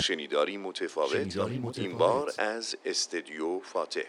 شنیداری 0.00 0.56
متفاوت. 0.56 1.36
این 1.78 1.98
بار 1.98 2.32
از 2.38 2.76
استدیو 2.84 3.60
فاتح. 3.60 4.00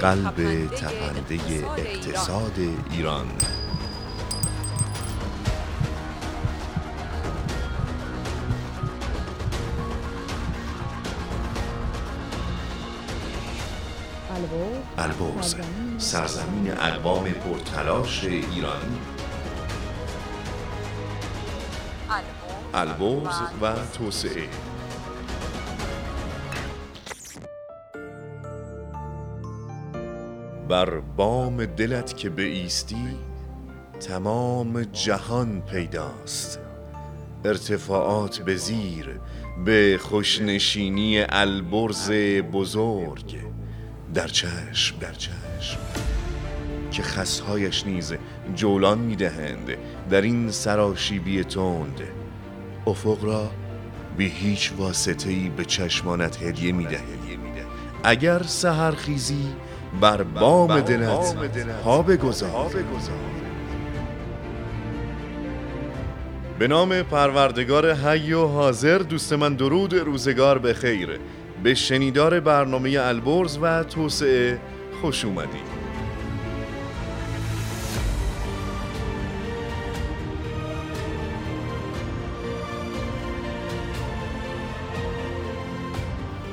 قلب 0.00 0.66
تپنده 0.66 1.40
اقتصاد 1.76 2.52
ایران. 2.92 3.28
البرز 15.06 15.54
سرزمین 15.98 16.70
اقوام 16.70 17.24
پرتلاش 17.24 18.24
ایران 18.24 18.98
البرز 22.74 23.40
و 23.62 23.74
توسعه. 23.98 24.48
بر 30.68 31.00
بام 31.00 31.64
دلت 31.64 32.16
که 32.16 32.32
ایستی 32.38 33.16
تمام 34.00 34.82
جهان 34.82 35.60
پیداست. 35.60 36.60
ارتفاعات 37.44 38.38
به 38.38 38.56
زیر 38.56 39.20
به 39.64 39.98
خوشنشینی 40.02 41.20
البرز 41.28 42.10
بزرگ. 42.52 43.55
در 44.14 44.28
چشم 44.28 44.98
در 44.98 45.12
چشم 45.12 45.78
که 46.90 47.02
خسهایش 47.02 47.86
نیز 47.86 48.14
جولان 48.54 48.98
می‌دهند. 48.98 49.70
در 50.10 50.20
این 50.20 50.50
سراشیبی 50.50 51.44
تند 51.44 52.00
افق 52.86 53.24
را 53.24 53.50
به 54.18 54.24
هیچ 54.24 54.72
واسطه 54.78 55.30
ای 55.30 55.48
به 55.48 55.64
چشمانت 55.64 56.42
هدیه 56.42 56.72
میده 56.72 57.00
اگر 58.04 58.42
سهرخیزی 58.42 59.46
بر 60.00 60.22
بام 60.22 60.80
دلت 60.80 61.36
پا 61.84 62.02
بگذار 62.02 62.70
به 66.58 66.68
نام 66.68 67.02
پروردگار 67.02 67.92
حی 67.92 68.32
و 68.32 68.46
حاضر 68.46 68.98
دوست 68.98 69.32
من 69.32 69.54
درود 69.54 69.94
روزگار 69.94 70.58
به 70.58 70.74
خیر. 70.74 71.20
به 71.66 71.74
شنیدار 71.74 72.40
برنامه 72.40 72.98
البرز 73.00 73.58
و 73.62 73.84
توسعه 73.84 74.60
خوش 75.00 75.24
اومدید 75.24 75.66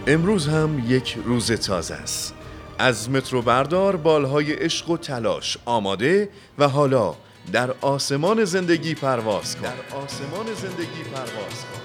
امروز 0.08 0.47
هم 0.47 0.84
یک 0.88 1.17
روز 1.25 1.52
تازه 1.52 1.94
است. 1.94 2.34
از 2.80 3.09
مترو 3.09 3.41
بردار 3.41 3.95
بالهای 3.95 4.53
عشق 4.53 4.89
و 4.89 4.97
تلاش 4.97 5.58
آماده 5.66 6.30
و 6.58 6.67
حالا 6.67 7.16
در 7.52 7.72
آسمان 7.81 8.45
زندگی 8.45 8.95
پرواز 8.95 9.56
کن. 9.56 9.61
در 9.61 9.97
آسمان 9.97 10.53
زندگی 10.53 11.03
پرواز 11.14 11.66
کن. 11.66 11.84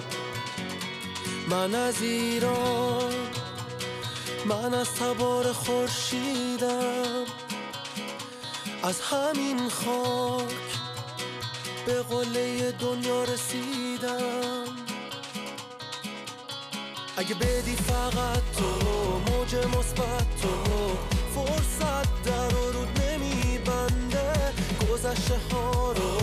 من 1.50 1.74
از 1.74 2.02
ایران 2.02 3.17
من 4.46 4.74
از 4.74 4.94
تبار 4.94 5.52
خورشیدم 5.52 7.24
از 8.82 9.00
همین 9.00 9.68
خاک 9.68 10.54
به 11.86 12.02
قله 12.02 12.72
دنیا 12.72 13.24
رسیدم. 13.24 14.64
اگه 17.16 17.34
بدی 17.34 17.76
فقط 17.76 18.42
تو 18.56 18.88
موج 19.32 19.54
مثبت 19.54 20.26
تو 20.42 20.48
فرصت 21.34 22.22
در 22.22 22.54
و 22.54 22.72
رود 22.72 23.00
نمیبنده 23.02 24.52
گذشته 24.92 25.34
ها 25.52 25.92
رو 25.92 26.17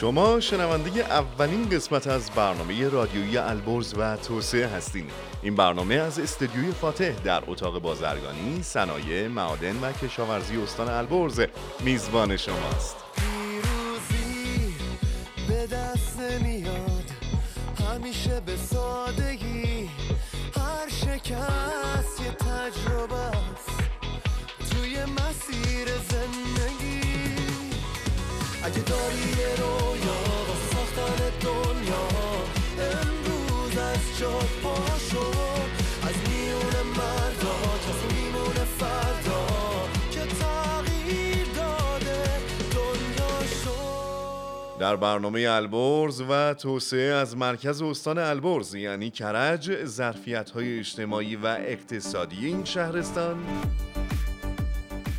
شما 0.00 0.40
شنونده 0.40 1.00
اولین 1.00 1.68
قسمت 1.68 2.06
از 2.06 2.30
برنامه 2.30 2.88
رادیویی 2.88 3.36
البرز 3.36 3.94
و 3.98 4.16
توسعه 4.16 4.66
هستین. 4.66 5.06
این 5.42 5.56
برنامه 5.56 5.94
از 5.94 6.18
استدیوی 6.18 6.72
فاتح 6.72 7.10
در 7.10 7.42
اتاق 7.46 7.78
بازرگانی 7.78 8.62
صنایع 8.62 9.28
معادن 9.28 9.80
و 9.80 9.92
کشاورزی 9.92 10.56
استان 10.56 10.88
البرز 10.88 11.40
میزبان 11.80 12.36
شماست. 12.36 12.96
پیروزی 13.16 14.74
به 15.48 15.66
هر 20.60 20.88
شکست 20.88 22.20
یه 22.20 22.30
تجربه 22.30 23.14
است. 23.14 23.70
توی 24.70 25.04
مسیر 25.04 25.88
زندگی. 26.10 27.00
اگه 28.62 28.80
جاد 34.20 34.48
پاشو 34.62 35.26
از 36.08 36.14
میون 36.28 36.86
مردا 36.96 37.58
میمونه 38.14 38.64
فردا 38.78 39.46
که 40.10 40.20
تغییر 40.20 41.46
داده 41.56 42.24
دنیا 42.74 43.46
شد. 43.64 44.80
در 44.80 44.96
برنامه 44.96 45.46
البرز 45.50 46.22
و 46.28 46.54
توسعه 46.54 47.12
از 47.14 47.36
مرکز 47.36 47.82
استان 47.82 48.18
البرز 48.18 48.74
یعنی 48.74 49.10
کرج 49.10 49.84
ظرفیت 49.84 50.50
های 50.50 50.78
اجتماعی 50.78 51.36
و 51.36 51.46
اقتصادی 51.46 52.46
این 52.46 52.64
شهرستان 52.64 53.36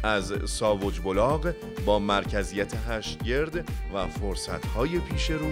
از 0.04 0.34
ساوج 0.46 1.00
بلاغ 1.00 1.54
با 1.86 2.00
مرکزیت 2.00 2.74
هشتگرد 2.88 3.70
و 3.94 4.08
فرصتهای 4.08 5.00
پیش 5.00 5.30
رو 5.30 5.50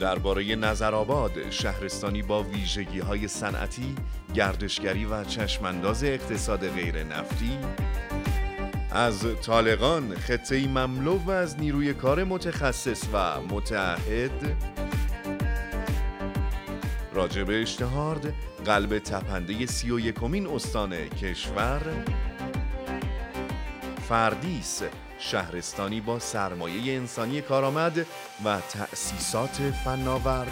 درباره 0.00 0.56
نظرآباد 0.56 1.50
شهرستانی 1.50 2.22
با 2.22 2.42
ویژگی 2.42 2.98
های 2.98 3.28
صنعتی، 3.28 3.94
گردشگری 4.34 5.04
و 5.04 5.24
چشمانداز 5.24 6.04
اقتصاد 6.04 6.68
غیر 6.68 7.04
نفتی 7.04 7.58
از 8.90 9.26
طالقان 9.42 10.14
خطه 10.14 10.68
مملو 10.68 11.18
و 11.18 11.30
از 11.30 11.60
نیروی 11.60 11.94
کار 11.94 12.24
متخصص 12.24 13.04
و 13.12 13.40
متعهد. 13.40 14.56
راجب 17.14 17.46
اشتهارد 17.50 18.34
قلب 18.64 18.98
تپنده 18.98 19.66
سی 19.66 19.90
و 19.90 19.98
استان 20.46 21.08
کشور. 21.08 21.82
فردیس 24.08 24.82
شهرستانی 25.18 26.00
با 26.00 26.18
سرمایه 26.18 26.96
انسانی 26.96 27.40
کارآمد 27.40 28.06
و 28.44 28.60
تأسیسات 28.60 29.72
فناور. 29.84 30.46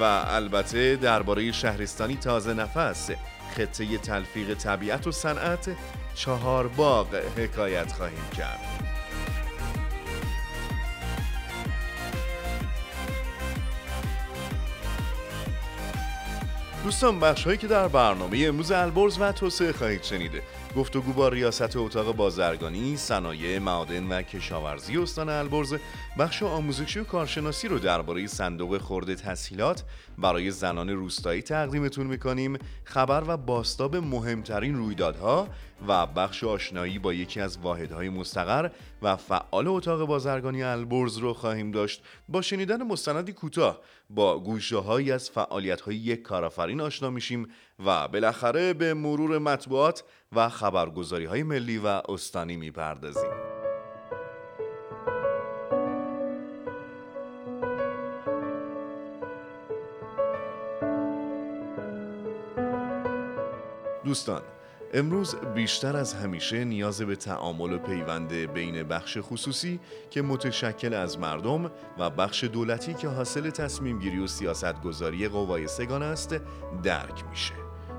و 0.00 0.02
البته 0.26 0.96
درباره 0.96 1.52
شهرستانی 1.52 2.16
تازه 2.16 2.54
نفس 2.54 3.10
خطه 3.56 3.98
تلفیق 3.98 4.54
طبیعت 4.54 5.06
و 5.06 5.12
صنعت 5.12 5.76
چهار 6.14 6.68
باغ 6.68 7.14
حکایت 7.14 7.92
خواهیم 7.92 8.30
کرد. 8.36 8.82
دوستان 16.84 17.20
بخش 17.20 17.44
هایی 17.44 17.58
که 17.58 17.66
در 17.66 17.88
برنامه 17.88 18.44
امروز 18.46 18.72
البرز 18.72 19.20
و 19.20 19.32
توسعه 19.32 19.72
خواهید 19.72 20.02
شنیده 20.02 20.42
گفتگو 20.76 21.12
با 21.12 21.28
ریاست 21.28 21.76
اتاق 21.76 22.16
بازرگانی، 22.16 22.96
صنایع 22.96 23.58
معادن 23.58 24.08
و 24.08 24.22
کشاورزی 24.22 24.98
استان 24.98 25.28
البرز 25.28 25.74
بخش 26.18 26.42
آموزشی 26.42 26.98
و 26.98 27.04
کارشناسی 27.04 27.68
رو 27.68 27.78
درباره 27.78 28.26
صندوق 28.26 28.78
خورده 28.78 29.14
تسهیلات 29.14 29.84
برای 30.18 30.50
زنان 30.50 30.90
روستایی 30.90 31.42
تقدیمتون 31.42 32.06
می‌کنیم. 32.06 32.58
خبر 32.84 33.24
و 33.26 33.36
باستاب 33.36 33.96
مهمترین 33.96 34.74
رویدادها 34.74 35.48
و 35.88 36.06
بخش 36.06 36.44
آشنایی 36.44 36.98
با 36.98 37.12
یکی 37.12 37.40
از 37.40 37.58
واحدهای 37.58 38.08
مستقر 38.08 38.70
و 39.02 39.16
فعال 39.16 39.68
اتاق 39.68 40.06
بازرگانی 40.06 40.62
البرز 40.62 41.16
رو 41.16 41.34
خواهیم 41.34 41.70
داشت. 41.70 42.02
با 42.28 42.42
شنیدن 42.42 42.82
مستندی 42.82 43.32
کوتاه 43.32 43.80
با 44.10 44.38
گوشه 44.38 44.76
هایی 44.76 45.12
از 45.12 45.30
فعالیت 45.30 45.80
های 45.80 45.96
یک 45.96 46.22
کارآفرین 46.22 46.80
آشنا 46.80 47.10
میشیم 47.10 47.48
و 47.86 48.08
بالاخره 48.08 48.72
به 48.72 48.94
مرور 48.94 49.38
مطبوعات 49.38 50.04
و 50.32 50.48
خبرگزاری 50.48 51.24
های 51.24 51.42
ملی 51.42 51.78
و 51.78 51.86
استانی 51.86 52.56
می‌پردازیم. 52.56 53.51
دوستان 64.12 64.42
امروز 64.94 65.36
بیشتر 65.54 65.96
از 65.96 66.14
همیشه 66.14 66.64
نیاز 66.64 67.02
به 67.02 67.16
تعامل 67.16 67.72
و 67.72 67.78
پیوند 67.78 68.32
بین 68.32 68.82
بخش 68.82 69.18
خصوصی 69.20 69.80
که 70.10 70.22
متشکل 70.22 70.94
از 70.94 71.18
مردم 71.18 71.70
و 71.98 72.10
بخش 72.10 72.44
دولتی 72.44 72.94
که 72.94 73.08
حاصل 73.08 73.50
تصمیم 73.50 73.98
گیری 73.98 74.18
و 74.18 74.26
سیاست 74.26 74.82
گذاری 74.82 75.28
قوای 75.28 75.68
سگان 75.68 76.02
است 76.02 76.40
درک 76.82 77.24
میشه. 77.30 77.54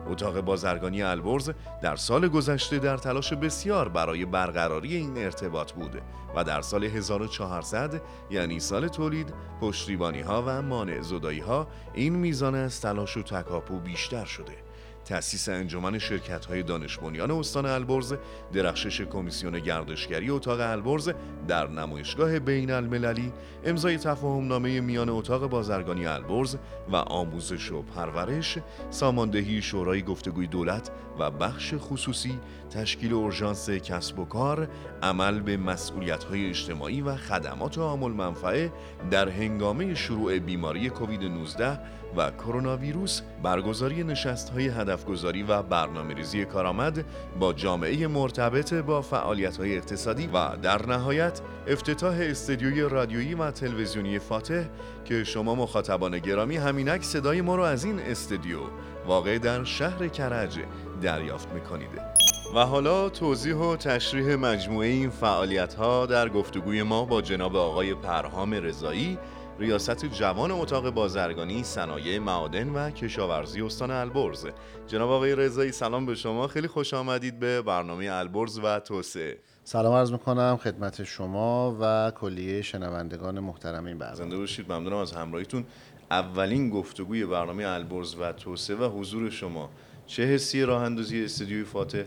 اتاق 0.07 0.41
بازرگانی 0.41 1.03
البرز 1.03 1.51
در 1.81 1.95
سال 1.95 2.27
گذشته 2.27 2.79
در 2.79 2.97
تلاش 2.97 3.33
بسیار 3.33 3.89
برای 3.89 4.25
برقراری 4.25 4.95
این 4.95 5.17
ارتباط 5.17 5.71
بود 5.71 6.01
و 6.35 6.43
در 6.43 6.61
سال 6.61 6.83
1400 6.83 8.01
یعنی 8.31 8.59
سال 8.59 8.87
تولید 8.87 9.33
پشتیبانی 9.61 10.21
ها 10.21 10.43
و 10.47 10.61
مانع 10.61 11.01
زدایی 11.01 11.39
ها 11.39 11.67
این 11.93 12.15
میزان 12.15 12.55
از 12.55 12.81
تلاش 12.81 13.17
و 13.17 13.23
تکاپو 13.23 13.79
بیشتر 13.79 14.25
شده 14.25 14.72
تأسیس 15.05 15.49
انجمن 15.49 15.99
شرکت 15.99 16.45
های 16.45 16.63
دانش 16.63 16.97
بنیان 16.97 17.31
استان 17.31 17.65
البرز، 17.65 18.13
درخشش 18.53 19.01
کمیسیون 19.01 19.59
گردشگری 19.59 20.29
اتاق 20.29 20.59
البرز 20.59 21.11
در 21.47 21.67
نمایشگاه 21.67 22.39
بین 22.39 22.71
المللی، 22.71 23.33
امضای 23.65 23.97
تفاهم 23.97 24.47
نامه 24.47 24.79
میان 24.79 25.09
اتاق 25.09 25.49
بازرگانی 25.49 26.05
البرز 26.05 26.57
و 26.91 26.95
آموزش 26.95 27.71
و 27.71 27.81
پرورش، 27.81 28.57
ساماندهی 28.89 29.61
شورای 29.61 30.01
گفتگوی 30.01 30.47
دولت 30.47 30.91
و 31.19 31.31
بخش 31.31 31.73
خصوصی، 31.77 32.39
تشکیل 32.69 33.13
اورژانس 33.13 33.69
کسب 33.69 34.19
و 34.19 34.25
کار، 34.25 34.67
عمل 35.01 35.39
به 35.39 35.57
مسئولیت 35.57 36.23
های 36.23 36.49
اجتماعی 36.49 37.01
و 37.01 37.15
خدمات 37.15 37.77
عامل 37.77 38.11
منفعه 38.11 38.71
در 39.11 39.29
هنگامه 39.29 39.95
شروع 39.95 40.39
بیماری 40.39 40.89
کووید 40.89 41.23
19 41.23 41.79
و 42.17 42.31
کرونا 42.31 42.77
ویروس 42.77 43.21
برگزاری 43.43 44.03
نشست 44.03 44.49
های 44.49 44.67
هدفگذاری 44.67 45.43
و 45.43 45.61
برنامه 45.61 46.13
ریزی 46.13 46.45
کارآمد 46.45 47.05
با 47.39 47.53
جامعه 47.53 48.07
مرتبط 48.07 48.73
با 48.73 49.01
فعالیت 49.01 49.57
های 49.57 49.77
اقتصادی 49.77 50.27
و 50.27 50.57
در 50.61 50.85
نهایت 50.85 51.41
افتتاح 51.67 52.15
استدیوی 52.19 52.81
رادیویی 52.81 53.33
و 53.33 53.51
تلویزیونی 53.51 54.19
فاتح 54.19 54.63
که 55.05 55.23
شما 55.23 55.55
مخاطبان 55.55 56.19
گرامی 56.19 56.57
همینک 56.57 57.03
صدای 57.03 57.41
ما 57.41 57.55
رو 57.55 57.63
از 57.63 57.83
این 57.85 57.99
استدیو 57.99 58.59
واقع 59.07 59.37
در 59.37 59.63
شهر 59.63 60.07
کرج 60.07 60.59
دریافت 61.01 61.53
می‌کنید. 61.53 62.23
و 62.55 62.59
حالا 62.59 63.09
توضیح 63.09 63.55
و 63.55 63.75
تشریح 63.75 64.35
مجموعه 64.35 64.87
این 64.87 65.09
فعالیت 65.09 65.73
ها 65.73 66.05
در 66.05 66.29
گفتگوی 66.29 66.83
ما 66.83 67.05
با 67.05 67.21
جناب 67.21 67.55
آقای 67.55 67.95
پرهام 67.95 68.53
رضایی 68.53 69.17
ریاست 69.59 70.05
جوان 70.05 70.51
اتاق 70.51 70.89
بازرگانی 70.89 71.63
صنایع 71.63 72.19
معادن 72.19 72.69
و 72.69 72.91
کشاورزی 72.91 73.61
استان 73.61 73.91
البرز. 73.91 74.45
جناب 74.87 75.09
آقای 75.09 75.35
رضایی 75.35 75.71
سلام 75.71 76.05
به 76.05 76.15
شما. 76.15 76.47
خیلی 76.47 76.67
خوش 76.67 76.93
آمدید 76.93 77.39
به 77.39 77.61
برنامه 77.61 78.09
البرز 78.11 78.59
و 78.63 78.79
توسعه. 78.79 79.37
سلام 79.63 79.93
عرض 79.95 80.11
می‌کنم 80.11 80.59
خدمت 80.63 81.03
شما 81.03 81.77
و 81.81 82.11
کلیه 82.11 82.61
شنوندگان 82.61 83.39
محترم 83.39 83.85
این 83.85 83.97
برنامه. 83.97 84.17
زنده 84.17 84.37
باشید 84.37 84.71
ممنونم 84.71 84.97
از 84.97 85.11
همراهیتون. 85.11 85.65
اولین 86.11 86.69
گفتگوی 86.69 87.25
برنامه 87.25 87.63
البرز 87.67 88.15
و 88.19 88.31
توسعه 88.31 88.75
و 88.75 88.99
حضور 88.99 89.29
شما. 89.29 89.69
چه 90.05 90.23
حسی 90.23 90.63
راه 90.63 90.83
اندازی 90.83 91.23
استودیوی 91.23 91.63
فاتح؟ 91.63 92.03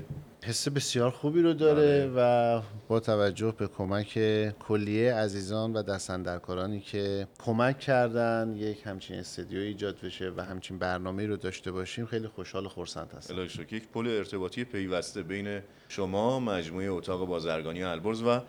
حس 0.46 0.69
بسیار 0.69 1.10
خوبی 1.10 1.43
رو 1.43 1.52
داره 1.52 2.12
و 2.16 2.60
با 2.88 3.00
توجه 3.00 3.54
به 3.58 3.66
کمک 3.66 4.19
کلیه 4.58 5.14
عزیزان 5.14 5.72
و 5.72 5.82
دستندرکارانی 5.82 6.81
که 6.81 7.28
کمک 7.38 7.78
کردن 7.78 8.54
یک 8.56 8.82
همچین 8.84 9.19
استدیو 9.19 9.60
ایجاد 9.60 9.96
بشه 10.04 10.32
و 10.37 10.40
همچین 10.40 10.78
برنامه 10.78 11.26
رو 11.26 11.37
داشته 11.37 11.72
باشیم 11.72 12.06
خیلی 12.06 12.28
خوشحال 12.28 12.66
و 12.66 12.69
خرسند 12.69 13.14
هستم. 13.16 13.34
الهی 13.34 13.66
یک 13.70 13.88
پل 13.88 14.06
ارتباطی 14.06 14.64
پیوسته 14.64 15.22
بین 15.22 15.60
شما 15.88 16.40
مجموعه 16.40 16.90
اتاق 16.90 17.26
بازرگانی 17.26 17.82
البرز 17.82 18.22
و 18.22 18.40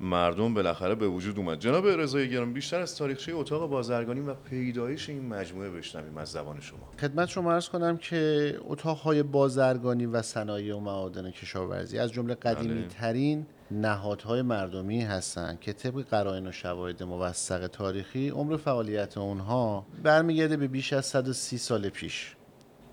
مردم 0.00 0.54
بالاخره 0.54 0.94
به 0.94 1.08
وجود 1.08 1.38
اومد. 1.38 1.58
جناب 1.58 1.86
رضای 1.86 2.30
گرام 2.30 2.52
بیشتر 2.52 2.80
از 2.80 2.96
تاریخچه 2.96 3.32
اتاق 3.34 3.70
بازرگانی 3.70 4.20
و 4.20 4.34
پیدایش 4.34 5.08
این 5.08 5.28
مجموعه 5.28 5.70
بشنویم 5.70 6.18
از 6.18 6.28
زبان 6.28 6.60
شما. 6.60 6.78
خدمت 7.00 7.28
شما 7.28 7.52
عرض 7.52 7.68
کنم 7.68 7.96
که 7.96 8.54
اتاقهای 8.60 9.22
بازرگانی 9.22 10.06
و 10.06 10.22
صنایع 10.22 10.76
و 10.76 10.80
معادن 10.80 11.30
کشاورزی 11.30 11.98
از 11.98 12.12
جمله 12.12 12.34
قدیمی 12.34 12.86
ترین 12.88 13.46
نهادهای 13.70 14.42
مردمی 14.42 15.00
هستند 15.00 15.60
که 15.60 15.72
طبق 15.72 16.02
قرائن 16.02 16.46
و 16.46 16.52
شواهد 16.52 17.02
موثق 17.02 17.66
تاریخی 17.66 18.28
عمر 18.28 18.56
فعالیت 18.56 19.18
اونها 19.18 19.86
برمیگرده 20.02 20.56
به 20.56 20.68
بیش 20.68 20.92
از 20.92 21.06
130 21.06 21.58
سال 21.58 21.88
پیش. 21.88 22.36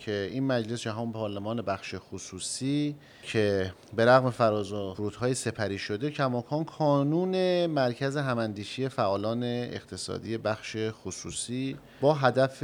که 0.08 0.30
این 0.32 0.44
مجلس 0.44 0.82
جهان 0.82 1.12
پارلمان 1.12 1.62
بخش 1.62 1.96
خصوصی 1.98 2.96
که 3.24 3.74
به 3.96 4.06
رغم 4.06 4.30
فراز 4.30 4.72
و 4.72 4.94
فرودهای 4.94 5.34
سپری 5.34 5.78
شده 5.78 6.12
کماکان 6.12 6.64
کانون 6.64 7.66
مرکز 7.66 8.18
هماندیشی 8.18 8.90
فعالان 8.90 9.44
اقتصادی 9.44 10.38
بخش 10.38 10.78
خصوصی 10.92 11.78
با 12.02 12.14
هدف 12.14 12.64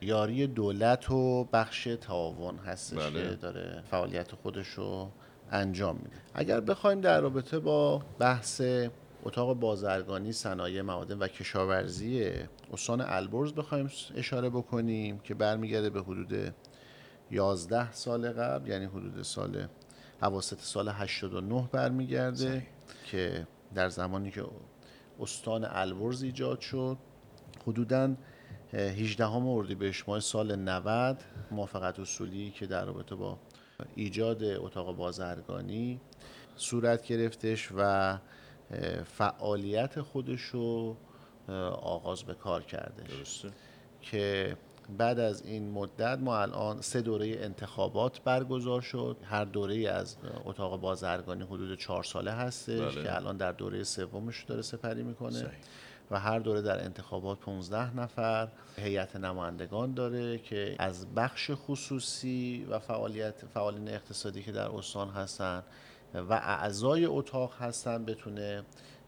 یاری 0.00 0.46
دولت 0.46 1.10
و 1.10 1.44
بخش 1.44 1.88
تعاون 2.00 2.58
هستش 2.58 2.98
بله. 2.98 3.30
که 3.30 3.36
داره 3.36 3.82
فعالیت 3.90 4.32
خودش 4.34 4.68
رو 4.68 5.10
انجام 5.52 5.96
میده 5.96 6.16
اگر 6.34 6.60
بخوایم 6.60 7.00
در 7.00 7.20
رابطه 7.20 7.58
با 7.58 8.02
بحث 8.18 8.62
اتاق 9.24 9.54
بازرگانی 9.54 10.32
صنایع 10.32 10.82
معادن 10.82 11.18
و 11.18 11.28
کشاورزی 11.28 12.30
استان 12.72 13.00
البرز 13.00 13.52
بخوایم 13.52 13.90
اشاره 14.16 14.50
بکنیم 14.50 15.18
که 15.18 15.34
برمیگرده 15.34 15.90
به 15.90 16.02
حدود 16.02 16.54
11 17.30 17.92
سال 17.92 18.32
قبل 18.32 18.68
یعنی 18.68 18.84
حدود 18.84 19.22
سال 19.22 19.66
حواست 20.20 20.60
سال 20.60 20.88
89 20.88 21.68
برمیگرده 21.72 22.66
که 23.06 23.46
در 23.74 23.88
زمانی 23.88 24.30
که 24.30 24.44
استان 25.20 25.64
البرز 25.64 26.22
ایجاد 26.22 26.60
شد 26.60 26.98
حدوداً 27.66 28.14
18 28.72 29.26
اردیبهشت 29.26 30.08
ماه 30.08 30.20
سال 30.20 30.56
90 30.56 31.22
موافقت 31.50 32.00
اصولی 32.00 32.50
که 32.50 32.66
در 32.66 32.84
رابطه 32.84 33.14
با 33.14 33.38
ایجاد 33.94 34.44
اتاق 34.44 34.96
بازرگانی 34.96 36.00
صورت 36.56 37.06
گرفتش 37.06 37.68
و 37.76 38.18
فعالیت 39.04 40.00
خودش 40.00 40.40
رو 40.40 40.96
آغاز 41.82 42.22
به 42.22 42.34
کار 42.34 42.62
کرده 42.62 43.02
درسته. 43.02 43.50
که 44.02 44.56
بعد 44.98 45.18
از 45.18 45.42
این 45.42 45.70
مدت 45.70 46.18
ما 46.18 46.38
الان 46.38 46.80
سه 46.80 47.00
دوره 47.00 47.26
انتخابات 47.26 48.20
برگزار 48.20 48.80
شد 48.80 49.16
هر 49.24 49.44
دوره 49.44 49.88
از 49.88 50.16
اتاق 50.44 50.80
بازرگانی 50.80 51.44
حدود 51.44 51.78
چهار 51.78 52.02
ساله 52.02 52.30
هستش 52.32 52.94
بله. 52.94 53.02
که 53.02 53.16
الان 53.16 53.36
در 53.36 53.52
دوره 53.52 53.84
سومش 53.84 54.44
داره 54.44 54.62
سپری 54.62 55.02
می‌کنه 55.02 55.30
صحیح. 55.30 55.50
و 56.10 56.20
هر 56.20 56.38
دوره 56.38 56.62
در 56.62 56.84
انتخابات 56.84 57.40
15 57.40 57.96
نفر 57.96 58.48
هیئت 58.76 59.16
نمایندگان 59.16 59.94
داره 59.94 60.38
که 60.38 60.76
از 60.78 61.14
بخش 61.14 61.50
خصوصی 61.54 62.66
و 62.70 62.78
فعالیت 62.78 63.34
فعالین 63.54 63.88
اقتصادی 63.88 64.42
که 64.42 64.52
در 64.52 64.68
استان 64.68 65.08
هستن 65.10 65.62
و 66.14 66.32
اعضای 66.32 67.04
اتاق 67.04 67.54
هستن 67.60 68.04
بتونه 68.04 68.62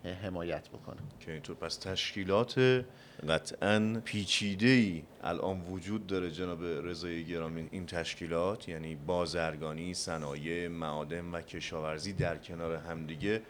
حمایت 0.04 0.68
بکنه. 0.68 0.96
که 1.20 1.32
اینطور. 1.32 1.56
پس 1.56 1.76
تشکیلات 1.76 2.84
قطعا 3.28 4.02
پیچیده 4.04 4.66
ای 4.66 5.02
الان 5.22 5.60
وجود 5.60 6.06
داره 6.06 6.30
جناب 6.30 6.64
رضای 6.64 7.24
گرامی 7.24 7.68
این 7.70 7.86
تشکیلات. 7.86 8.68
یعنی 8.68 8.94
بازرگانی 8.94 9.94
صنایع 9.94 10.68
معادن 10.68 11.30
و 11.30 11.40
کشاورزی 11.40 12.12
در 12.12 12.36
کنار 12.36 12.76
همدیگه 12.76 13.42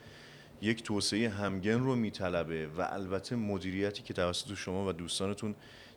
یک 0.63 0.83
توسعه 0.83 1.29
همگن 1.29 1.81
رو 1.81 1.97
میطلبه 1.97 2.67
و 2.67 2.89
البته 2.91 3.37
مدیریتی 3.37 4.03
که 4.03 4.15
توسط 4.15 4.55
شما 4.55 4.89
و 4.89 4.93
دوستانتون 4.93 5.55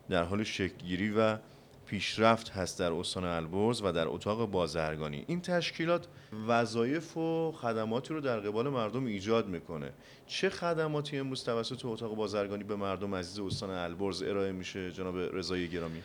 در 0.08 0.22
حال 0.22 0.44
شکلگیری 0.44 1.10
و 1.10 1.38
پیشرفت 1.86 2.50
هست 2.50 2.78
در 2.78 2.92
استان 2.92 3.24
البرز 3.24 3.82
و 3.82 3.92
در 3.92 4.08
اتاق 4.08 4.50
بازرگانی. 4.50 5.24
این 5.26 5.40
تشکیلات 5.40 6.06
وظایف 6.46 7.16
و 7.16 7.52
خدماتی 7.52 8.14
رو 8.14 8.20
در 8.20 8.40
قبال 8.40 8.68
مردم 8.68 9.06
ایجاد 9.06 9.48
می‌کنه. 9.48 9.92
چه 10.26 10.50
خدماتی 10.50 11.18
امروز 11.18 11.44
توسط 11.44 11.84
اتاق 11.84 12.14
بازرگانی 12.14 12.64
به 12.64 12.76
مردم 12.76 13.14
عزیز 13.14 13.40
استان 13.40 13.70
البرز 13.70 14.22
ارائه 14.22 14.52
میشه 14.52 14.92
جناب 14.92 15.16
رضای 15.18 15.68
گرامی؟ 15.68 16.02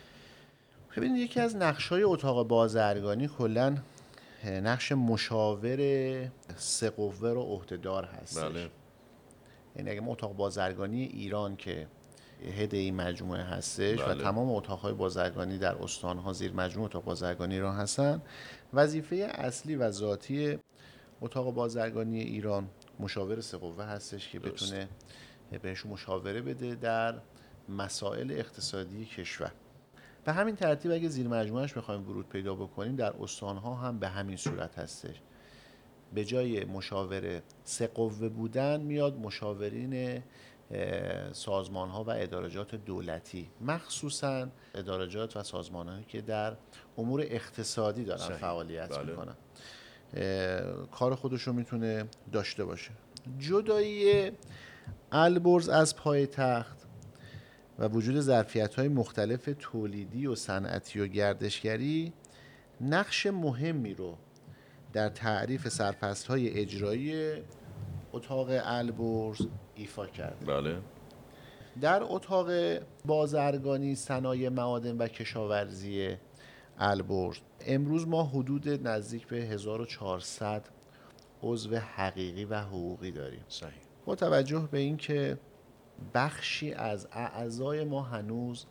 ببینید 0.96 1.22
یکی 1.22 1.40
از 1.40 1.56
نقش 1.56 1.88
های 1.88 2.02
اتاق 2.02 2.48
بازرگانی 2.48 3.28
کلا 3.38 3.76
نقش 4.44 4.92
مشاور 4.92 5.78
سه 6.56 6.90
قوه 6.90 7.30
رو 7.30 7.42
عهدهدار 7.42 8.04
هستش. 8.04 8.42
بله. 8.42 8.68
یعنی 9.76 9.90
اگه 9.90 10.00
ما 10.00 10.12
اتاق 10.12 10.36
بازرگانی 10.36 11.02
ایران 11.02 11.56
که 11.56 11.86
هد 12.50 12.74
این 12.74 12.96
مجموعه 12.96 13.42
هستش 13.42 14.00
و 14.00 14.04
بله. 14.04 14.22
تمام 14.22 14.50
اتاقهای 14.50 14.92
بازرگانی 14.92 15.58
در 15.58 15.76
استانها 15.76 16.32
زیر 16.32 16.52
مجموعه 16.52 16.86
اتاق 16.86 17.04
بازرگانی 17.04 17.54
ایران 17.54 17.76
هستن 17.76 18.22
وظیفه 18.72 19.16
اصلی 19.16 19.76
و 19.76 19.90
ذاتی 19.90 20.58
اتاق 21.20 21.54
بازرگانی 21.54 22.20
ایران 22.20 22.68
مشاور 23.00 23.40
سه 23.40 23.58
قوه 23.58 23.84
هستش 23.84 24.28
که 24.28 24.38
درست. 24.38 24.64
بتونه 24.64 24.88
بهشون 25.62 25.92
مشاوره 25.92 26.40
بده 26.40 26.74
در 26.74 27.14
مسائل 27.68 28.30
اقتصادی 28.30 29.04
کشور 29.04 29.52
به 30.24 30.32
همین 30.32 30.56
ترتیب 30.56 30.92
اگه 30.92 31.08
زیر 31.08 31.28
مجموعهش 31.28 31.72
بخوایم 31.72 32.08
ورود 32.08 32.28
پیدا 32.28 32.54
بکنیم 32.54 32.96
در 32.96 33.14
استانها 33.20 33.74
هم 33.74 33.98
به 33.98 34.08
همین 34.08 34.36
صورت 34.36 34.78
هستش 34.78 35.20
به 36.14 36.24
جای 36.24 36.64
مشاور 36.64 37.42
سه 37.64 37.86
قوه 37.86 38.28
بودن 38.28 38.80
میاد 38.80 39.18
مشاورین 39.18 40.22
سازمان 41.32 41.88
ها 41.88 42.04
و 42.04 42.10
ادارجات 42.10 42.74
دولتی 42.74 43.50
مخصوصا 43.60 44.48
ادارجات 44.74 45.36
و 45.36 45.42
سازمان 45.42 45.88
هایی 45.88 46.04
که 46.04 46.20
در 46.20 46.56
امور 46.98 47.20
اقتصادی 47.20 48.04
دارن 48.04 48.20
صحیح. 48.20 48.36
فعالیت 48.36 48.98
بله. 48.98 49.10
می‌کنن 49.10 49.34
کار 50.90 51.14
خودش 51.14 51.42
رو 51.42 51.52
می‌تونه 51.52 52.04
داشته 52.32 52.64
باشه 52.64 52.90
جدایی 53.38 54.30
البرز 55.12 55.68
از 55.68 55.96
پای 55.96 56.26
تخت 56.26 56.78
و 57.78 57.88
وجود 57.88 58.20
ظرفیت 58.20 58.74
های 58.74 58.88
مختلف 58.88 59.48
تولیدی 59.58 60.26
و 60.26 60.34
صنعتی 60.34 61.00
و 61.00 61.06
گردشگری 61.06 62.12
نقش 62.80 63.26
مهمی 63.26 63.94
رو 63.94 64.16
در 64.92 65.08
تعریف 65.08 65.68
سرپست 65.68 66.26
های 66.26 66.50
اجرایی 66.50 67.32
اتاق 68.12 68.48
البرز 68.50 69.46
ایفا 69.74 70.06
کرده 70.06 70.46
بله. 70.46 70.78
در 71.80 72.02
اتاق 72.02 72.50
بازرگانی 73.04 73.94
صنایع 73.94 74.48
معادن 74.48 74.96
و 74.98 75.08
کشاورزی 75.08 76.16
البرز 76.78 77.38
امروز 77.66 78.08
ما 78.08 78.24
حدود 78.24 78.88
نزدیک 78.88 79.26
به 79.26 79.36
1400 79.36 80.62
عضو 81.42 81.76
حقیقی 81.76 82.44
و 82.44 82.60
حقوقی 82.60 83.10
داریم. 83.10 83.44
صحیح. 83.48 83.72
با 84.06 84.14
توجه 84.14 84.68
به 84.70 84.78
اینکه 84.78 85.38
بخشی 86.14 86.72
از 86.72 87.08
اعضای 87.12 87.84
ما 87.84 88.02
هنوز 88.02 88.66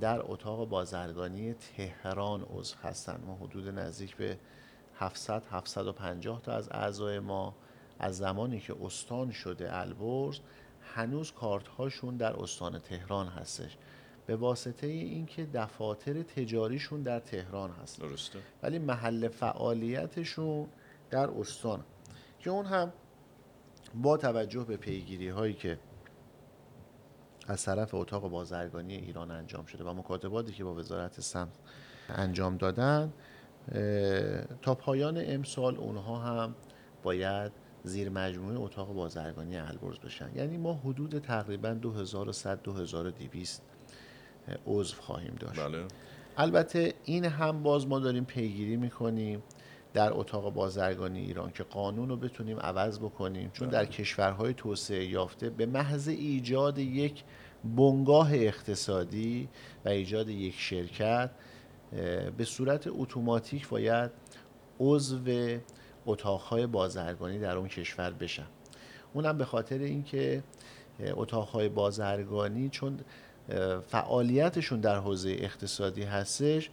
در 0.00 0.20
اتاق 0.22 0.68
بازرگانی 0.68 1.54
تهران 1.54 2.42
عضو 2.42 2.76
هستند 2.82 3.24
ما 3.26 3.34
حدود 3.34 3.68
نزدیک 3.68 4.16
به 4.16 4.38
700 4.94 5.42
750 5.50 6.42
تا 6.42 6.52
از 6.52 6.68
اعضای 6.72 7.18
ما 7.18 7.54
از 8.02 8.16
زمانی 8.16 8.60
که 8.60 8.76
استان 8.84 9.30
شده 9.30 9.76
البرز 9.80 10.38
هنوز 10.94 11.32
کارت 11.32 11.68
هاشون 11.68 12.16
در 12.16 12.32
استان 12.36 12.78
تهران 12.78 13.26
هستش. 13.26 13.76
به 14.26 14.36
واسطه 14.36 14.86
اینکه 14.86 15.46
دفاتر 15.54 16.22
تجاریشون 16.22 17.02
در 17.02 17.20
تهران 17.20 17.70
هست. 17.70 18.00
درسته. 18.00 18.38
ولی 18.62 18.78
محل 18.78 19.28
فعالیتشون 19.28 20.68
در 21.10 21.30
استان. 21.30 21.84
که 22.40 22.50
اون 22.50 22.66
هم 22.66 22.92
با 23.94 24.16
توجه 24.16 24.64
به 24.64 24.76
پیگیری 24.76 25.28
هایی 25.28 25.54
که 25.54 25.78
از 27.46 27.64
طرف 27.64 27.94
اتاق 27.94 28.30
بازرگانی 28.30 28.94
ایران 28.94 29.30
انجام 29.30 29.66
شده 29.66 29.84
و 29.84 29.94
مکاتباتی 29.94 30.52
که 30.52 30.64
با 30.64 30.74
وزارت 30.74 31.20
سمت 31.20 31.58
انجام 32.08 32.56
دادن 32.56 33.12
تا 34.62 34.74
پایان 34.74 35.22
امسال 35.26 35.76
اونها 35.76 36.18
هم 36.18 36.54
باید 37.02 37.52
زیر 37.84 38.10
مجموعه 38.10 38.60
اتاق 38.60 38.94
بازرگانی 38.94 39.56
البرز 39.56 39.98
بشن. 39.98 40.30
یعنی 40.34 40.56
ما 40.56 40.74
حدود 40.74 41.18
تقریبا 41.18 41.70
2100 41.70 42.62
2200 42.62 43.62
عضو 44.66 44.96
خواهیم 44.96 45.34
داشت. 45.40 45.60
بله. 45.60 45.84
البته 46.36 46.94
این 47.04 47.24
هم 47.24 47.62
باز 47.62 47.86
ما 47.86 47.98
داریم 47.98 48.24
پیگیری 48.24 48.76
می‌کنیم 48.76 49.42
در 49.94 50.12
اتاق 50.12 50.54
بازرگانی 50.54 51.20
ایران 51.20 51.50
که 51.50 51.62
قانون 51.62 52.08
رو 52.08 52.16
بتونیم 52.16 52.58
عوض 52.58 52.98
بکنیم. 52.98 53.50
چون 53.52 53.68
در 53.68 53.86
کشورهای 53.86 54.54
توسعه 54.54 55.04
یافته 55.04 55.50
به 55.50 55.66
محض 55.66 56.08
ایجاد 56.08 56.78
یک 56.78 57.24
بنگاه 57.64 58.34
اقتصادی 58.34 59.48
و 59.84 59.88
ایجاد 59.88 60.28
یک 60.28 60.54
شرکت 60.54 61.30
به 62.36 62.44
صورت 62.44 62.86
اتوماتیک 62.86 63.68
باید 63.68 64.10
عضو 64.80 65.18
اتاقهای 66.06 66.66
بازرگانی 66.66 67.38
در 67.38 67.56
اون 67.56 67.68
کشور 67.68 68.10
بشن. 68.10 68.46
اونم 69.12 69.38
به 69.38 69.44
خاطر 69.44 69.78
اینکه 69.78 70.42
اتاقهای 71.00 71.68
بازرگانی 71.68 72.68
چون 72.68 73.00
فعالیتشون 73.88 74.80
در 74.80 74.96
حوزه 74.96 75.30
اقتصادی 75.30 76.02
هستش 76.02 76.70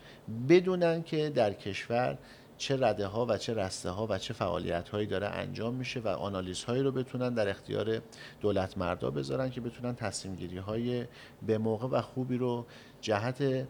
بدونن 0.50 1.04
که 1.04 1.30
در 1.30 1.54
کشور 1.54 2.18
چه 2.58 2.78
رده 2.88 3.08
ها 3.08 3.26
و 3.26 3.38
چه 3.38 3.54
رسته 3.54 3.90
ها 3.90 4.08
و 4.10 4.18
چه 4.18 4.34
فعالیت 4.34 4.90
هایی 4.90 5.08
داره 5.08 5.28
انجام 5.28 5.74
میشه 5.74 6.00
و 6.00 6.08
آنالیز 6.08 6.64
هایی 6.64 6.84
رو 6.84 6.92
بتونن 6.92 7.34
در 7.34 7.50
اختیار 7.50 8.02
دولت 8.42 8.78
مردا 8.78 9.12
بذارن 9.12 9.50
که 9.50 9.62
بتونن 9.62 9.96
تصمیم 9.96 10.36
گیری 10.36 10.58
های 10.58 11.06
به 11.48 11.58
موقع 11.58 11.88
و 11.88 12.02
خوبی 12.02 12.38
رو 12.38 12.66
جهت 13.02 13.68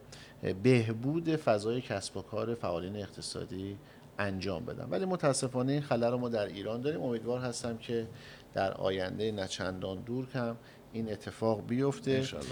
بهبود 0.63 1.35
فضای 1.35 1.81
کسب 1.81 2.17
و 2.17 2.21
کار 2.21 2.55
فعالین 2.55 2.95
اقتصادی 2.95 3.77
انجام 4.19 4.65
بدن 4.65 4.87
ولی 4.89 5.05
متاسفانه 5.05 5.71
این 5.71 5.81
خلل 5.81 6.11
رو 6.11 6.17
ما 6.17 6.29
در 6.29 6.45
ایران 6.45 6.81
داریم. 6.81 7.01
امیدوار 7.01 7.39
هستم 7.39 7.77
که 7.77 8.07
در 8.53 8.73
آینده 8.73 9.31
نچندان 9.31 10.01
دور 10.01 10.27
کم 10.27 10.55
این 10.93 11.11
اتفاق 11.11 11.67
بیفته 11.67 12.11
انشالله. 12.11 12.47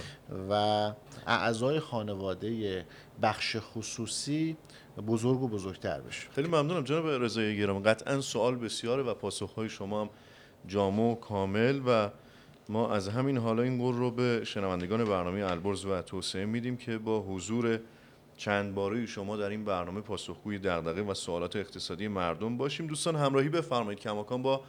و 0.49 0.91
اعضای 1.27 1.79
خانواده 1.79 2.85
بخش 3.21 3.57
خصوصی 3.59 4.57
بزرگ 5.07 5.41
و 5.41 5.47
بزرگتر 5.47 6.01
بشه. 6.01 6.29
خیلی 6.29 6.47
ممنونم 6.47 6.83
جناب 6.83 7.07
رضای 7.07 7.57
گرامی. 7.57 7.83
قطعا 7.83 8.21
سوال 8.21 8.55
بسیاره 8.55 9.03
و 9.03 9.13
پاسخهای 9.13 9.69
شما 9.69 10.01
هم 10.01 10.09
جامع 10.67 11.11
و 11.11 11.15
کامل 11.15 11.81
و 11.87 12.09
ما 12.69 12.91
از 12.91 13.09
همین 13.09 13.37
حالا 13.37 13.63
این 13.63 13.77
قول 13.77 13.95
رو 13.95 14.11
به 14.11 14.41
شنوندگان 14.43 15.05
برنامه 15.05 15.51
البرز 15.51 15.85
و 15.85 16.01
توسعه 16.01 16.45
میدیم 16.45 16.77
که 16.77 16.97
با 16.97 17.19
حضور 17.19 17.79
چند 18.37 18.75
باره 18.75 19.05
شما 19.05 19.37
در 19.37 19.49
این 19.49 19.65
برنامه 19.65 20.01
پاسخگوی 20.01 20.59
دغدغه 20.59 21.01
و 21.01 21.13
سوالات 21.13 21.55
اقتصادی 21.55 22.07
مردم 22.07 22.57
باشیم. 22.57 22.87
دوستان 22.87 23.15
همراهی 23.15 23.49
بفرمایید. 23.49 23.99
کماکان 23.99 24.41
با 24.41 24.61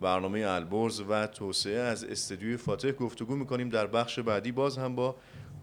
برنامه 0.00 0.40
البرز 0.40 1.02
و 1.08 1.26
توسعه 1.26 1.78
از 1.78 2.04
استدیوی 2.04 2.56
فاتح 2.56 2.90
گفتگو 2.90 3.36
می‌کنیم. 3.36 3.68
در 3.68 3.86
بخش 3.86 4.18
بعدی 4.18 4.52
باز 4.52 4.78
هم 4.78 4.94
با 4.94 5.16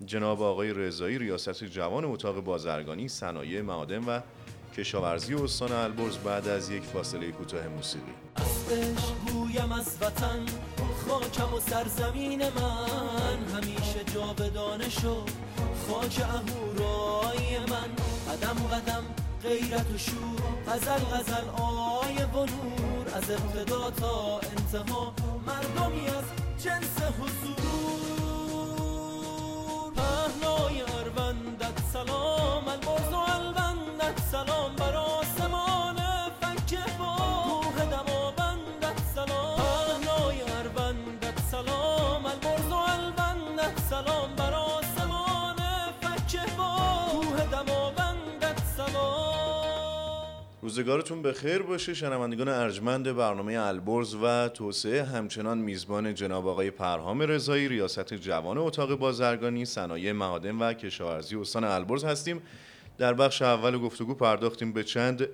جناب 0.06 0.42
آقای 0.42 0.74
رضایی 0.74 1.18
ریاست 1.18 1.64
جوان 1.64 2.06
اتاق 2.06 2.40
بازرگانی 2.40 3.08
صنایع 3.08 3.62
معادن 3.62 4.04
و 4.04 4.20
کشاورزی 4.78 5.34
استان 5.34 5.72
البرز 5.72 6.18
بعد 6.18 6.48
از 6.48 6.70
یک 6.70 6.84
فاصله 6.84 7.32
کوتاه 7.32 7.68
موسیقی. 7.68 8.14
خاکم 11.38 11.54
و 11.54 11.60
سرزمین 11.60 12.42
من 12.42 13.40
همیشه 13.56 14.04
جاودانه 14.14 14.90
شد. 14.90 15.30
خاک 15.88 16.22
اهورای 16.22 17.60
من. 17.60 17.90
قدم 18.30 18.68
قدم 18.68 19.04
غیرت 19.44 19.92
و 19.96 19.98
شور. 19.98 20.42
غزل 20.68 21.00
غزل 21.00 21.50
آیه 21.50 22.26
و 22.26 22.46
نور. 22.46 23.08
از 23.16 23.32
ابتدا 23.32 23.92
تا 23.92 24.40
انتها 24.40 25.14
مردمی 25.48 26.08
از 26.08 26.24
جنس 26.64 26.98
حضور. 27.20 27.58
پهنای 29.96 30.82
اروندت 30.82 31.80
سلام 31.94 32.68
البرز 32.68 33.14
و 33.14 33.16
سلام. 34.32 34.76
بر 34.76 35.07
روزگارتون 50.62 51.22
به 51.22 51.34
خیر 51.34 51.62
باشه. 51.62 51.94
شنوندگان 51.94 52.48
ارجمند 52.48 53.16
برنامه 53.16 53.54
البرز 53.60 54.16
و 54.24 54.50
توسعه 54.50 55.04
همچنان 55.04 55.58
میزبان 55.58 56.14
جناب 56.14 56.48
آقای 56.48 56.72
پرهام 56.72 57.22
رضایی 57.22 57.68
ریاست 57.68 58.14
جوان 58.14 58.58
اتاق 58.58 58.96
بازرگانی 58.96 59.66
صنایع 59.66 60.12
معادن 60.12 60.56
و 60.56 60.74
کشاورزی 60.74 61.36
استان 61.36 61.64
البرز 61.64 62.04
هستیم. 62.04 62.42
در 62.98 63.14
بخش 63.14 63.42
اول 63.42 63.78
گفتگو 63.78 64.14
پرداختیم 64.14 64.74
به 64.74 64.84
چند 64.84 65.28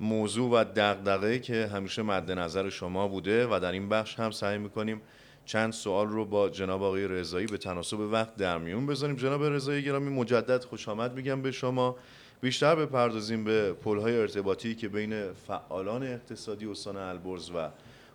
موضوع 0.00 0.50
و 0.50 0.64
دغدغه 0.76 1.38
که 1.38 1.70
همیشه 1.72 2.02
مد 2.02 2.30
نظر 2.30 2.68
شما 2.68 3.08
بوده 3.08 3.46
و 3.46 3.60
در 3.62 3.72
این 3.72 3.88
بخش 3.88 4.18
هم 4.18 4.30
سعی 4.30 4.58
می‌کنیم 4.58 5.00
چند 5.44 5.72
سوال 5.72 6.08
رو 6.08 6.24
با 6.24 6.48
جناب 6.48 6.82
آقای 6.82 7.08
رضایی 7.08 7.46
به 7.46 7.58
تناسب 7.58 8.00
وقت 8.00 8.36
در 8.36 8.58
میون 8.58 8.86
بذاریم. 8.86 9.16
جناب 9.16 9.44
رضایی 9.44 9.84
گرامی 9.84 10.10
مجدد 10.10 10.64
خوش 10.64 10.88
آمد 10.88 11.14
میگم 11.14 11.42
به 11.42 11.50
شما. 11.50 11.96
بیشتر 12.40 12.74
بپردازیم 12.74 13.44
به 13.44 13.72
پلهای 13.72 14.18
ارتباطی 14.18 14.74
که 14.74 14.88
بین 14.88 15.32
فعالان 15.32 16.02
اقتصادی 16.02 16.66
استان 16.66 16.96
البرز 16.96 17.50
و 17.50 17.68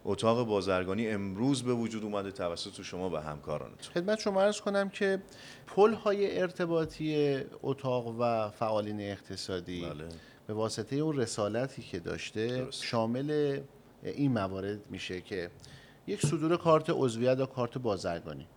اتاق 0.05 0.47
بازرگانی 0.47 1.07
امروز 1.07 1.63
به 1.63 1.73
وجود 1.73 2.03
اومده 2.03 2.31
توسط 2.31 2.81
شما 2.81 3.09
و 3.09 3.15
همکارانتون 3.15 3.93
خدمت 3.93 4.19
شما 4.19 4.41
عرض 4.41 4.61
کنم 4.61 4.89
که 4.89 5.21
پل 5.67 5.93
های 5.93 6.41
ارتباطی 6.41 7.37
اتاق 7.63 8.15
و 8.19 8.49
فعالین 8.49 9.01
اقتصادی 9.01 9.81
بله. 9.81 10.03
به 10.47 10.53
واسطه 10.53 10.95
اون 10.95 11.17
رسالتی 11.17 11.81
که 11.81 11.99
داشته 11.99 12.47
درست. 12.47 12.83
شامل 12.83 13.59
این 14.03 14.31
موارد 14.31 14.89
میشه 14.89 15.21
که 15.21 15.49
یک 16.07 16.25
صدور 16.25 16.57
کارت 16.57 16.85
عضویت 16.89 17.39
یا 17.39 17.45
کارت 17.45 17.77
بازرگانی 17.77 18.47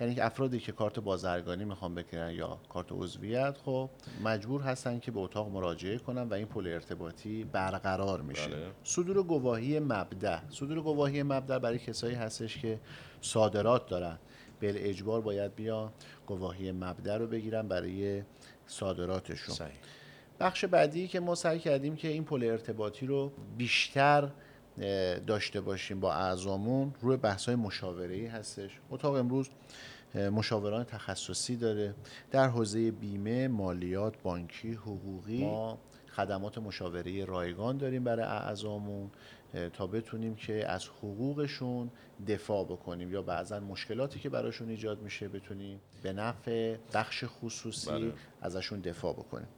یعنی 0.00 0.14
که 0.14 0.26
افرادی 0.26 0.60
که 0.60 0.72
کارت 0.72 0.98
بازرگانی 0.98 1.64
می‌خوان 1.64 1.94
بگیرن 1.94 2.30
یا 2.30 2.58
کارت 2.68 2.86
عضویت 2.90 3.56
خب 3.64 3.90
مجبور 4.24 4.62
هستن 4.62 4.98
که 4.98 5.10
به 5.10 5.20
اتاق 5.20 5.48
مراجعه 5.48 5.98
کنن 5.98 6.22
و 6.22 6.34
این 6.34 6.46
پل 6.46 6.66
ارتباطی 6.66 7.44
برقرار 7.44 8.20
میشه. 8.20 8.48
بله. 8.48 8.70
صدور 8.84 9.22
گواهی 9.22 9.78
مبدع 9.78 10.38
صدور 10.50 10.80
گواهی 10.80 11.22
مبدع 11.22 11.58
برای 11.58 11.78
کسایی 11.78 12.14
هستش 12.14 12.58
که 12.58 12.80
صادرات 13.20 13.88
دارن. 13.88 14.18
بل 14.60 14.74
اجبار 14.76 15.20
باید 15.20 15.54
بیان 15.54 15.92
گواهی 16.26 16.72
مبدع 16.72 17.16
رو 17.16 17.26
بگیرن 17.26 17.68
برای 17.68 18.22
صادراتشون. 18.66 19.54
صحیح. 19.54 19.76
بخش 20.40 20.64
بعدی 20.64 21.08
که 21.08 21.20
ما 21.20 21.34
سعی 21.34 21.58
کردیم 21.58 21.96
که 21.96 22.08
این 22.08 22.24
پل 22.24 22.44
ارتباطی 22.44 23.06
رو 23.06 23.32
بیشتر 23.58 24.28
داشته 25.26 25.60
باشیم 25.60 26.00
با 26.00 26.12
اعضامون 26.12 26.94
روی 27.00 27.16
بحث 27.16 27.46
های 27.46 27.54
مشاوره 27.54 28.30
هستش. 28.30 28.70
اتاق 28.90 29.14
امروز 29.14 29.48
مشاوران 30.14 30.84
تخصصی 30.84 31.56
داره. 31.56 31.94
در 32.30 32.48
حوزه 32.48 32.90
بیمه 32.90 33.48
مالیات 33.48 34.22
بانکی 34.22 34.72
حقوقی 34.72 35.44
ما 35.44 35.78
خدمات 36.16 36.58
مشاوره 36.58 37.24
رایگان 37.24 37.76
داریم 37.78 38.04
برای 38.04 38.24
اعضامون 38.24 39.10
تا 39.72 39.86
بتونیم 39.86 40.34
که 40.34 40.70
از 40.70 40.86
حقوقشون 40.86 41.90
دفاع 42.28 42.64
بکنیم 42.64 43.12
یا 43.12 43.22
بعضا 43.22 43.60
مشکلاتی 43.60 44.20
که 44.20 44.28
براشون 44.28 44.68
ایجاد 44.68 45.02
میشه 45.02 45.28
بتونیم 45.28 45.80
به 46.02 46.12
نفع 46.12 46.76
بخش 46.94 47.24
خصوصی 47.26 47.90
بله. 47.90 48.12
ازشون 48.42 48.80
دفاع 48.80 49.12
بکنیم. 49.12 49.48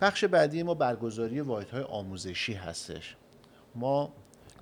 بخش 0.00 0.24
بعدی 0.24 0.62
ما 0.62 0.74
برگزاری 0.74 1.40
واحدهای 1.40 1.82
آموزشی 1.82 2.52
هستش. 2.52 3.16
ما 3.74 4.12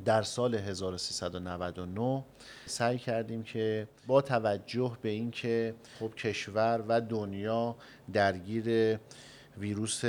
در 0.04 0.22
سال 0.22 0.54
1399 0.54 2.24
سعی 2.66 2.98
کردیم 2.98 3.42
که 3.42 3.88
با 4.06 4.22
توجه 4.22 4.96
به 5.02 5.08
اینکه 5.08 5.74
خب 6.00 6.14
کشور 6.14 6.84
و 6.88 7.00
دنیا 7.00 7.76
درگیر 8.12 8.98
ویروس 9.58 10.04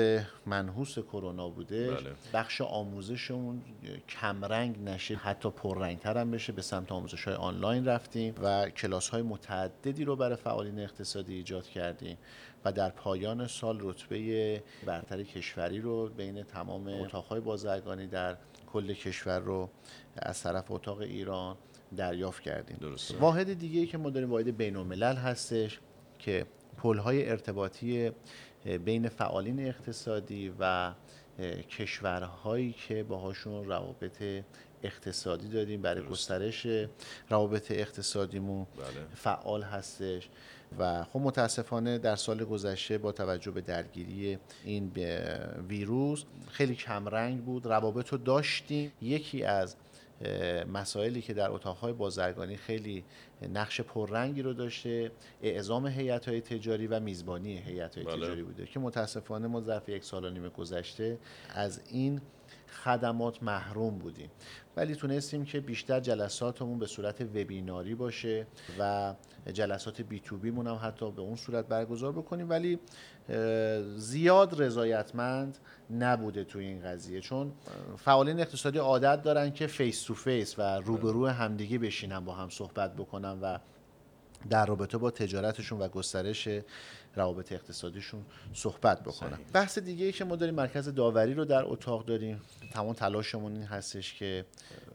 منحوس 0.46 1.00
کرونا 1.00 1.50
بوده 1.50 1.92
بله. 1.92 2.12
بخش 2.34 2.62
آموزشمون 2.62 3.62
کمرنگ 4.10 4.84
نشه 4.84 5.16
حتی 5.16 5.50
پررنگتر 5.50 6.18
هم 6.18 6.32
بشه 6.32 6.54
به 6.54 6.62
سمت 6.62 6.92
آموزش 6.92 7.24
های 7.24 7.36
آنلاین 7.36 7.86
رفتیم 7.86 8.36
و 8.44 8.70
کلاس 8.70 9.10
های 9.10 9.22
متعددی 9.22 10.06
رو 10.06 10.16
برای 10.16 10.36
فعالین 10.36 10.80
اقتصادی 10.80 11.34
ایجاد 11.34 11.68
کردیم 11.68 12.18
و 12.66 12.72
در 12.72 12.90
پایان 12.90 13.48
سال 13.48 13.78
رتبه 13.82 14.64
برتر 14.86 15.24
کشوری 15.24 15.82
رو 15.82 16.10
بین 16.10 16.44
تمام 16.44 16.88
اتاقهای 16.88 17.40
بازرگانی 17.40 18.08
در 18.08 18.38
کل 18.74 18.94
کشور 18.94 19.40
رو 19.40 19.70
از 20.16 20.44
طرف 20.44 20.72
اتاق 20.72 21.00
ایران 21.00 21.58
دریافت 21.98 22.42
کردیم 22.42 22.78
درسته. 22.82 23.18
واحد 23.18 23.54
دیگه 23.54 23.86
که 23.86 23.98
ما 23.98 24.10
داریم 24.10 24.32
واحد 24.32 24.58
بین 24.58 24.76
الملل 24.76 25.16
هستش 25.16 25.80
که 26.20 26.46
پلهای 26.78 27.30
ارتباطی 27.30 28.12
بین 28.86 29.10
فعالین 29.10 29.68
اقتصادی 29.68 30.54
و 30.60 30.92
کشورهایی 31.70 32.76
که 32.88 33.04
باهاشون 33.04 33.66
روابط 33.66 34.44
اقتصادی 34.84 35.48
داریم 35.48 35.82
برای 35.82 36.02
درست. 36.02 36.12
گسترش 36.12 36.68
روابط 37.30 37.72
اقتصادیمون 37.72 38.66
بله 38.78 39.16
فعال 39.16 39.64
هستش 39.64 40.30
و 40.80 41.04
خب 41.04 41.20
متاسفانه 41.20 41.98
در 41.98 42.16
سال 42.16 42.44
گذشته 42.44 42.98
با 42.98 43.12
توجه 43.12 43.52
به 43.52 43.62
درگیری 43.62 44.38
این 44.64 44.90
به 44.90 45.40
ویروس 45.70 46.24
خیلی 46.50 46.76
کمرنگ 46.76 47.44
بود 47.44 47.66
روابط 47.66 48.10
رو 48.10 48.18
داشتیم 48.18 48.92
یکی 49.02 49.44
از 49.44 49.76
مسائلی 50.74 51.22
که 51.22 51.34
در 51.34 51.52
اتاقهای 51.52 51.94
بازرگانی 51.94 52.58
خیلی 52.58 53.04
نقش 53.54 53.82
پررنگی 53.82 54.42
رو 54.42 54.54
داشته 54.54 55.12
اعزام 55.42 55.88
هیئت‌های 55.88 56.42
تجاری 56.42 56.88
و 56.88 57.00
میزبانی 57.00 57.58
هیئت‌های 57.58 58.06
بله. 58.06 58.16
تجاری 58.16 58.44
بوده 58.44 58.66
که 58.66 58.80
متاسفانه 58.80 59.48
ما 59.48 59.62
ظرف 59.62 59.90
یک 59.90 60.04
سال 60.04 60.26
و 60.26 60.30
نیم 60.30 60.50
گذشته 60.50 61.18
از 61.56 61.82
این 61.92 62.22
خدمات 62.74 63.44
محروم 63.44 63.98
بودیم. 63.98 64.30
ولی 64.78 64.96
تونستیم 64.96 65.46
که 65.46 65.60
بیشتر 65.60 66.00
جلساتمون 66.00 66.80
به 66.80 66.86
صورت 66.86 67.22
وبیناری 67.22 67.96
باشه 67.96 68.48
و 68.80 69.14
جلسات 69.54 70.02
B 70.02 70.20
to 70.20 70.38
B 70.38 70.52
مون 70.52 70.68
هم 70.68 70.80
حتی 70.84 71.12
به 71.12 71.22
اون 71.22 71.36
صورت 71.36 71.68
برگزار 71.68 72.12
بکنیم. 72.12 72.50
ولی 72.50 72.80
زیاد 73.96 74.62
رضایتمند 74.62 75.58
نبوده 75.92 76.44
توی 76.44 76.66
این 76.66 76.82
قضیه. 76.82 77.22
چون 77.22 77.52
فعالین 77.98 78.40
اقتصادی 78.40 78.78
عادت 78.78 79.24
دارن 79.24 79.52
که 79.52 79.68
face 79.68 80.04
to 80.04 80.14
face 80.14 80.60
و 80.60 80.62
روبرو 80.80 81.28
همدیگه 81.28 81.78
بشینن 81.78 82.20
با 82.20 82.34
هم 82.34 82.50
صحبت 82.50 82.96
بکنن 82.96 83.40
و 83.42 83.58
در 84.50 84.66
رابطه 84.66 84.98
با 84.98 85.12
تجارتشون 85.12 85.80
و 85.80 85.88
گسترش 85.88 86.48
روابط 87.16 87.52
اقتصادیشون 87.52 88.26
صحبت 88.54 89.02
بکنن 89.02 89.36
صحیح. 89.36 89.48
بحث 89.54 89.80
دیگه 89.80 90.06
ای 90.06 90.12
که 90.12 90.26
ما 90.26 90.36
داریم 90.36 90.56
مرکز 90.56 90.90
داوری 90.90 91.34
رو 91.34 91.46
در 91.46 91.64
اتاق 91.66 92.06
داریم 92.06 92.42
تمام 92.72 92.94
تلاشمون 92.94 93.54
این 93.54 93.64
هستش 93.64 94.14
که 94.14 94.46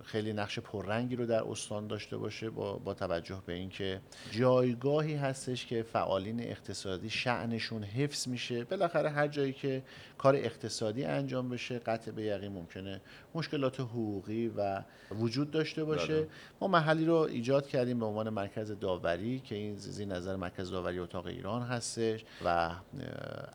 خیلی 0.08 0.32
نقش 0.32 0.58
پررنگی 0.58 1.16
رو 1.16 1.26
در 1.26 1.42
استان 1.42 1.86
داشته 1.86 2.16
باشه 2.16 2.50
با, 2.50 2.78
با 2.78 2.94
توجه 2.94 3.42
به 3.46 3.52
اینکه 3.52 4.00
جایگاهی 4.30 5.14
هستش 5.14 5.66
که 5.66 5.82
فعالین 5.82 6.40
اقتصادی 6.40 7.10
شعنشون 7.10 7.84
حفظ 7.84 8.28
میشه. 8.28 8.64
بالاخره 8.64 9.10
هر 9.10 9.28
جایی 9.28 9.52
که 9.52 9.82
کار 10.18 10.36
اقتصادی 10.36 11.04
انجام 11.04 11.48
بشه 11.48 11.78
قطع 11.78 12.10
به 12.10 12.22
یقین 12.22 12.52
ممکنه 12.52 13.00
مشکلات 13.34 13.80
حقوقی 13.80 14.48
و 14.48 14.82
وجود 15.10 15.50
داشته 15.50 15.84
باشه. 15.84 16.20
بله. 16.20 16.28
ما 16.60 16.68
محلی 16.68 17.04
رو 17.04 17.14
ایجاد 17.14 17.66
کردیم 17.66 17.98
به 17.98 18.06
عنوان 18.06 18.28
مرکز 18.28 18.78
داوری 18.80 19.40
که 19.40 19.54
این 19.54 19.76
زیر 19.76 20.08
نظر 20.08 20.36
مرکز 20.36 20.70
داوری 20.70 20.98
اتاق 20.98 21.26
ایران 21.26 21.62
هستش 21.62 22.24
و 22.44 22.70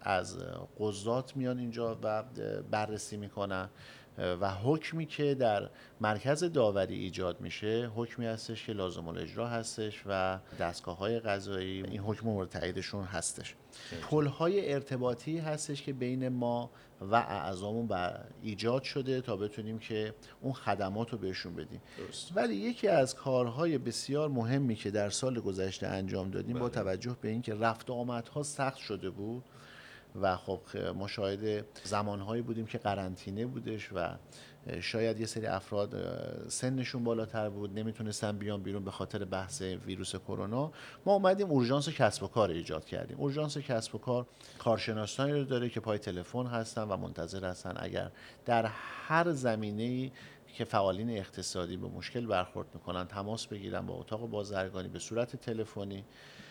از 0.02 0.38
قضات 0.80 1.38
میان 1.38 1.60
اینجا 1.60 2.00
و 2.04 2.24
بررسی 2.72 3.18
می‌کنن. 3.18 3.70
و 4.18 4.52
حکمی 4.52 5.06
که 5.06 5.36
در 5.36 5.70
مرکز 6.02 6.44
داوری 6.44 6.96
ایجاد 6.96 7.42
میشه 7.42 7.92
حکمی 7.96 8.26
هستش 8.26 8.66
که 8.66 8.74
لازم 8.74 9.08
الاجرا 9.08 9.48
هستش 9.48 10.04
و 10.06 10.40
دستگاه 10.60 10.98
های 10.98 11.20
قضایی 11.20 11.84
این 11.84 12.00
حکم 12.00 12.26
مورد 12.26 12.50
تاییدشون 12.50 13.04
هستش. 13.04 13.56
پل 14.10 14.26
های 14.26 14.74
ارتباطی 14.74 15.38
هستش 15.38 15.82
که 15.82 15.94
بین 15.94 16.30
ما 16.30 16.72
و 17.02 17.16
اعضامون 17.16 17.88
بر 17.88 18.26
ایجاد 18.42 18.84
شده 18.84 19.22
تا 19.22 19.38
بتونیم 19.38 19.80
که 19.80 20.14
اون 20.42 20.54
خدمات 20.54 21.10
رو 21.10 21.18
بهشون 21.18 21.56
بدیم. 21.56 21.82
درست. 21.98 22.32
ولی 22.36 22.56
یکی 22.56 22.88
از 22.88 23.16
کارهای 23.16 23.78
بسیار 23.78 24.30
مهمی 24.30 24.76
که 24.76 24.92
در 24.92 25.10
سال 25.10 25.40
گذشته 25.40 25.88
انجام 25.88 26.32
دادیم 26.32 26.60
با 26.60 26.70
بله. 26.70 26.84
توجه 26.84 27.18
به 27.22 27.30
اینکه 27.30 27.56
رفت 27.56 27.90
و 27.90 27.94
آمدها 27.94 28.44
سخت 28.44 28.78
شده 28.78 29.10
بود 29.10 29.44
و 30.22 30.38
خب 30.38 30.62
ما 30.96 31.08
شاهد 31.08 31.66
زمانهایی 31.84 32.42
بودیم 32.42 32.66
که 32.66 32.78
قرنطینه 32.78 33.46
بودش 33.46 33.90
و 33.94 34.16
شاید 34.82 35.20
یه 35.20 35.26
سری 35.26 35.46
افراد 35.46 35.96
سنشون 36.48 37.04
بالاتر 37.04 37.50
بود 37.50 37.80
نمی‌تونستن 37.80 38.38
بیان 38.38 38.64
بیرون 38.64 38.84
به 38.86 38.92
خاطر 38.92 39.26
بحث 39.26 39.62
ویروس 39.62 40.16
کرونا. 40.16 40.72
ما 41.06 41.14
اومدیم 41.14 41.52
اورژانس 41.52 41.90
کسب 41.90 42.24
و 42.24 42.28
کار 42.28 42.50
ایجاد 42.50 42.86
کردیم. 42.86 43.18
اورژانس 43.18 43.58
کسب 43.58 43.96
و 43.96 43.98
کار 43.98 44.26
کارشناسانی 44.60 45.32
رو 45.32 45.44
داره 45.44 45.70
که 45.70 45.80
پای 45.80 45.98
تلفن 45.98 46.46
هستن 46.46 46.84
و 46.84 46.98
منتظر 46.98 47.46
هستن 47.46 47.74
اگر 47.76 48.12
در 48.46 48.66
هر 49.08 49.32
زمینه 49.32 50.12
که 50.54 50.66
فعالین 50.66 51.10
اقتصادی 51.10 51.78
به 51.78 51.88
مشکل 51.88 52.26
برخورد 52.26 52.68
می‌کنن 52.74 53.08
تماس 53.08 53.48
بگیرن 53.48 53.86
با 53.86 53.94
اتاق 53.94 54.30
بازرگانی 54.30 54.88
به 54.88 55.00
صورت 55.00 55.36
تلفنی. 55.36 56.04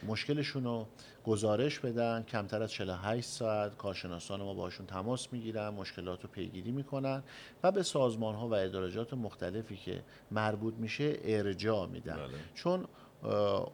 مشکلشون 0.06 0.64
رو 0.64 0.86
گزارش 1.26 1.78
بدن 1.78 2.22
کمتر 2.22 2.62
از 2.62 2.72
48 2.72 3.28
ساعت 3.28 3.76
کارشناسان 3.76 4.42
ما 4.42 4.54
باشون 4.54 4.86
تماس 4.86 5.28
می‌گیرن 5.32 5.68
مشکلات 5.68 6.22
رو 6.22 6.28
پیگیری 6.28 6.72
می‌کنن 6.72 7.22
و 7.62 7.72
به 7.72 7.82
سازمان 7.82 8.34
ها 8.34 8.48
و 8.48 8.54
ادارجات 8.54 9.14
مختلفی 9.14 9.76
که 9.76 10.02
مربوط 10.30 10.74
میشه 10.74 11.18
ارجاع 11.24 11.86
میدن 11.86 12.16
بله. 12.16 12.28
چون 12.54 12.84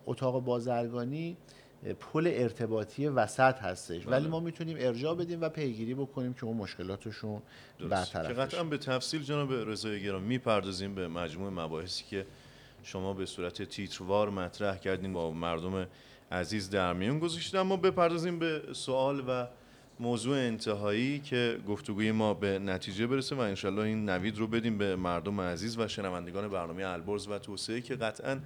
اتاق 0.07 0.45
بازرگانی 0.45 1.37
پل 2.01 2.31
ارتباطی 2.35 3.07
وسط 3.07 3.59
هستش 3.59 4.07
بله. 4.07 4.17
ولی 4.17 4.29
ما 4.29 4.41
می‌تونیم 4.41 4.77
ارجاع 4.81 5.15
بدیم 5.15 5.41
و 5.41 5.49
پیگیری 5.49 5.95
بکنیم 5.95 6.35
که 6.35 6.45
اون 6.45 6.57
مشکلاتشون. 6.57 7.43
که 7.79 7.85
برطرف 7.85 8.39
قطعا 8.39 8.65
بشه 8.65 8.71
به 8.71 8.79
تفصیل 8.79 9.23
جناب 9.23 9.53
رضای 9.53 10.03
گرامی 10.03 10.27
می‌پردازیم 10.27 10.95
به 10.95 11.09
مجموع 11.09 11.51
مباحثی 11.51 12.05
که 12.05 12.27
شما 12.83 13.15
به 13.15 13.27
صورت 13.27 13.63
تیتروار 13.63 14.31
مطرح 14.31 14.79
کردین 14.79 15.13
با 15.13 15.31
مردم 15.31 15.87
عزیز 16.33 16.71
در 16.71 16.93
میون 16.93 17.19
گذاشتید. 17.19 17.57
اما 17.57 17.77
بپردازیم 17.77 18.39
به 18.39 18.63
سوال 18.73 19.25
و 19.29 19.47
موضوع 20.01 20.37
انتهایی 20.37 21.19
که 21.19 21.59
گفتگوی 21.69 22.13
ما 22.13 22.35
به 22.35 22.59
نتیجه 22.59 23.07
برسه 23.07 23.37
و 23.37 23.41
انشالله 23.41 23.83
این 23.83 24.09
نوید 24.09 24.39
رو 24.39 24.47
بدیم 24.47 24.79
به 24.79 24.97
مردم 24.97 25.41
عزیز 25.41 25.79
و 25.79 25.89
شنوندگان 25.89 26.49
برنامه 26.49 26.85
البرز 26.85 27.29
و 27.29 27.39
توسعه 27.39 27.81
که 27.81 27.97
قطعا 27.97 28.39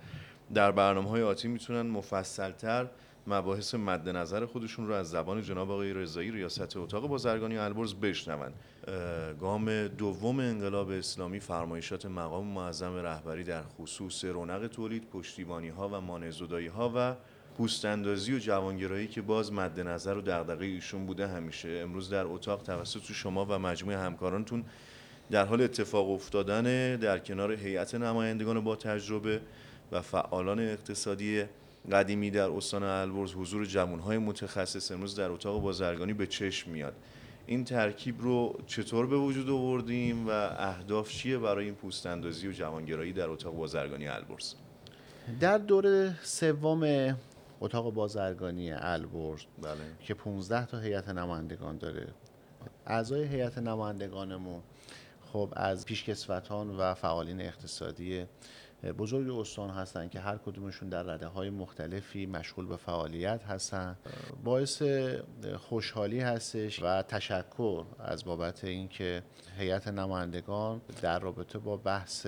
در 0.55 0.73
برنامه 0.73 1.09
های 1.11 1.23
آتی 1.23 1.49
می‌تونن 1.49 1.83
مفصلتر 1.83 2.89
مباحث 3.27 3.75
مد 3.75 4.09
نظر 4.09 4.47
خودشون 4.47 4.87
رو 4.89 4.95
از 4.95 5.11
زبان 5.11 5.43
جناب 5.43 5.71
آقای 5.71 5.93
رضایی 5.93 6.31
ریاست 6.31 6.77
اتاق 6.77 7.09
بازرگانی 7.09 7.59
البرز 7.59 7.95
بشنوند. 7.95 8.55
گام 9.41 9.89
دوم 9.89 10.39
انقلاب 10.39 10.91
اسلامی 10.91 11.41
فرمایشات 11.41 12.07
مقام 12.07 12.47
معظم 12.47 12.95
رهبری 12.95 13.45
در 13.45 13.63
خصوص 13.63 14.25
رونق 14.25 14.67
تولید 14.67 15.09
پشتیبانی 15.11 15.69
ها 15.69 15.89
و 15.89 16.01
مانع 16.01 16.31
ها 16.77 16.93
و 16.97 17.15
پوستاندازی 17.57 18.35
و 18.35 18.39
جوانگرایی 18.39 19.09
که 19.09 19.23
باز 19.23 19.53
مد 19.53 19.81
نظر 19.81 20.15
و 20.15 20.21
دغدغه 20.21 20.65
ایشون 20.65 21.07
بوده 21.07 21.29
همیشه. 21.29 21.69
امروز 21.69 22.11
در 22.11 22.25
اتاق 22.25 22.63
توسط 22.63 23.13
شما 23.13 23.45
و 23.45 23.59
مجموعه 23.59 23.99
همکارانتون 23.99 24.65
در 25.31 25.45
حال 25.45 25.63
اتفاق 25.63 26.11
افتادن 26.11 26.97
در 26.97 27.19
کنار 27.19 27.53
هیئت 27.53 27.95
نمایندگان 27.95 28.61
با 28.61 28.77
تجربه 28.77 29.41
و 29.93 30.03
فعالان 30.03 30.61
اقتصادی 30.61 31.45
قدیمی 31.93 32.31
در 32.31 32.51
استان 32.51 32.83
البرز 32.83 33.33
حضور 33.33 33.67
جوانهای 33.67 34.19
متخصص 34.19 34.93
امروز 34.93 35.17
در 35.17 35.31
اتاق 35.31 35.63
بازرگانی 35.63 36.13
به 36.13 36.27
چشم 36.27 36.71
میاد. 36.71 36.95
این 37.47 37.65
ترکیب 37.65 38.21
رو 38.21 38.61
چطور 38.67 39.07
به 39.07 39.17
وجود 39.17 39.51
آوردیم 39.51 40.29
و 40.29 40.31
اهداف 40.59 41.11
چیه 41.11 41.39
برای 41.39 41.65
این 41.65 41.75
پوستاندازی 41.75 42.49
و 42.49 42.53
جوانگرایی 42.53 43.13
در 43.13 43.29
اتاق 43.29 43.57
بازرگانی 43.57 44.09
البرز؟ 44.09 44.55
در 45.41 45.59
دور 45.59 46.15
سوم 46.23 47.15
اتاق 47.63 47.95
بازرگانی 47.95 48.73
البرز 48.73 49.43
بله. 49.63 49.77
که 50.01 50.15
15 50.15 50.67
تا 50.67 50.79
هیئت 50.79 51.09
نمایندگان 51.09 51.79
داره. 51.79 52.09
اعضای 52.87 53.25
هیئت 53.25 53.59
نمایندگانمون 53.59 54.63
خب 55.33 55.53
از 55.57 55.85
پیشکسوتان 55.85 56.71
و 56.71 56.95
فعالین 56.95 57.41
اقتصادی 57.41 58.27
بزرگ 58.85 59.31
استان 59.31 59.71
هستن 59.71 60.09
که 60.09 60.21
هر 60.21 60.37
کدومشون 60.37 60.89
در 60.89 61.03
رده 61.03 61.27
های 61.27 61.51
مختلفی 61.51 62.27
مشغول 62.27 62.67
به 62.67 62.77
فعالیت 62.77 63.45
هستن 63.45 63.97
باعث 64.45 64.83
خوشحالی 65.57 66.21
هستش 66.21 66.83
و 66.83 67.03
تشکر 67.03 67.85
از 67.99 68.25
بابت 68.25 68.65
اینکه 68.65 69.23
هیئت 69.59 69.89
نمایندگان 69.89 70.81
در 71.03 71.19
رابطه 71.19 71.59
با 71.59 71.77
بحث 71.77 72.27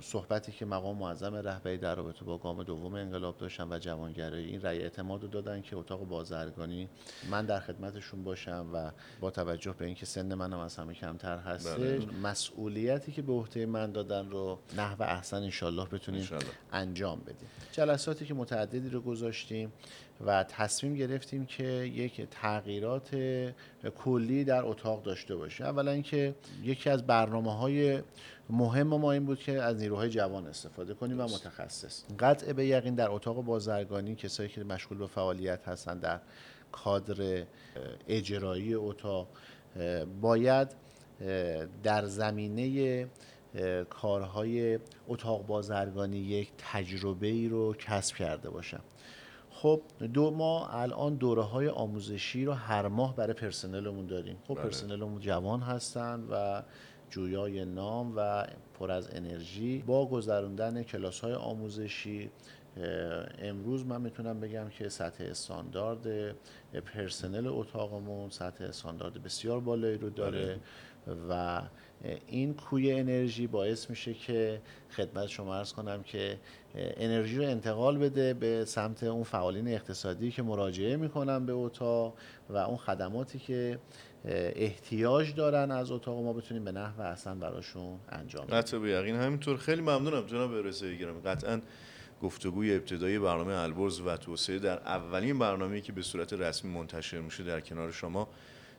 صحبتی 0.00 0.52
که 0.52 0.66
مقام 0.66 0.96
معظم 0.96 1.34
رهبری 1.34 1.78
در 1.78 1.94
رابطه 1.94 2.24
با 2.24 2.38
گام 2.38 2.62
دوم 2.62 2.94
انقلاب 2.94 3.38
داشتن 3.38 3.72
و 3.72 3.78
جوانگرایی 3.78 4.46
این 4.46 4.62
رأی 4.62 4.78
اعتماد 4.78 5.22
رو 5.22 5.28
دادن 5.28 5.62
که 5.62 5.76
اتاق 5.76 6.08
بازرگانی 6.08 6.88
من 7.30 7.46
در 7.46 7.60
خدمتشون 7.60 8.24
باشم 8.24 8.66
و 8.72 8.90
با 9.20 9.30
توجه 9.30 9.74
به 9.78 9.84
اینکه 9.84 10.06
سن 10.06 10.34
منم 10.34 10.58
از 10.58 10.76
همه 10.76 10.94
کمتر 10.94 11.38
هستش 11.38 11.76
بله. 11.76 12.06
مسئولیتی 12.22 13.12
که 13.12 13.22
به 13.22 13.32
عهده 13.32 13.66
من 13.66 13.92
دادن 13.92 14.30
رو 14.30 14.58
نحو 14.76 15.02
احسن 15.02 15.36
انشالله 15.36 15.84
بتونیم. 15.92 16.28
انجام 16.72 17.20
بدیم. 17.20 17.48
جلساتی 17.72 18.26
که 18.26 18.34
متعددی 18.34 18.88
رو 18.88 19.00
گذاشتیم 19.00 19.72
و 20.26 20.44
تصمیم 20.44 20.94
گرفتیم 20.94 21.46
که 21.46 21.64
یک 21.64 22.28
تغییرات 22.30 23.16
کلی 24.04 24.44
در 24.44 24.64
اتاق 24.64 25.02
داشته 25.02 25.36
باشیم. 25.36 25.66
اولا 25.66 25.90
اینکه 25.90 26.34
یکی 26.62 26.90
از 26.90 27.06
برنامه 27.06 27.56
های 27.56 28.02
مهم 28.50 28.86
ما 28.86 29.12
این 29.12 29.24
بود 29.24 29.38
که 29.38 29.52
از 29.62 29.76
نیروهای 29.76 30.08
جوان 30.10 30.46
استفاده 30.46 30.94
کنیم 30.94 31.20
و 31.20 31.22
متخصص. 31.22 32.04
قطع 32.18 32.52
به 32.52 32.66
یقین 32.66 32.94
در 32.94 33.10
اتاق 33.10 33.44
بازرگانی 33.44 34.14
کسایی 34.14 34.48
که 34.48 34.64
مشغول 34.64 34.98
به 34.98 35.06
فعالیت 35.06 35.68
هستن 35.68 35.98
در 35.98 36.20
کادر 36.72 37.44
اجرایی 38.08 38.74
اتاق 38.74 39.28
باید 40.20 40.68
در 41.82 42.06
زمینه 42.06 43.06
کارهای 43.90 44.78
اتاق 45.08 45.46
بازرگانی 45.46 46.18
یک 46.18 46.52
تجربه 46.58 47.26
ای 47.26 47.48
رو 47.48 47.74
کسب 47.74 48.16
کرده 48.16 48.50
باشم. 48.50 48.80
خب 49.50 49.82
دو 50.14 50.30
ما 50.30 50.66
الان 50.68 51.14
دوره 51.14 51.42
های 51.42 51.68
آموزشی 51.68 52.44
رو 52.44 52.52
هر 52.52 52.88
ماه 52.88 53.16
برای 53.16 53.32
پرسنلمون 53.32 54.06
داریم. 54.06 54.36
خب 54.48 54.54
بله. 54.54 54.64
پرسنلمون 54.64 55.20
جوان 55.20 55.60
هستن 55.60 56.24
و 56.30 56.62
جویای 57.10 57.64
نام 57.64 58.12
و 58.16 58.46
پر 58.78 58.90
از 58.90 59.08
انرژی. 59.14 59.78
با 59.86 60.06
گذراندن 60.06 60.82
کلاس 60.82 61.20
های 61.20 61.32
آموزشی 61.32 62.30
امروز 63.38 63.86
من 63.86 64.00
می‌تونم 64.00 64.40
بگم 64.40 64.68
که 64.68 64.88
سطح 64.88 65.24
استاندارد 65.24 66.34
پرسنل 66.94 67.46
اتاقمون 67.46 68.30
سطح 68.30 68.64
استاندارد 68.64 69.22
بسیار 69.22 69.60
بالایی 69.60 69.98
رو 69.98 70.10
داره. 70.10 70.60
و 71.28 71.62
این 72.26 72.54
کوی 72.54 72.92
انرژی 72.92 73.46
باعث 73.46 73.90
میشه 73.90 74.14
که 74.14 74.60
خدمت 74.90 75.26
شما 75.26 75.56
ارز 75.56 75.72
کنم 75.72 76.02
که 76.02 76.38
انرژی 76.74 77.38
رو 77.38 77.44
انتقال 77.44 77.98
بده 77.98 78.34
به 78.34 78.64
سمت 78.64 79.02
اون 79.02 79.22
فعالین 79.22 79.68
اقتصادی 79.68 80.30
که 80.30 80.42
مراجعه 80.42 80.96
می‌کنن 80.96 81.46
به 81.46 81.52
اتاق 81.52 82.14
و 82.50 82.56
اون 82.56 82.76
خدماتی 82.76 83.38
که 83.38 83.78
احتیاج 84.54 85.34
دارن 85.34 85.70
از 85.70 85.90
اتاق 85.90 86.22
ما 86.22 86.32
بتونیم 86.32 86.64
به 86.64 86.72
نحو 86.72 87.00
احسن 87.00 87.38
براشون 87.38 87.98
انجام 88.08 88.46
بدیم. 88.46 88.58
قطع 88.58 88.78
به 88.78 88.90
یقین. 88.90 89.16
همینطور 89.16 89.56
خیلی 89.56 89.82
ممنونم 89.82 90.26
جناب 90.26 90.54
رضایی 90.54 90.98
گرامی 90.98 91.20
قطعا 91.20 91.60
گفتگوی 92.22 92.74
ابتدایی 92.74 93.18
برنامه 93.18 93.52
البرز 93.52 94.00
و 94.00 94.16
توسعه 94.16 94.58
در 94.58 94.78
اولین 94.78 95.38
برنامه‌ای 95.38 95.80
که 95.80 95.92
به 95.92 96.02
صورت 96.02 96.32
رسمی 96.32 96.70
منتشر 96.70 97.20
میشه 97.20 97.44
در 97.44 97.60
کنار 97.60 97.90
شما 97.90 98.28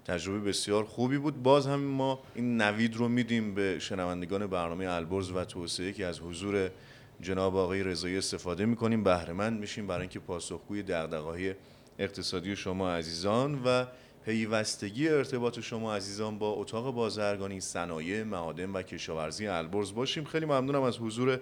تجربه 0.05 0.39
بسیار 0.39 0.83
خوبی 0.83 1.17
بود. 1.17 1.43
باز 1.43 1.67
هم 1.67 1.79
ما 1.79 2.19
این 2.35 2.61
نوید 2.61 2.95
رو 2.95 3.07
میدیم 3.07 3.55
به 3.55 3.79
شنوندگان 3.79 4.47
برنامه 4.47 4.85
البرز 4.85 5.31
و 5.31 5.45
توسعه 5.45 5.93
که 5.93 6.05
از 6.05 6.19
حضور 6.19 6.69
جناب 7.21 7.55
آقای 7.55 7.83
رضایی 7.83 8.17
استفاده 8.17 8.65
می‌کنیم. 8.65 9.03
بهره 9.03 9.33
مند 9.33 9.59
میشیم 9.59 9.87
برای 9.87 10.01
اینکه 10.01 10.19
پاسخگوی 10.19 10.83
دغدغه‌های 10.83 11.55
اقتصادی 11.99 12.55
شما 12.55 12.91
عزیزان 12.91 13.61
و 13.65 13.85
پیوستگی 14.25 15.09
ارتباط 15.09 15.59
شما 15.59 15.95
عزیزان 15.95 16.37
با 16.37 16.49
اتاق 16.49 16.93
بازرگانی 16.93 17.59
صنایع 17.59 18.23
معادن 18.23 18.69
و 18.69 18.81
کشاورزی 18.81 19.47
البرز 19.47 19.93
باشیم. 19.93 20.23
خیلی 20.23 20.45
ممنونم 20.45 20.81
از 20.81 20.97
حضور 20.97 21.39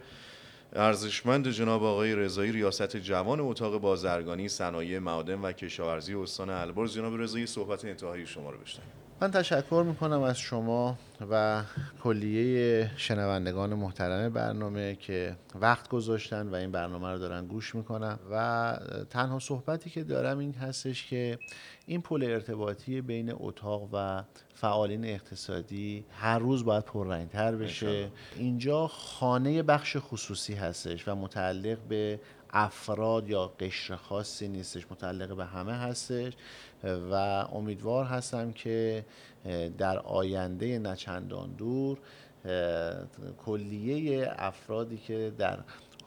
ارزشمند 0.75 1.49
جناب 1.49 1.84
آقای 1.84 2.15
رضایی 2.15 2.51
ریاست 2.51 2.97
جوان 2.97 3.39
اتاق 3.39 3.77
بازرگانی 3.77 4.47
صنایع 4.47 4.99
معادن 4.99 5.41
و 5.41 5.51
کشاورزی 5.51 6.13
استان 6.13 6.49
البرز. 6.49 6.93
جناب 6.93 7.17
رضایی 7.17 7.45
صحبت 7.45 7.86
انتهایی 7.86 8.25
شما 8.25 8.49
رو 8.49 8.57
بشنویم. 8.57 8.91
من 9.21 9.31
تشکر 9.31 9.84
می‌کنم 9.88 10.21
از 10.21 10.39
شما 10.39 10.97
و 11.31 11.63
کلیه 12.03 12.91
شنوندگان 12.97 13.73
محترم 13.73 14.34
برنامه 14.34 14.95
که 14.95 15.36
وقت 15.55 15.89
گذاشتن 15.89 16.47
و 16.47 16.55
این 16.55 16.71
برنامه 16.71 17.12
رو 17.12 17.17
دارن 17.17 17.47
گوش 17.47 17.75
می‌کنن. 17.75 18.19
و 18.31 18.77
تنها 19.10 19.39
صحبتی 19.39 19.89
که 19.89 20.03
دارم 20.03 20.38
این 20.38 20.53
هستش 20.53 21.07
که 21.07 21.39
این 21.86 22.01
پل 22.01 22.23
ارتباطی 22.23 23.01
بین 23.01 23.34
اتاق 23.34 23.89
و 23.93 24.23
فعالین 24.62 25.06
اقتصادی 25.06 26.06
هر 26.12 26.39
روز 26.39 26.65
باید 26.65 26.84
پررنگتر 26.84 27.56
بشه. 27.56 28.12
اینجا 28.36 28.88
خانه 28.88 29.63
بخش 29.63 29.97
خصوصی 30.00 30.54
هستش 30.54 31.08
و 31.08 31.15
متعلق 31.15 31.78
به 31.78 32.19
افراد 32.54 33.30
یا 33.30 33.47
قشر 33.47 33.95
خاصی 33.95 34.47
نیستش 34.47 34.86
متعلق 34.91 35.36
به 35.36 35.45
همه 35.45 35.74
هستش 35.74 36.34
و 36.84 37.13
امیدوار 37.52 38.06
هستم 38.06 38.52
که 38.52 39.06
در 39.78 40.00
آینده 40.00 40.80
نچندان 40.80 41.52
دور 41.52 41.97
کلیه 43.45 44.34
افرادی 44.38 44.97
که 44.97 45.34
در 45.38 45.60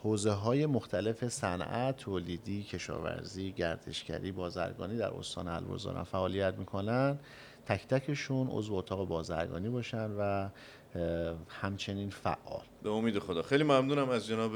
حوزه 0.03 0.31
های 0.31 0.67
مختلف 0.67 1.29
صنعت، 1.29 1.97
تولیدی، 1.97 2.63
کشاورزی، 2.63 3.53
گردشگری، 3.53 4.33
بازرگانی 4.33 4.97
در 4.97 5.15
استان 5.15 5.49
البرز 5.49 5.85
دارن 5.85 6.03
فعالیت 6.03 6.55
می‌کنن 6.55 7.19
تک 7.67 7.87
تکشون 7.87 8.49
عضو 8.51 8.75
اتاق 8.75 9.09
بازرگانی 9.09 9.69
باشن 9.69 10.11
و 10.11 10.49
همچنین 11.49 12.11
فعال. 12.11 12.65
به 12.83 12.91
امید 12.91 13.19
خدا. 13.19 13.43
خیلی 13.43 13.65
ممنونم 13.65 14.09
از 14.09 14.27
جناب 14.27 14.53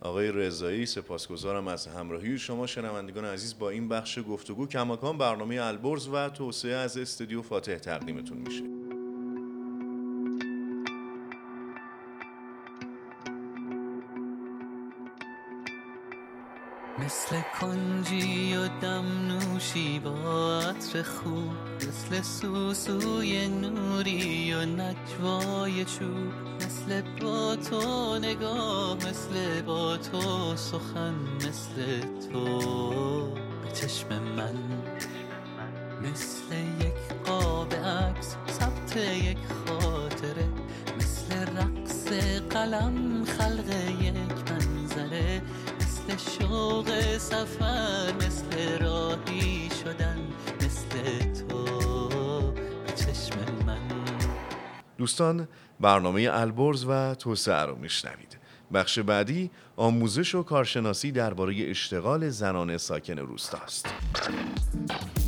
آقای 0.00 0.32
رضایی. 0.32 0.86
سپاسگزارم 0.86 1.68
از 1.68 1.86
همراهی 1.86 2.38
شما. 2.38 2.66
شنوندگان 2.66 3.24
عزیز 3.24 3.58
با 3.58 3.70
این 3.70 3.88
بخش 3.88 4.18
گفتگو 4.28 4.66
کماکان 4.66 5.18
برنامه 5.18 5.60
البرز 5.62 6.08
و 6.08 6.28
توسعه 6.28 6.74
از 6.74 6.98
استودیو 6.98 7.42
فاتح 7.42 7.74
تقدیمتون 7.74 8.38
میشه. 8.38 8.73
مثل 17.04 17.40
کنجی 17.60 18.56
و 18.56 18.68
دم 18.68 19.04
نوشی 19.28 19.98
با 19.98 20.58
عطر 20.60 21.02
خوب 21.02 21.52
مثل 21.76 22.22
سوسوی 22.22 23.48
نوری 23.48 24.54
و 24.54 24.64
نجوای 24.64 25.84
چوب 25.84 26.32
مثل 26.56 27.02
با 27.20 27.56
تو 27.56 28.18
نگاه 28.18 28.96
مثل 28.96 29.62
با 29.62 29.96
تو 29.96 30.56
سخن 30.56 31.14
مثل 31.36 32.00
تو 32.32 32.58
به 33.34 33.72
چشم 33.72 34.22
من 34.22 34.54
مثل 36.02 36.54
یک 36.80 37.24
قاب 37.26 37.74
عکس 37.74 38.36
ثبت 38.48 38.96
یک 38.96 39.38
خاطره. 39.66 40.53
سفر 47.24 48.12
مثل 48.16 48.78
راهی 48.78 49.70
شدن 49.84 50.18
مثل 50.56 51.32
تو 51.32 52.54
چشم 52.96 53.38
من. 53.66 53.78
دوستان 54.98 55.48
برنامه 55.80 56.28
البرز 56.32 56.84
و 56.88 57.14
توسعه 57.14 57.62
رو 57.62 57.76
میشنوید. 57.76 58.38
بخش 58.74 58.98
بعدی 58.98 59.50
آموزش 59.76 60.34
و 60.34 60.42
کارشناسی 60.42 61.12
درباره 61.12 61.70
اشتغال 61.70 62.28
زنان 62.28 62.78
ساکن 62.78 63.18
روستاست 63.18 63.86
این 64.28 65.23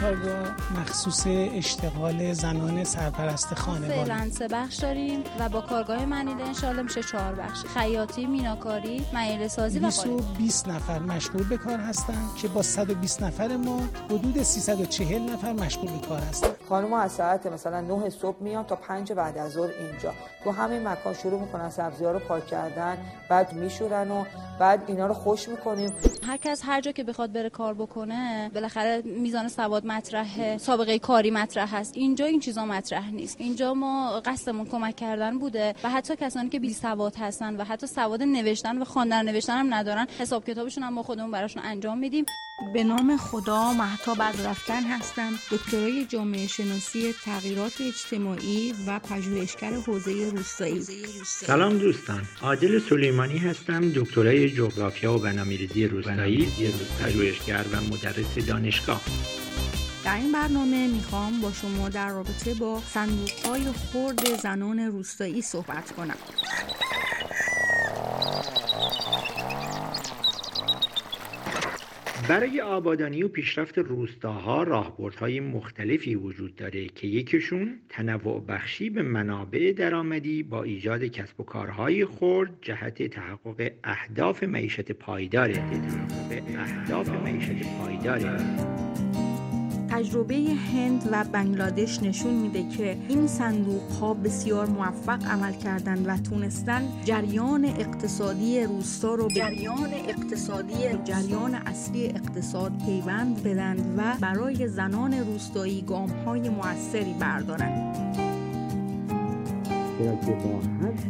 کارگاه 0.00 0.56
مخصوص 0.80 1.26
اشتغال 1.26 2.32
زنان 2.32 2.84
سرپرست 2.84 3.54
خانواده. 3.54 4.04
فعلا 4.04 4.30
سه 4.30 4.48
بخش 4.48 4.76
داریم 4.76 5.24
و 5.40 5.48
با 5.48 5.60
کارگاه 5.60 6.06
منیده 6.06 6.44
انشالله 6.44 6.82
میشه 6.82 7.02
چهار 7.02 7.34
بخش. 7.34 7.64
خیاطی 7.64 8.26
میناکاری 8.26 9.04
معیله 9.14 9.48
سازی 9.48 9.78
و 9.78 9.88
قالی. 9.88 10.10
220 10.10 10.68
نفر 10.68 10.98
مشغول 10.98 11.48
به 11.48 11.56
کار 11.56 11.78
هستند 11.78 12.34
که 12.42 12.48
با 12.48 12.62
120 12.62 13.22
نفر 13.22 13.56
ما 13.56 13.80
حدود 14.10 14.42
340 14.42 15.22
نفر 15.22 15.52
مشغول 15.52 15.90
به 15.90 16.06
کار 16.06 16.20
هستند 16.20 16.56
خانم 16.68 16.92
از 16.92 17.12
ساعت 17.12 17.46
مثلا 17.46 17.80
9 17.80 18.10
صبح 18.10 18.42
میان 18.42 18.64
تا 18.64 18.76
5 18.76 19.12
بعد 19.12 19.38
از 19.38 19.52
ظهر 19.52 19.70
اینجا. 19.80 20.12
تو 20.44 20.50
همین 20.52 20.88
مکان 20.88 21.14
شروع 21.14 21.40
می‌کنن 21.40 21.70
سبزی 21.70 22.04
ها 22.04 22.10
رو 22.10 22.18
پاک 22.18 22.46
کردن 22.46 22.98
بعد 23.30 23.52
میشورن 23.52 24.10
و 24.10 24.24
بعد 24.60 24.82
اینا 24.86 25.06
رو 25.06 25.14
خوش 25.14 25.48
می‌کنیم. 25.48 25.90
هر 26.26 26.36
کس 26.36 26.62
هر 26.64 26.80
جا 26.80 26.92
که 26.92 27.04
بخواد 27.04 27.32
بره 27.32 27.50
کار 27.50 27.74
بکنه 27.74 28.50
بالاخره 28.54 29.02
میزان 29.42 29.48
سواد 29.48 29.86
مطرحه 29.86 30.58
سابقه 30.58 30.98
کاری 30.98 31.30
مطرح 31.30 31.76
هست 31.76 31.96
اینجا 31.96 32.24
این 32.24 32.40
چیزا 32.40 32.64
مطرح 32.64 33.10
نیست. 33.10 33.40
اینجا 33.40 33.74
ما 33.74 34.20
قصدمون 34.20 34.66
کمک 34.66 34.96
کردن 34.96 35.38
بوده 35.38 35.74
و 35.84 35.90
حتی 35.90 36.16
کسانی 36.16 36.48
که 36.48 36.60
بی 36.60 36.72
سواد 36.72 37.16
هستن 37.16 37.56
و 37.56 37.64
حتی 37.64 37.86
سواد 37.86 38.22
نوشتن 38.22 38.78
و 38.78 38.84
خواندن 38.84 39.24
نوشتن 39.24 39.58
هم 39.58 39.74
ندارن 39.74 40.06
حساب 40.18 40.44
کتابشون 40.44 40.84
هم 40.84 40.92
ما 40.92 41.02
خودمون 41.02 41.30
براشون 41.30 41.62
انجام 41.62 41.98
میدیم. 41.98 42.24
به 42.74 42.84
نام 42.84 43.16
خدا 43.16 43.72
محتاب 43.72 44.22
رفتن 44.22 44.82
هستم. 44.82 45.32
دکترای 45.50 46.04
جامعه 46.04 46.46
شناسی 46.46 47.14
تغییرات 47.24 47.80
اجتماعی 47.80 48.74
و 48.86 48.98
پژوهشگر 48.98 49.72
حوزه 49.72 50.30
روستایی. 50.30 50.82
سلام 51.24 51.78
دوستان. 51.78 52.22
عادل 52.42 52.78
سلیمانی 52.78 53.38
هستم 53.38 53.92
دکترای 53.92 54.50
جغرافیا 54.50 55.14
و 55.14 55.18
برنامه‌ریزی 55.18 55.86
روستایی 55.86 56.48
پژوهشگر 57.02 57.64
و 57.72 57.80
مدرس 57.80 58.38
دانشگاه. 58.48 59.00
در 60.04 60.16
این 60.16 60.32
برنامه 60.32 60.88
می‌خوام 60.88 61.40
با 61.40 61.52
شما 61.52 61.88
در 61.88 62.08
رابطه 62.08 62.54
با 62.54 62.82
صندوق 62.94 63.30
های 63.46 63.64
خرد 63.72 64.40
زنان 64.42 64.78
روستایی 64.78 65.42
صحبت 65.42 65.92
کنم. 65.92 66.16
برای 72.28 72.60
آبادانی 72.60 73.22
و 73.22 73.28
پیشرفت 73.28 73.78
روستاها 73.78 74.62
راهبردهای 74.62 75.40
مختلفی 75.40 76.14
وجود 76.14 76.56
داره 76.56 76.86
که 76.86 77.06
یکیشون 77.06 77.78
تنوع 77.88 78.44
بخشی 78.48 78.90
به 78.90 79.02
منابع 79.02 79.72
درآمدی 79.72 80.42
با 80.42 80.62
ایجاد 80.62 81.04
کسب 81.04 81.40
و 81.40 81.44
کارهای 81.44 82.04
خرد 82.06 82.50
جهت 82.62 83.02
تحقق 83.02 83.72
اهداف 83.84 84.42
معیشت 84.42 84.92
پایداره. 84.92 85.54
تحقق 85.54 86.58
اهداف 86.58 87.08
معیشت 87.08 87.78
پایداره. 87.78 88.36
تجربه 89.90 90.34
هند 90.74 91.08
و 91.12 91.24
بنگلادش 91.32 92.02
نشون 92.02 92.34
میده 92.34 92.68
که 92.68 92.96
این 93.08 93.26
صندوق 93.26 93.90
ها 94.00 94.14
بسیار 94.14 94.66
موفق 94.66 95.26
عمل 95.26 95.52
کردند 95.52 96.08
و 96.08 96.16
تونستن 96.16 96.82
جریان 97.04 97.64
اقتصادی 97.64 98.60
روستا 98.60 99.14
رو 99.14 99.28
به 99.28 99.34
جریان 99.34 99.94
اقتصادی 100.08 100.74
جریان 101.04 101.54
اصلی 101.54 102.06
اقتصاد 102.06 102.72
پیوند 102.86 103.42
بدن 103.42 103.94
و 103.96 104.02
برای 104.20 104.68
زنان 104.68 105.14
روستایی 105.14 105.82
گام 105.82 106.10
های 106.10 106.48
موثری 106.48 107.14
بردارند. 107.20 107.96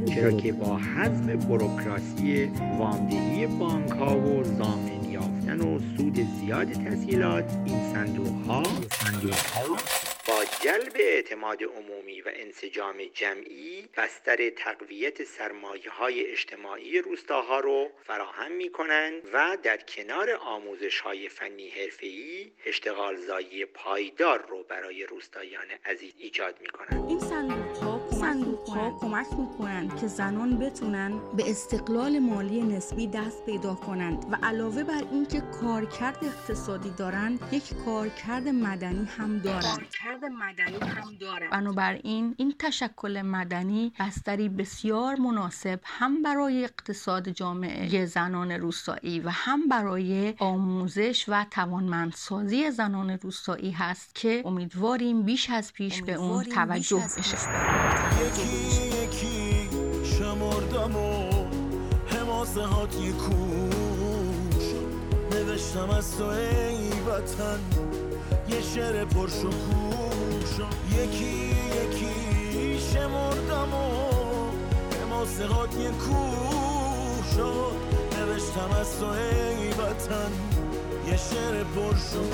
چرا 0.07 0.31
که 0.33 0.53
با 0.53 0.77
حذف 0.79 1.47
بروکراسی 1.47 2.51
وامدهی 2.79 3.47
بانک 3.47 3.91
ها 3.91 4.19
و 4.19 4.45
زامن 4.45 4.96
یافتن 5.47 5.61
و 5.61 5.79
سود 5.97 6.15
زیاد 6.41 6.73
تسهیلات 6.73 7.45
این 7.67 7.93
صندوق 7.93 8.47
ها 8.47 8.63
با 10.29 10.45
جلب 10.61 10.93
اعتماد 10.95 11.63
عمومی 11.63 12.21
و 12.21 12.31
انسجام 12.35 12.97
جمعی 13.15 13.89
بستر 13.97 14.51
تقویت 14.51 15.25
سرمایه 15.25 15.91
های 15.91 16.27
اجتماعی 16.27 16.99
روستاها 16.99 17.61
رو 17.61 17.91
فراهم 18.05 18.53
می 18.53 18.69
کنند 18.69 19.23
و 19.33 19.59
در 19.63 19.77
کنار 19.77 20.31
آموزش 20.31 21.01
های 21.01 21.29
فنی 21.29 21.69
حرفه‌ای 21.69 22.51
اشتغال 22.67 23.17
زایی 23.17 23.65
پایدار 23.65 24.47
رو 24.49 24.63
برای 24.63 25.07
روستایان 25.07 25.67
عزیز 25.85 26.13
ایجاد 26.19 26.55
می 26.61 26.67
کنند. 26.67 27.09
این 27.09 27.21
صندوق 27.21 27.77
ها 27.77 28.11
ها 28.77 28.99
کمک 29.01 29.27
می‌کنند 29.39 29.97
که 30.01 30.07
زنان 30.07 30.59
بتونن 30.59 31.13
به 31.37 31.51
استقلال 31.51 32.19
مالی 32.19 32.63
نسبی 32.63 33.07
دست 33.07 33.47
پیدا 33.47 33.75
کنند 33.75 34.27
و 34.31 34.37
علاوه 34.43 34.85
بر 34.85 35.03
اینکه 35.13 35.41
کارکرد 35.41 36.25
اقتصادی 36.25 36.91
دارند 36.91 37.41
یک 37.53 37.75
کارکرد 37.85 38.49
مدنی 38.49 39.05
هم 39.05 39.39
دارند 39.39 39.63
کارکرد 39.63 40.25
مدنی 40.25 40.91
هم 40.91 41.15
دارند 41.21 41.51
بنابراین 41.51 42.35
این 42.39 42.55
تشکل 42.59 43.23
مدنی 43.23 43.93
بستری 44.01 44.49
بسیار 44.49 45.17
مناسب 45.17 45.81
هم 45.85 46.23
برای 46.23 46.65
اقتصاد 46.65 47.29
جامعه 47.29 48.07
زنان 48.07 48.53
روستایی 48.53 49.21
و 49.21 49.29
هم 49.31 49.69
برای 49.69 50.35
آموزش 50.39 51.25
و 51.29 51.47
توانمندسازی 51.51 52.71
زنان 52.71 53.11
روستایی 53.11 53.71
هست 53.71 54.15
که 54.15 54.43
امیدواریم 54.45 55.23
بیش 55.23 55.51
از 55.51 55.73
پیش 55.73 56.03
به 56.03 56.15
اون 56.15 56.45
توجه 56.45 57.03
بشه. 57.19 58.66
نوشتم 65.77 65.91
از 65.91 66.17
تو 66.17 66.25
ای 66.25 66.91
وطن. 67.01 67.59
یه 68.49 68.61
شعر 68.61 69.05
پرشکوش 69.05 70.53
یکی 70.91 71.53
یکی 71.83 72.81
شمردم 72.93 73.75
و 73.75 73.91
حماسه 75.01 75.47
هات 75.47 75.75
یه 75.77 75.91
کوش 75.91 77.37
نوشتم 78.19 78.71
از 78.81 79.01
تو 79.01 79.07
ای 79.07 79.69
وطن. 79.69 80.33
یه 81.07 81.17
شعر 81.17 81.65
پرشکوش 81.65 82.27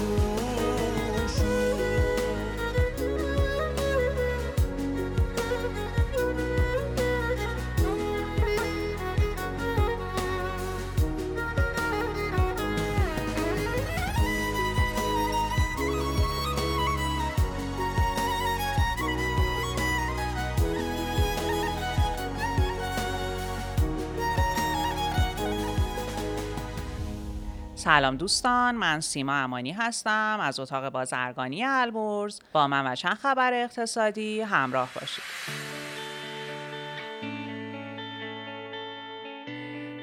سلام 27.85 28.17
دوستان 28.17 28.75
من 28.75 29.01
سیما 29.01 29.35
امانی 29.35 29.73
هستم 29.73 30.39
از 30.43 30.61
اتاق 30.61 30.89
بازرگانی 30.89 31.65
البرز 31.65 32.41
با 32.53 32.69
من 32.69 32.93
و 32.93 32.97
چند 32.97 33.15
خبر 33.15 33.53
اقتصادی 33.55 34.41
همراه 34.41 34.89
باشید 34.95 35.25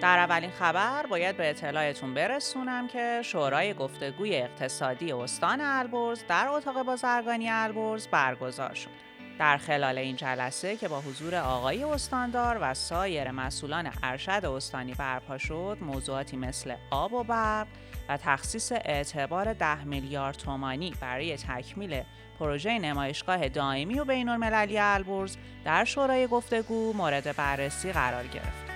در 0.02 0.18
اولین 0.20 0.52
خبر 0.52 1.06
باید 1.06 1.38
به 1.38 1.50
اطلاعتون 1.50 2.14
برسونم 2.14 2.88
که 2.88 3.22
شورای 3.24 3.74
گفتگوی 3.74 4.36
اقتصادی 4.36 5.12
استان 5.12 5.62
البرز 5.62 6.24
در 6.28 6.48
اتاق 6.48 6.84
بازرگانی 6.84 7.50
البرز 7.50 8.08
برگزار 8.08 8.74
شد. 8.74 9.09
در 9.40 9.58
خلال 9.58 9.98
این 9.98 10.16
جلسه 10.16 10.78
که 10.78 10.88
با 10.88 11.02
حضور 11.02 11.36
آقای 11.36 11.84
استاندار 11.84 12.58
و 12.62 12.74
سایر 12.74 13.32
مسئولان 13.32 13.92
ارشد 14.04 14.46
استانی 14.46 14.94
برپا 14.94 15.38
شد 15.38 15.78
موضوعاتی 15.82 16.38
مثل 16.38 16.76
آب 16.92 17.14
و 17.14 17.24
برق 17.24 17.68
و 18.10 18.18
تخصیص 18.18 18.72
اعتبار 18.72 19.54
ده 19.54 19.84
میلیارد 19.84 20.38
تومانی 20.38 20.94
برای 21.02 21.38
تکمیل 21.38 22.02
پروژه 22.40 22.80
نمایشگاه 22.80 23.50
دائمی 23.50 24.00
و 24.00 24.06
بین 24.06 24.30
المللی 24.30 24.80
البرز 24.80 25.38
در 25.66 25.86
شورای 25.86 26.28
گفتگو 26.28 26.94
مورد 26.94 27.36
بررسی 27.36 27.92
قرار 27.92 28.28
گرفت. 28.28 28.69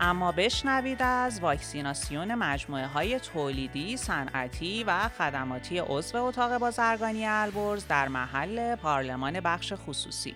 اما 0.00 0.32
بشنوید 0.32 1.02
از 1.02 1.40
واکسیناسیون 1.40 2.34
مجموعه 2.34 2.86
های 2.86 3.20
تولیدی، 3.20 3.96
صنعتی 3.96 4.84
و 4.84 5.08
خدماتی 5.08 5.78
عضو 5.78 6.24
اتاق 6.24 6.58
بازرگانی 6.58 7.26
البرز 7.26 7.86
در 7.86 8.08
محل 8.08 8.76
پارلمان 8.76 9.40
بخش 9.40 9.72
خصوصی 9.76 10.34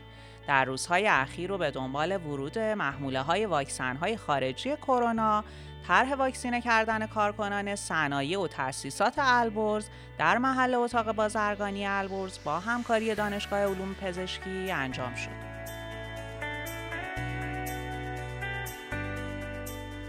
در 0.48 0.64
روزهای 0.64 1.08
اخیر 1.08 1.52
و 1.52 1.58
به 1.58 1.70
دنبال 1.70 2.16
ورود 2.16 2.58
محموله 2.58 3.20
های 3.20 3.46
واکسن 3.46 3.96
های 3.96 4.16
خارجی 4.16 4.76
کرونا 4.76 5.44
طرح 5.88 6.14
واکسینه 6.14 6.60
کردن 6.60 7.06
کارکنان 7.06 7.76
صنایع 7.76 8.40
و 8.40 8.48
تأسیسات 8.48 9.14
البرز 9.16 9.88
در 10.18 10.38
محل 10.38 10.74
اتاق 10.74 11.12
بازرگانی 11.12 11.86
البرز 11.86 12.38
با 12.44 12.60
همکاری 12.60 13.14
دانشگاه 13.14 13.60
علوم 13.60 13.94
پزشکی 13.94 14.70
انجام 14.72 15.14
شد. 15.14 15.51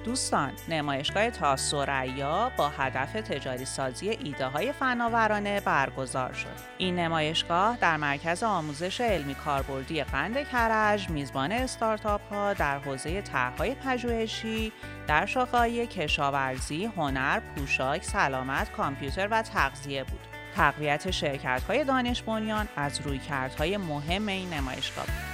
دوستان 0.03 0.51
نمایشگاه 0.69 1.29
تاسوریا 1.29 2.51
با 2.57 2.69
هدف 2.69 3.13
تجاری 3.13 3.65
سازی 3.65 4.09
ایده 4.09 4.45
های 4.45 4.71
فناورانه 4.71 5.59
برگزار 5.59 6.33
شد. 6.33 6.47
این 6.77 6.99
نمایشگاه 6.99 7.77
در 7.77 7.97
مرکز 7.97 8.43
آموزش 8.43 9.01
علمی 9.01 9.35
کاربردی 9.35 10.03
قند 10.03 10.47
کرج 10.49 11.09
میزبان 11.09 11.51
استارتاپ 11.51 12.21
ها 12.31 12.53
در 12.53 12.79
حوزه 12.79 13.21
طرحهای 13.21 13.75
پژوهشی 13.75 14.71
در 15.07 15.25
شاخه‌های 15.25 15.87
کشاورزی 15.87 16.85
هنر 16.85 17.39
پوشاک 17.39 18.03
سلامت 18.03 18.71
کامپیوتر 18.71 19.27
و 19.31 19.41
تغذیه 19.41 20.03
بود. 20.03 20.19
تقویت 20.55 21.11
شرکت 21.11 21.63
های 21.67 21.83
دانش 21.83 22.21
بنیان 22.21 22.67
از 22.75 23.01
رویکردهای 23.01 23.77
مهم 23.77 24.27
این 24.27 24.53
نمایشگاه 24.53 25.05
بود. 25.05 25.32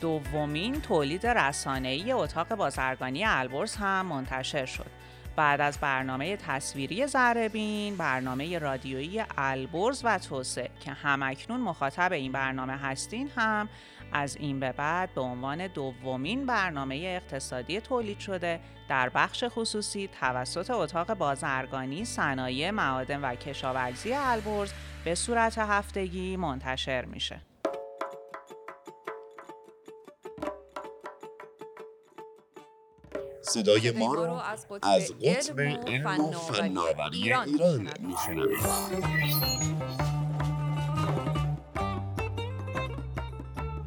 دومین 0.00 0.80
تولید 0.80 1.26
رسانه‌ای 1.26 2.12
اتاق 2.12 2.54
بازرگانی 2.54 3.24
البرز 3.24 3.76
هم 3.76 4.06
منتشر 4.06 4.66
شد. 4.66 4.90
بعد 5.36 5.60
از 5.60 5.78
برنامه 5.78 6.36
تصویری 6.36 7.06
زربین، 7.06 7.96
برنامه 7.96 8.58
رادیویی 8.58 9.22
البرز 9.38 10.00
و 10.04 10.18
توسه 10.18 10.70
که 10.80 10.92
همکنون 10.92 11.60
مخاطب 11.60 12.12
این 12.12 12.32
برنامه 12.32 12.76
هستین 12.76 13.30
هم 13.36 13.68
از 14.12 14.36
این 14.36 14.60
به 14.60 14.72
بعد 14.72 15.14
به 15.14 15.20
عنوان 15.20 15.66
دومین 15.66 16.46
برنامه 16.46 16.94
اقتصادی 16.96 17.80
تولید 17.80 18.18
شده 18.18 18.60
در 18.88 19.08
بخش 19.08 19.44
خصوصی 19.48 20.08
توسط 20.20 20.70
اتاق 20.70 21.14
بازرگانی 21.14 22.04
صنایع 22.04 22.70
معادن 22.70 23.20
و 23.20 23.34
کشاورزی 23.34 24.12
البرز 24.12 24.72
به 25.04 25.14
صورت 25.14 25.58
هفتگی 25.58 26.36
منتشر 26.36 27.04
میشه. 27.04 27.49
صدای 33.42 33.90
ما 33.90 34.14
رو 34.14 34.40
از 34.82 35.12
قطب 35.12 35.60
علم 35.60 36.20
و 36.20 36.32
فناوری 36.32 37.32
ایران 37.32 37.88
میشنوید. 38.00 39.79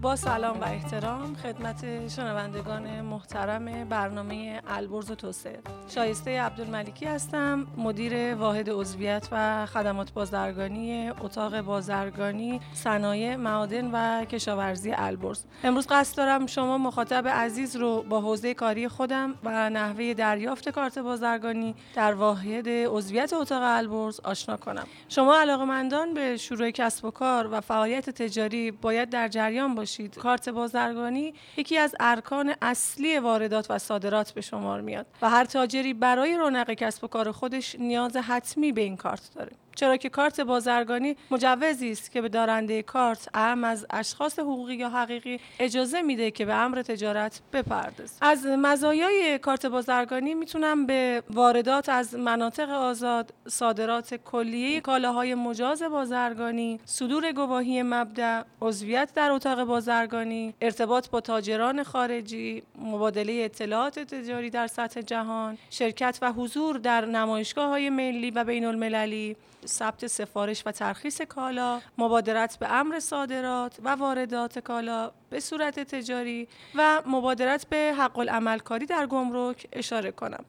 با 0.03 0.15
سلام 0.15 0.59
و 0.61 0.63
احترام 0.63 1.35
خدمت 1.35 2.07
شنوندگان 2.07 3.01
محترم 3.01 3.89
برنامه 3.89 4.61
البرز 4.67 5.11
توسعه. 5.11 5.59
شایسته 5.87 6.41
عبدالملکی 6.41 7.05
هستم 7.05 7.67
مدیر 7.77 8.35
واحد 8.35 8.69
عضویت 8.69 9.27
و 9.31 9.65
خدمات 9.65 10.13
بازرگانی 10.13 11.09
اتاق 11.09 11.61
بازرگانی 11.61 12.59
صنایع 12.73 13.35
معادن 13.35 13.91
و 13.91 14.25
کشاورزی 14.25 14.91
البرز. 14.91 15.43
امروز 15.63 15.87
قصد 15.87 16.17
دارم 16.17 16.47
شما 16.47 16.77
مخاطب 16.77 17.27
عزیز 17.27 17.75
رو 17.75 18.03
با 18.09 18.21
حوزه 18.21 18.53
کاری 18.53 18.87
خودم 18.87 19.35
و 19.43 19.69
نحوه 19.69 20.13
دریافت 20.13 20.69
کارت 20.69 20.99
بازرگانی 20.99 21.75
در 21.95 22.13
واحد 22.13 22.69
عضویت 22.69 23.33
اتاق 23.33 23.63
البرز 23.63 24.19
آشنا 24.19 24.57
کنم. 24.57 24.87
شما 25.09 25.39
علاقمندان 25.39 26.13
به 26.13 26.37
شروع 26.37 26.71
کسب 26.71 27.05
و 27.05 27.11
کار 27.11 27.49
و 27.51 27.61
فعالیت 27.61 28.09
تجاری 28.09 28.71
باید 28.71 29.09
در 29.09 29.27
جریان 29.27 29.75
باشید. 29.75 29.92
کارت 30.01 30.49
بازرگانی 30.49 31.33
یکی 31.57 31.77
از 31.77 31.95
ارکان 31.99 32.53
اصلی 32.61 33.19
واردات 33.19 33.71
و 33.71 33.79
صادرات 33.79 34.31
به 34.31 34.41
شمار 34.41 34.81
میاد 34.81 35.05
و 35.21 35.29
هر 35.29 35.45
تاجری 35.45 35.93
برای 35.93 36.37
رونق 36.37 36.73
کسب 36.73 37.03
و 37.03 37.07
کار 37.07 37.31
خودش 37.31 37.75
نیاز 37.75 38.15
حتمی 38.15 38.71
به 38.71 38.81
این 38.81 38.97
کارت 38.97 39.29
داره. 39.35 39.51
چرا 39.75 39.97
که 39.97 40.09
کارت 40.09 40.39
بازرگانی 40.41 41.15
مجوزی 41.31 41.91
است 41.91 42.11
که 42.11 42.21
به 42.21 42.29
دارنده 42.29 42.81
کارت 42.81 43.29
اهم 43.33 43.63
از 43.63 43.85
اشخاص 43.89 44.39
حقوقی 44.39 44.75
یا 44.75 44.89
حقیقی 44.89 45.39
اجازه 45.59 46.01
میده 46.01 46.31
که 46.31 46.45
به 46.45 46.53
امر 46.53 46.81
تجارت 46.81 47.41
بپردازه 47.53 48.13
از 48.21 48.45
مزایای 48.45 49.39
کارت 49.39 49.65
بازرگانی 49.65 50.33
می‌تونم 50.33 50.85
به 50.85 51.23
واردات 51.29 51.89
از 51.89 52.15
مناطق 52.15 52.69
آزاد 52.69 53.33
صادرات 53.47 54.15
کلیه 54.15 54.81
کالاهای 54.81 55.35
مجاز 55.35 55.83
بازرگانی 55.83 56.79
صدور 56.85 57.31
گواهی 57.31 57.83
مبدع 57.83 58.41
عضویت 58.61 59.11
در 59.15 59.31
اتاق 59.31 59.63
بازرگانی 59.63 60.53
ارتباط 60.61 61.09
با 61.09 61.21
تاجران 61.21 61.83
خارجی 61.83 62.63
مبادله 62.79 63.33
اطلاعات 63.33 63.99
تجاری 63.99 64.49
در 64.49 64.67
سطح 64.67 65.01
جهان 65.01 65.57
شرکت 65.69 66.19
و 66.21 66.31
حضور 66.31 66.77
در 66.77 67.05
نمایشگاه 67.05 67.69
های 67.69 67.89
ملی 67.89 68.31
و 68.31 68.43
بین 68.43 68.65
المللی 68.65 69.35
ثبت 69.67 70.07
سفارش 70.07 70.63
و 70.65 70.71
ترخیص 70.71 71.21
کالا، 71.21 71.81
مبادرت 71.97 72.59
به 72.59 72.71
امر 72.71 72.99
صادرات 72.99 73.77
و 73.83 73.95
واردات 73.95 74.59
کالا 74.59 75.11
به 75.29 75.39
صورت 75.39 75.79
تجاری 75.79 76.47
و 76.75 77.01
مبادرت 77.05 77.67
به 77.67 77.93
حق 77.97 78.19
العمل 78.19 78.59
کاری 78.59 78.85
در 78.85 79.07
گمرک 79.07 79.67
اشاره 79.73 80.11
کنم. 80.11 80.45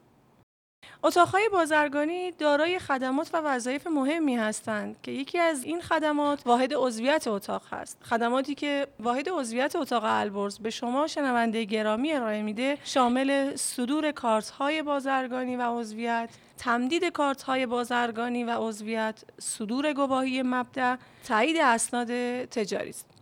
اتاقهای 1.03 1.49
بازرگانی 1.49 2.31
دارای 2.31 2.79
خدمات 2.79 3.29
و 3.33 3.37
وظایف 3.37 3.87
مهمی 3.87 4.35
هستند 4.35 4.95
که 5.03 5.11
یکی 5.11 5.39
از 5.39 5.63
این 5.63 5.81
خدمات 5.81 6.41
واحد 6.45 6.73
عضویت 6.73 7.27
اتاق 7.27 7.61
هست. 7.71 7.97
خدماتی 8.03 8.55
که 8.55 8.87
واحد 8.99 9.29
عضویت 9.29 9.75
اتاق 9.75 10.03
البرز 10.05 10.59
به 10.59 10.69
شما 10.69 11.07
شنونده 11.07 11.63
گرامی 11.63 12.13
ارائه 12.13 12.41
میده 12.41 12.77
شامل 12.83 13.55
صدور 13.55 14.11
کارت 14.11 14.49
های 14.49 14.81
بازرگانی 14.81 15.55
و 15.55 15.61
عضویت 15.61 16.29
تمدید 16.57 17.05
کارت 17.05 17.43
های 17.43 17.65
بازرگانی 17.65 18.43
و 18.43 18.49
عضویت 18.57 19.23
صدور 19.39 19.93
گواهی 19.93 20.41
مبدع 20.41 20.95
تایید 21.27 21.57
اسناد 21.57 22.07
تجاری 22.45 22.89
است. 22.89 23.14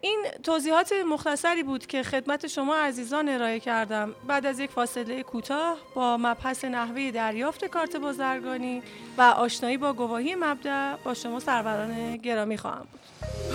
این 0.00 0.24
توضیحات 0.42 0.92
مختصری 1.10 1.62
بود 1.62 1.86
که 1.86 2.02
خدمت 2.02 2.46
شما 2.46 2.76
عزیزان 2.76 3.28
ارائه 3.28 3.60
کردم. 3.60 4.14
بعد 4.26 4.46
از 4.46 4.60
یک 4.60 4.70
فاصله 4.70 5.22
کوتاه 5.22 5.76
با 5.94 6.16
مبحث 6.16 6.64
نحوه 6.64 7.10
دریافت 7.10 7.64
کارت 7.64 7.96
بازرگانی 7.96 8.82
و 9.18 9.22
آشنایی 9.22 9.76
با 9.76 9.92
گواهی 9.92 10.34
مبدع 10.34 10.96
با 11.04 11.14
شما 11.14 11.40
سروران 11.40 12.16
گرامی 12.16 12.58
خواهم 12.58 12.86
بود. 12.92 13.00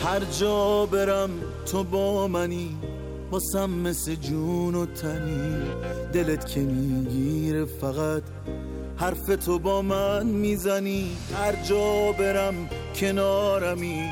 هر 0.05 0.19
جا 0.19 0.85
برم 0.85 1.29
تو 1.71 1.83
با 1.83 2.27
منی 2.27 2.77
باسم 3.31 3.69
مثل 3.69 4.15
جون 4.15 4.75
و 4.75 4.85
تنی. 4.85 5.61
دلت 6.13 6.47
که 6.47 6.59
می‌گیره 6.59 7.65
فقط 7.65 8.23
حرف 8.97 9.45
تو 9.45 9.59
با 9.59 9.81
من 9.81 10.25
می‌زنی. 10.25 11.17
هر 11.37 11.55
جا 11.63 12.11
برم 12.11 12.69
کنارمی 12.95 14.11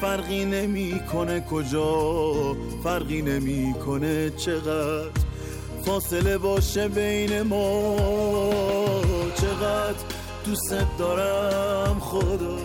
فرقی 0.00 0.44
نمی‌کنه 0.44 1.40
کجا 1.40 2.56
فرقی 2.84 3.22
نمی‌کنه 3.22 4.30
چقدر. 4.30 5.10
فاصله 5.84 6.38
باشه 6.38 6.88
بین 6.88 7.42
ما 7.42 7.96
چقدر 9.34 9.94
دوست 10.44 10.74
دارم 10.98 12.00
خدا. 12.00 12.58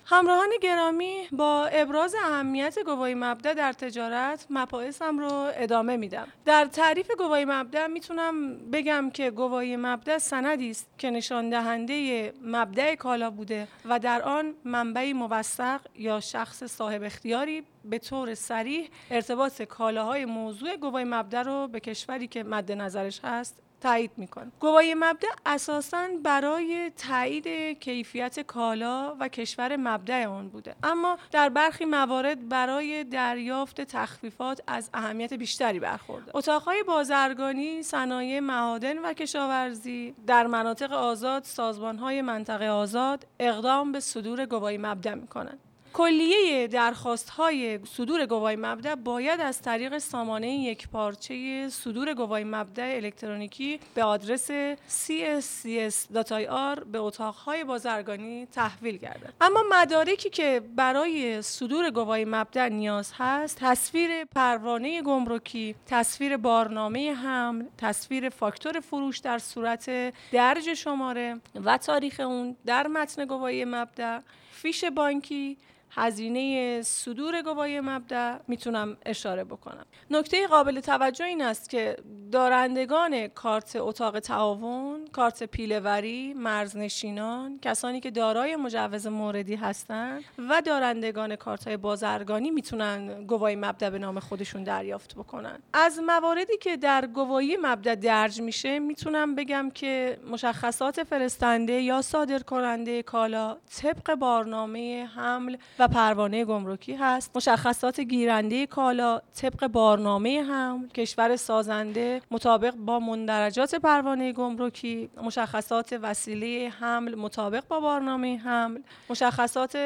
همراهان 0.07 0.51
گرامی 0.63 1.29
با 1.33 1.67
ابراز 1.67 2.15
اهمیت 2.15 2.79
گواهی 2.79 3.15
مبدع 3.15 3.55
در 3.55 3.73
تجارت 3.73 4.47
مباحثم 4.51 5.19
رو 5.19 5.51
ادامه 5.55 5.97
میدم. 5.97 6.29
در 6.45 6.67
تعریف 6.67 7.11
گواهی 7.19 7.45
مبدع 7.45 7.87
می‌تونم 7.87 8.59
بگم 8.71 9.11
که 9.11 9.31
گواهی 9.31 9.77
مبدع 9.77 10.19
سندی 10.19 10.71
است 10.71 10.87
که 10.99 11.11
نشان 11.11 11.51
دهنده 11.51 12.33
مبدع 12.45 12.95
کالا 12.95 13.31
بوده 13.31 13.69
و 13.85 13.99
در 13.99 14.23
آن 14.23 14.55
منبعی 14.65 15.13
موثق 15.13 15.81
یا 15.95 16.21
شخص 16.21 16.65
صاحب 16.65 17.03
اختیاری 17.03 17.63
به 17.85 17.99
طور 17.99 18.35
سریح 18.35 18.89
ارتباط 19.11 19.63
کالاهای 19.63 20.25
موضوع 20.25 20.77
گواهی 20.77 21.05
مبدع 21.05 21.43
رو 21.43 21.69
به 21.69 21.81
کشوری 21.81 22.27
که 22.27 22.43
مد 22.43 22.73
نظرش 22.73 23.21
هست 23.25 23.63
تایید 23.83 24.11
می‌کنه. 24.17 24.53
گواهی 24.61 24.95
مبدع 24.95 25.29
اساسا 25.47 26.09
برای 26.23 26.93
تایید 26.97 27.79
کیفیت 27.79 28.41
کالا 28.41 29.17
و 29.21 29.29
کشور 29.29 29.77
مبدع 29.77 30.27
آن 30.27 30.49
بوده. 30.49 30.75
اما 30.83 31.19
در 31.31 31.49
برخی 31.49 31.85
موارد 31.85 32.49
برای 32.49 33.05
دریافت 33.05 33.81
تخفیفات 33.81 34.61
از 34.67 34.91
اهمیت 34.95 35.35
بیشتری 35.35 35.81
برخورده. 35.81 36.31
اتاقهای 36.35 36.83
بازرگانی 36.83 37.83
صنایع 37.83 38.41
معادن 38.41 38.99
و 38.99 39.13
کشاورزی 39.13 40.15
در 40.27 40.47
مناطق 40.47 40.93
آزاد 40.93 41.45
سازمانهای 41.45 42.23
منطقه 42.23 42.69
آزاد 42.69 43.27
اقدام 43.41 43.93
به 43.93 44.01
صدور 44.01 44.47
گواهی 44.47 44.79
مبدع 44.79 45.15
می‌کنند. 45.15 45.59
کلیه 45.93 46.67
درخواست 46.67 47.31
های 47.31 47.79
صدور 47.87 48.27
گواهی 48.27 48.57
مبدع 48.57 48.95
باید 48.95 49.41
از 49.41 49.63
طریق 49.63 49.99
سامانه 49.99 50.49
یک 50.49 50.89
پارچه 50.89 51.69
صدور 51.69 52.15
گواهی 52.15 52.45
مبدع 52.45 52.93
الکترونیکی 52.97 53.81
به 53.95 54.05
آدرس 54.05 54.51
cscs.ir 54.89 56.85
به 56.93 56.99
اتاقهای 56.99 57.65
بازرگانی 57.65 58.47
تحویل 58.47 58.97
گردد. 58.97 59.33
اما 59.41 59.65
مدارکی 59.71 60.31
که 60.31 60.63
برای 60.77 61.43
صدور 61.43 61.91
گواهی 61.91 62.25
مبدع 62.25 62.69
نیاز 62.69 63.13
هست 63.17 63.59
تصویر 63.61 64.25
پروانه 64.25 65.03
گمرکی 65.03 65.75
تصویر 65.87 66.37
بارنامه 66.37 67.15
حمل 67.15 67.65
تصویر 67.79 68.29
فاکتور 68.29 68.81
فروش 68.81 69.19
در 69.19 69.39
صورت 69.39 70.15
درج 70.33 70.75
شماره 70.75 71.41
و 71.65 71.79
تاریخ 71.79 72.21
اون 72.21 72.57
در 72.67 72.87
متن 72.87 73.25
گواهی 73.25 73.65
مبدع 73.65 74.19
فیش 74.53 74.85
بانکی 74.85 75.57
هزینه 75.95 76.83
صدور 76.83 77.43
گواهی 77.43 77.81
مبدع 77.81 78.39
می‌تونم 78.49 78.97
اشاره 79.07 79.45
بکنم. 79.45 79.85
نکته 80.11 80.47
قابل 80.47 80.81
توجه 80.81 81.25
این 81.25 81.43
است 81.43 81.71
که 81.71 81.97
دارندگان 82.33 83.27
کارت 83.29 83.77
اتاق 83.77 84.21
تعاون 84.21 85.05
کارت 85.13 85.43
پیلهوری 85.43 86.35
مرزنشینان 86.35 87.59
کسانی 87.63 88.01
که 88.01 88.11
دارای 88.11 88.57
مجوز 88.57 89.07
موردی 89.07 89.55
هستند 89.55 90.25
و 90.39 90.63
دارندگان 90.65 91.37
کارت 91.37 91.69
های 91.69 91.77
بازرگانی 91.77 92.51
می‌تونن 92.51 93.25
گواهی 93.27 93.57
مبدع 93.57 93.91
به 93.91 93.99
نام 93.99 94.21
خودشون 94.21 94.65
دریافت 94.65 95.15
بکنن. 95.15 95.59
از 95.73 96.01
مواردی 96.07 96.57
که 96.57 96.77
در 96.77 97.07
گواهی 97.07 97.59
مبدع 97.63 97.95
درج 97.95 98.41
میشه 98.41 98.79
می‌تونم 98.79 99.35
بگم 99.35 99.71
که 99.71 100.19
مشخصات 100.31 101.03
فرستنده 101.03 101.73
یا 101.73 102.03
صادر 102.03 102.39
کننده 102.39 103.03
کالا 103.03 103.57
طبق 103.77 104.15
بارنامه 104.15 105.11
حمل 105.17 105.57
و 105.83 105.89
پروانه 105.89 106.45
گمرکی 106.45 106.95
هست. 106.95 107.31
مشخصات 107.37 108.01
گیرنده 108.01 108.67
کالا 108.67 109.21
طبق 109.35 109.67
بارنامه 109.67 110.43
هم 110.49 110.89
کشور 110.89 111.37
سازنده 111.37 112.23
مطابق 112.31 112.75
با 112.75 112.99
مندرجات 113.01 113.75
پروانه 113.75 114.33
گمرکی 114.33 115.11
مشخصات 115.23 115.99
وسیله 116.03 116.73
حمل 116.81 117.15
مطابق 117.15 117.65
با 117.69 117.81
بارنامه 117.81 118.37
حمل 118.37 118.81
مشخصات 119.11 119.79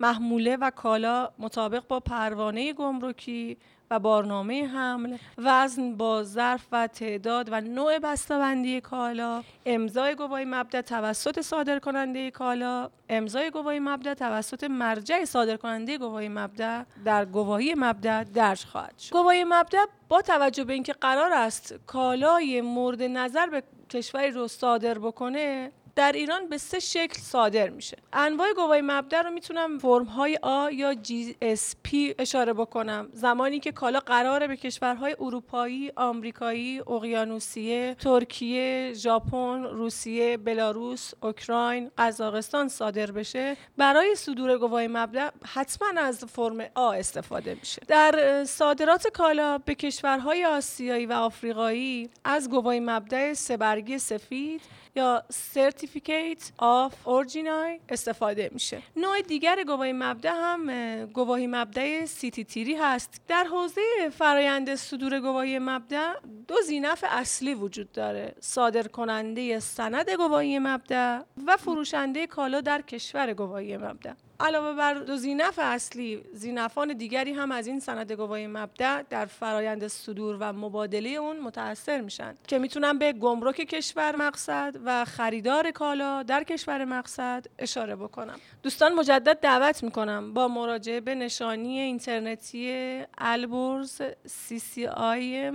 محموله 0.00 0.56
و 0.56 0.70
کالا 0.70 1.28
مطابق 1.38 1.82
با 1.88 2.00
پروانه 2.00 2.72
گمرکی 2.72 3.56
و 3.90 3.98
بارنامه 3.98 4.66
حمل 4.66 5.16
وزن 5.38 5.96
با 5.96 6.22
ظرف 6.22 6.66
و 6.72 6.86
تعداد 6.86 7.48
و 7.52 7.60
نوع 7.60 7.98
بسته‌بندی 7.98 8.80
کالا 8.80 9.42
امضای 9.66 10.14
گواهی 10.14 10.44
مبدع 10.44 10.80
توسط 10.80 11.40
صادر 11.40 11.78
کننده 11.78 12.30
کالا 12.30 12.90
امضای 13.08 13.50
گواهی 13.50 13.78
مبدع 13.78 14.14
توسط 14.14 14.64
مرجع 14.64 15.24
صادر 15.24 15.56
کننده 15.56 15.98
گواهی 15.98 16.28
مبدع 16.28 16.82
در 17.04 17.24
گواهی 17.24 17.74
مبدع 17.76 18.24
درج 18.24 18.64
خواهد 18.64 18.98
شد. 18.98 19.12
گواهی 19.12 19.44
مبدع 19.44 19.84
با 20.08 20.22
توجه 20.22 20.64
به 20.64 20.72
اینکه 20.72 20.92
قرار 20.92 21.32
است 21.32 21.74
کالای 21.86 22.60
مورد 22.60 23.02
نظر 23.02 23.46
به 23.46 23.62
کشوری 23.90 24.30
رو 24.30 24.48
صادر 24.48 24.98
بکنه 24.98 25.72
در 26.00 26.12
ایران 26.12 26.48
به 26.48 26.58
سه 26.58 26.78
شکل 26.78 27.20
صادر 27.20 27.68
میشه. 27.68 27.96
انواع 28.12 28.52
گواهی 28.52 28.80
مبدا 28.84 29.22
رو 29.22 29.30
می‌تونم 29.30 29.78
فرم 29.78 30.04
های 30.04 30.38
A 30.42 30.70
یا 30.70 30.94
GSP 30.94 32.14
اشاره 32.18 32.52
بکنم. 32.52 33.08
زمانی 33.12 33.60
که 33.60 33.72
کالا 33.72 34.00
قراره 34.00 34.46
به 34.46 34.56
کشورهای 34.56 35.16
اروپایی 35.20 35.92
آمریکایی 35.96 36.80
اقیانوسیه 36.80 37.96
ترکیه 37.98 38.92
ژاپن 38.94 39.62
روسیه 39.62 40.36
بلاروس 40.36 41.12
اوکراین 41.22 41.90
قزاقستان 41.98 42.68
صادر 42.68 43.10
بشه. 43.10 43.56
برای 43.76 44.14
صدور 44.14 44.58
گواهی 44.58 44.88
مبدا 44.88 45.30
حتما 45.46 46.00
از 46.00 46.24
فرم 46.24 46.66
A 46.74 46.92
استفاده 46.92 47.54
میشه. 47.54 47.82
در 47.88 48.44
صادرات 48.44 49.08
کالا 49.08 49.58
به 49.58 49.74
کشورهای 49.74 50.44
آسیایی 50.44 51.06
و 51.06 51.12
آفریقایی 51.12 52.10
از 52.24 52.50
گواهی 52.50 52.80
مبدا 52.80 53.32
سه 53.32 53.54
برگی 53.54 53.98
سفید 53.98 54.60
یا 54.96 55.24
Certificate 55.54 56.42
of 56.62 56.92
Origin 57.06 57.48
استفاده 57.88 58.50
میشه. 58.52 58.82
نوع 58.96 59.20
دیگر 59.20 59.64
گواهی 59.64 59.92
مبدع 59.92 60.32
هم 60.34 61.06
گواهی 61.06 61.46
مبدع 61.46 62.04
سیتی 62.04 62.44
تیری 62.44 62.74
هست. 62.74 63.20
در 63.28 63.44
حوزه 63.44 63.82
فرایند 64.18 64.74
صدور 64.74 65.20
گواهی 65.20 65.58
مبدع 65.58 66.12
دو 66.48 66.54
زینف 66.66 67.04
اصلی 67.08 67.54
وجود 67.54 67.92
داره. 67.92 68.34
صادر 68.40 68.88
کننده 68.88 69.60
سند 69.60 70.10
گواهی 70.10 70.58
مبدع 70.58 71.20
و 71.46 71.56
فروشنده 71.56 72.26
کالا 72.26 72.60
در 72.60 72.82
کشور 72.82 73.34
گواهی 73.34 73.76
مبدع 73.76 74.12
علاوه 74.40 74.72
بر 74.72 75.16
زینف 75.16 75.58
اصلی 75.62 76.22
زینفان 76.32 76.92
دیگری 76.92 77.32
هم 77.32 77.52
از 77.52 77.66
این 77.66 77.80
سند 77.80 78.12
گواهی 78.12 78.46
مبدع 78.46 79.02
در 79.02 79.26
فرایند 79.26 79.86
صدور 79.86 80.36
و 80.40 80.52
مبادله 80.52 81.08
اون 81.08 81.40
متاثر 81.40 82.00
میشن 82.00 82.34
که 82.48 82.58
می‌تونم 82.58 82.98
به 82.98 83.12
گمرک 83.12 83.56
کشور 83.56 84.16
مقصد 84.16 84.76
و 84.84 85.04
خریدار 85.04 85.70
کالا 85.70 86.22
در 86.22 86.44
کشور 86.44 86.84
مقصد 86.84 87.46
اشاره 87.58 87.96
بکنم. 87.96 88.38
دوستان 88.62 88.94
مجدد 88.94 89.40
دعوت 89.40 89.82
می‌کنم 89.82 90.34
با 90.34 90.48
مراجعه 90.48 91.00
به 91.00 91.14
نشانی 91.14 91.80
اینترنتی 91.80 93.02
البرز 93.18 94.02
ccim.ir 94.48 95.54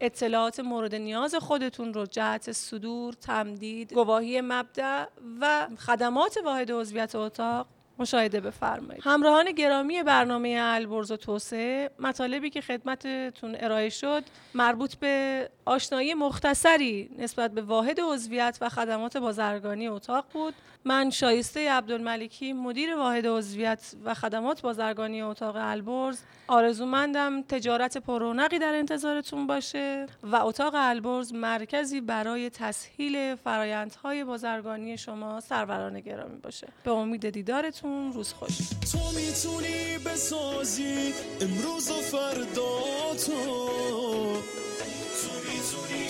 اطلاعات 0.00 0.60
مورد 0.60 0.94
نیاز 0.94 1.34
خودتون 1.34 1.94
رو 1.94 2.06
جهت 2.06 2.52
صدور، 2.52 3.12
تمدید، 3.12 3.92
گواهی 3.92 4.40
مبدع 4.40 5.04
و 5.40 5.68
خدمات 5.78 6.38
واحد 6.44 6.72
عضویت 6.72 7.14
اتاق 7.14 7.66
مشاهده 7.98 8.40
بفرمایید. 8.40 9.02
همراهان 9.04 9.52
گرامی 9.52 10.02
برنامه 10.02 10.58
البرز 10.60 11.10
و 11.10 11.16
توسعه 11.16 11.90
مطالبی 11.98 12.50
که 12.50 12.60
خدمتتون 12.60 13.56
ارائه 13.58 13.88
شد 13.88 14.24
مربوط 14.54 14.94
به 14.94 15.48
آشنایی 15.64 16.14
مختصری 16.14 17.10
نسبت 17.18 17.50
به 17.50 17.62
واحد 17.62 18.00
عضویت 18.00 18.58
و 18.60 18.68
خدمات 18.68 19.16
بازرگانی 19.16 19.88
اتاق 19.88 20.24
بود. 20.32 20.54
من 20.84 21.10
شایسته 21.10 21.70
عبدالملکی 21.70 22.52
مدیر 22.52 22.96
واحد 22.96 23.26
عضویت 23.26 23.94
و 24.04 24.14
خدمات 24.14 24.62
بازرگانی 24.62 25.22
اتاق 25.22 25.56
البرز 25.58 26.18
آرزومندم 26.48 27.42
تجارت 27.42 27.98
پرونقی 27.98 28.58
در 28.58 28.74
انتظارتون 28.74 29.46
باشه 29.46 30.06
و 30.22 30.36
اتاق 30.36 30.74
البرز 30.76 31.32
مرکزی 31.32 32.00
برای 32.00 32.50
تسهیل 32.50 33.34
فرایندهای 33.34 34.24
بازرگانی 34.24 34.98
شما 34.98 35.40
سروران 35.40 36.00
گرامی 36.00 36.36
باشه. 36.36 36.68
به 36.84 36.90
امید 36.90 37.30
دیدارتون 37.30 38.12
روز 38.12 38.32
خوش. 38.32 38.58
تو 38.92 38.98
می‌تونی 38.98 39.98
بسازی 40.06 41.14
امروز 41.40 41.90
و 41.90 41.94
فردا 41.94 42.82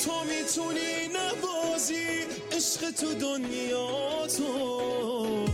تو 0.04 0.10
می‌تونی 0.24 1.08
نبازی 1.08 2.06
عشق 2.52 2.90
تو 2.90 3.14
دنیا 3.14 4.26
تو. 4.26 5.46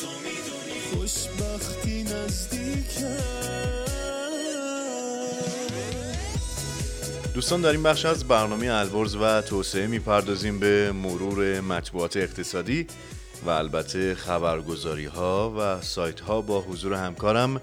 تو 0.00 0.06
می‌دونی 0.24 0.80
خوشبختی 0.94 2.02
نزدیکه 2.02 3.16
دوستان 7.34 7.60
در 7.60 7.70
این 7.70 7.82
بخش 7.82 8.04
از 8.04 8.28
برنامه 8.28 8.66
البرز 8.66 9.16
و 9.16 9.42
توسعه 9.42 9.86
می‌پردازیم 9.86 10.58
به 10.58 10.92
مرور 10.92 11.60
مطبوعات 11.60 12.16
اقتصادی 12.16 12.86
و 13.46 13.50
البته 13.50 14.14
خبرگزاری 14.14 15.06
ها 15.06 15.54
و 15.58 15.82
سایت 15.82 16.20
ها 16.20 16.40
با 16.40 16.60
حضور 16.60 16.94
همکارم 16.94 17.60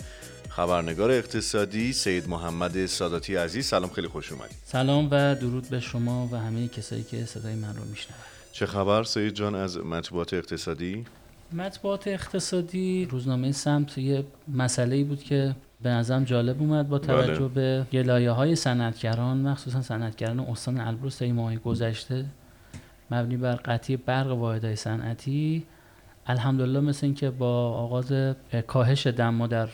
خبرنگار 0.56 1.12
اقتصادی 1.12 1.94
سید 1.94 2.30
محمد 2.30 2.86
ساداتی 2.86 3.36
عزیز 3.36 3.66
سلام 3.66 3.90
خیلی 3.90 4.08
خوش 4.08 4.32
اومدید. 4.32 4.58
سلام 4.64 5.08
و 5.12 5.36
درود 5.36 5.70
به 5.70 5.80
شما 5.80 6.30
و 6.32 6.36
همه 6.36 6.68
کسایی 6.68 7.04
که 7.04 7.26
صدای 7.26 7.56
من 7.56 7.76
رو 7.76 7.84
میشنون. 7.90 8.18
چه 8.52 8.66
خبر 8.66 9.04
سید 9.04 9.34
جان 9.34 9.56
از 9.56 9.78
مطبوعات 9.78 10.34
اقتصادی؟ 10.34 11.06
مطبوعات 11.54 12.08
اقتصادی 12.08 13.06
روزنامه 13.06 13.52
سمت 13.52 13.98
یه 13.98 14.24
مسئله 14.48 15.04
بود 15.04 15.24
که 15.24 15.56
به 15.82 15.90
نظرم 15.90 16.24
جالب 16.24 16.62
اومد 16.62 16.90
با 16.90 17.00
توجه 17.00 17.48
بله. 17.48 17.48
به 17.48 17.86
گلایه 17.94 18.32
های 18.32 18.56
صنعتگران 18.56 19.38
مخصوصا 19.38 19.82
صنعتگران 19.82 20.40
استان 20.40 20.80
البرز 20.80 21.18
طی 21.18 21.32
ماه 21.32 21.56
گذشته 21.56 22.26
مبنی 23.12 23.38
بر 23.38 23.56
قطعی 23.56 23.98
برق 23.98 24.28
واحدهای 24.28 24.76
صنعتی. 24.76 25.66
الحمدلله 26.28 26.80
مثل 26.80 27.06
اینکه 27.06 27.30
با 27.30 27.70
آغاز 27.70 28.36
کاهش 28.68 29.08
دما 29.08 29.48
در 29.48 29.70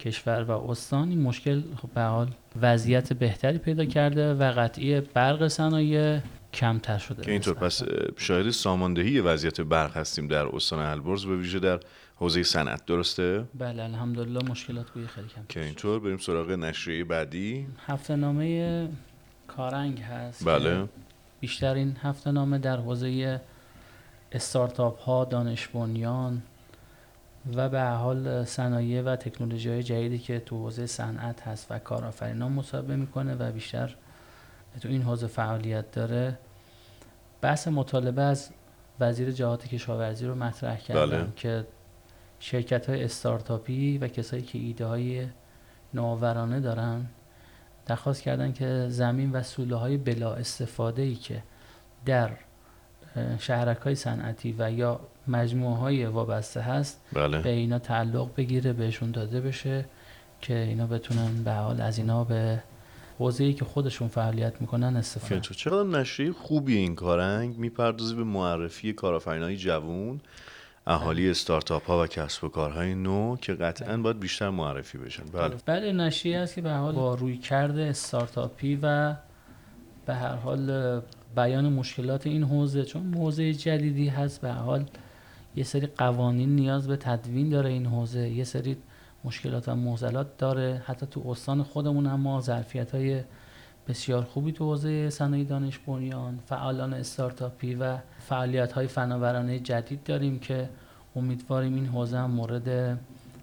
کشور 0.00 0.42
و 0.42 0.50
استان 0.50 1.08
این 1.08 1.22
مشکل 1.22 1.62
خب 1.82 1.90
به 1.94 2.02
حال 2.02 2.30
وضعیت 2.62 3.12
بهتری 3.12 3.58
پیدا 3.58 3.84
کرده 3.84 4.34
و 4.34 4.52
قطعی 4.56 5.00
برق 5.00 5.48
صنایع 5.48 6.20
کمتر 6.54 6.98
شده. 6.98 7.22
که 7.22 7.30
اینطور 7.30 7.54
پس 7.54 7.82
اه، 7.82 7.88
شاهد 8.16 8.50
ساماندهی 8.50 9.20
وضعیت 9.20 9.60
برق 9.60 9.96
هستیم 9.96 10.28
در 10.28 10.46
استان 10.46 10.78
البرز 10.78 11.26
به 11.26 11.36
ویژه 11.36 11.58
در 11.58 11.80
حوزه 12.16 12.42
صنعت 12.42 12.86
درسته؟ 12.86 13.44
بله 13.54 13.82
الحمدلله 13.82 14.50
مشکلات 14.50 14.90
بوی 14.90 15.06
خیلی 15.06 15.28
کم 15.28 15.42
که 15.48 15.64
اینطور 15.64 16.00
بریم 16.00 16.18
سراغ 16.18 16.50
نشریه 16.50 17.04
بعدی. 17.04 17.66
هفته 17.86 18.16
نامه 18.16 18.88
کارنگ 19.48 20.00
هست 20.00 20.48
بله. 20.48 20.82
که 20.82 20.88
بیشتر 21.40 21.74
این 21.74 21.96
هفته 22.02 22.30
نامه 22.30 22.58
در 22.58 22.76
حوزه 22.76 23.40
استارتاپ 24.32 25.00
ها 25.00 25.24
دانش 25.24 25.68
بنیان 25.68 26.42
و 27.54 27.68
به 27.68 27.82
حال 27.82 28.44
صنایع 28.44 29.02
و 29.02 29.16
تکنولوژی 29.16 29.68
های 29.68 29.82
جدیدی 29.82 30.18
که 30.18 30.40
تو 30.40 30.56
حوزه 30.58 30.86
صنعت 30.86 31.42
هست 31.42 31.66
و 31.70 31.78
کارآفرینان 31.78 32.52
مصاحبه 32.52 32.96
می‌کنه 32.96 33.34
و 33.34 33.52
بیشتر 33.52 33.96
تو 34.80 34.88
این 34.88 35.02
حوزه 35.02 35.26
فعالیت 35.26 35.90
داره 35.90 36.38
بحث 37.40 37.68
مطالبه 37.68 38.22
از 38.22 38.50
وزیر 39.00 39.30
جهات 39.30 39.66
کشاورزی 39.66 40.26
رو 40.26 40.34
مطرح 40.34 40.76
کردم 40.76 41.06
بله. 41.06 41.26
که 41.36 41.66
شرکت 42.40 42.88
های 42.88 43.04
استارتاپی 43.04 43.98
و 43.98 44.08
کسایی 44.08 44.42
که 44.42 44.58
ایده 44.58 44.86
های 44.86 45.26
نوآورانه 45.94 46.60
دارن 46.60 47.06
درخواست 47.86 48.22
کردن 48.22 48.52
که 48.52 48.86
زمین 48.88 49.32
و 49.32 49.42
سوله 49.42 49.76
های 49.76 49.96
بلا 49.96 50.34
استفاده 50.34 51.02
ای 51.02 51.14
که 51.14 51.42
در 52.06 52.30
شهرک 53.38 53.78
های 53.78 53.94
صنعتی 53.94 54.54
و 54.58 54.72
یا 54.72 55.00
مجموعه 55.28 55.76
های 55.76 56.06
وابسته 56.06 56.60
هست 56.60 57.00
بله. 57.12 57.38
به 57.38 57.50
اینا 57.50 57.78
تعلق 57.78 58.28
بگیره 58.36 58.72
بهشون 58.72 59.10
داده 59.10 59.40
بشه 59.40 59.84
که 60.40 60.58
اینا 60.58 60.86
بتونن 60.86 61.44
به 61.44 61.52
حال 61.52 61.80
از 61.80 61.98
اینا 61.98 62.24
به 62.24 62.62
حوزه 63.18 63.44
ای 63.44 63.52
که 63.52 63.64
خودشون 63.64 64.08
فعالیت 64.08 64.60
می‌کنن 64.60 64.96
استفاده 64.96 65.34
اینطور. 65.34 65.56
چقدر 65.56 65.88
نشریه 65.88 66.32
خوبی 66.32 66.76
این 66.76 66.94
کارنگ 66.94 67.58
می‌پردازه 67.58 68.14
به 68.14 68.24
معرفی 68.24 68.92
کارآفرینای 68.92 69.56
جوون 69.56 70.20
اهالی 70.86 71.30
استارتاپ 71.30 71.86
ها 71.86 72.02
و 72.02 72.06
کسب 72.06 72.44
و 72.44 72.48
کارهای 72.48 72.94
نو 72.94 73.36
که 73.36 73.54
قطعا 73.54 73.96
باید 73.96 74.20
بیشتر 74.20 74.50
معرفی 74.50 74.98
بشن 74.98 75.24
بله 75.32 75.56
بله 75.66 75.92
نشریه 75.92 76.38
است 76.38 76.54
که 76.54 76.60
به 76.60 76.72
حال 76.72 76.94
با 76.94 77.14
روی 77.14 77.38
کرده 77.38 77.82
استارتاپی 77.82 78.78
و 78.82 79.14
به 80.06 80.14
هر 80.14 80.34
حال 80.34 81.00
بیان 81.36 81.72
مشکلات 81.72 82.26
این 82.26 82.42
حوزه. 82.42 82.84
چون 82.84 83.14
حوزه 83.14 83.54
جدیدی 83.54 84.08
هست 84.08 84.40
به 84.40 84.52
حال 84.52 84.84
یه 85.56 85.64
سری 85.64 85.86
قوانین 85.86 86.56
نیاز 86.56 86.88
به 86.88 86.96
تدوین 86.96 87.48
داره 87.48 87.70
این 87.70 87.86
حوزه. 87.86 88.28
یه 88.28 88.44
سری 88.44 88.76
مشکلات 89.24 89.68
و 89.68 89.74
معضلات 89.74 90.38
داره. 90.38 90.82
حتی 90.86 91.06
تو 91.06 91.30
استان 91.30 91.62
خودمون 91.62 92.06
هم 92.06 92.20
ما 92.20 92.40
ظرفیت 92.40 92.90
های 92.94 93.22
بسیار 93.88 94.22
خوبی 94.22 94.52
تو 94.52 94.64
حوزه 94.64 95.10
صنایع 95.10 95.44
دانش 95.44 95.78
بنیان 95.78 96.38
فعالان 96.46 96.94
استارتاپی 96.94 97.74
و 97.74 97.98
فعالیت 98.28 98.72
های 98.72 98.86
فناورانه 98.86 99.58
جدید 99.58 100.04
داریم 100.04 100.38
که 100.38 100.68
امیدواریم 101.16 101.74
این 101.74 101.86
حوزه 101.86 102.18
هم 102.18 102.30
مورد 102.30 102.98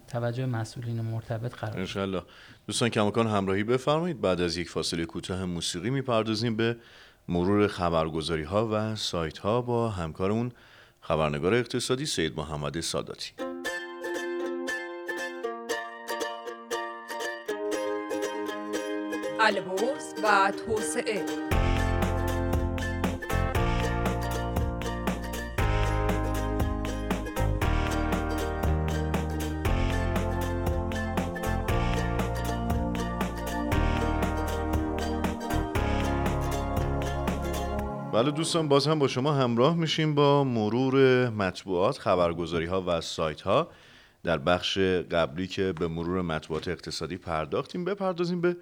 توجه 0.08 0.46
مسئولین 0.46 1.00
مرتبط 1.00 1.54
قرار. 1.54 1.78
انشالله 1.78 2.22
دوستان 2.66 2.88
کماکان 2.88 3.26
همراهی 3.26 3.64
بفرمایید. 3.64 4.20
بعد 4.20 4.40
از 4.40 4.56
یک 4.56 4.68
فاصله 4.68 5.04
کوتاه 5.04 5.44
موسیقی 5.44 5.90
می‌پردازیم 5.90 6.56
به 6.56 6.76
مرور 7.28 7.66
خبرگزاری 7.66 8.42
ها 8.42 8.68
و 8.72 8.96
سایت 8.96 9.38
ها 9.38 9.62
با 9.62 9.88
همکارمون 9.88 10.52
خبرنگار 11.00 11.54
اقتصادی 11.54 12.06
سید 12.06 12.36
محمد 12.36 12.80
ساداتی. 12.80 13.32
البرز 19.40 20.14
و 20.24 20.52
توسعه. 20.66 21.26
بله 38.14 38.30
دوستان 38.30 38.68
باز 38.68 38.86
هم 38.86 38.98
با 38.98 39.08
شما 39.08 39.32
همراه 39.32 39.76
میشیم 39.76 40.14
با 40.14 40.44
مرور 40.44 41.28
مطبوعات 41.30 41.98
خبرگزاری 41.98 42.66
ها 42.66 42.84
و 42.86 43.00
سایت 43.00 43.40
ها 43.40 43.68
در 44.22 44.38
بخش 44.38 44.78
قبلی 44.78 45.46
که 45.46 45.72
به 45.72 45.88
مرور 45.88 46.22
مطبوعات 46.22 46.68
اقتصادی 46.68 47.16
پرداختیم 47.16 47.84
بپردازیم 47.84 48.40
به 48.40 48.56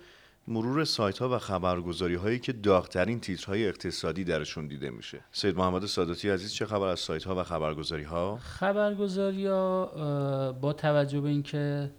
مرور 0.49 0.85
سایت 0.85 1.19
ها 1.19 1.29
و 1.29 1.39
خبرگزاری 1.39 2.15
هایی 2.15 2.39
که 2.39 2.53
داغترین 2.53 3.21
تیترهای 3.21 3.69
اقتصادی 3.69 4.25
درشون 4.25 4.67
دیده 4.67 4.91
میشه. 4.91 5.21
سید 5.33 5.57
محمد 5.57 5.87
ساداتی 5.87 6.31
عزیز 6.31 6.53
چه 6.53 6.67
خبر 6.67 6.87
از 6.87 7.01
سایت 7.01 7.25
ها 7.25 7.37
و 7.37 7.43
خبرگزاری 7.43 8.05
ها 8.05 8.39
خبرگزاری 8.43 9.47
ها 9.47 10.53
با 10.53 10.73
توجه 10.73 11.21
به 11.21 11.29
اینکه 11.29 11.91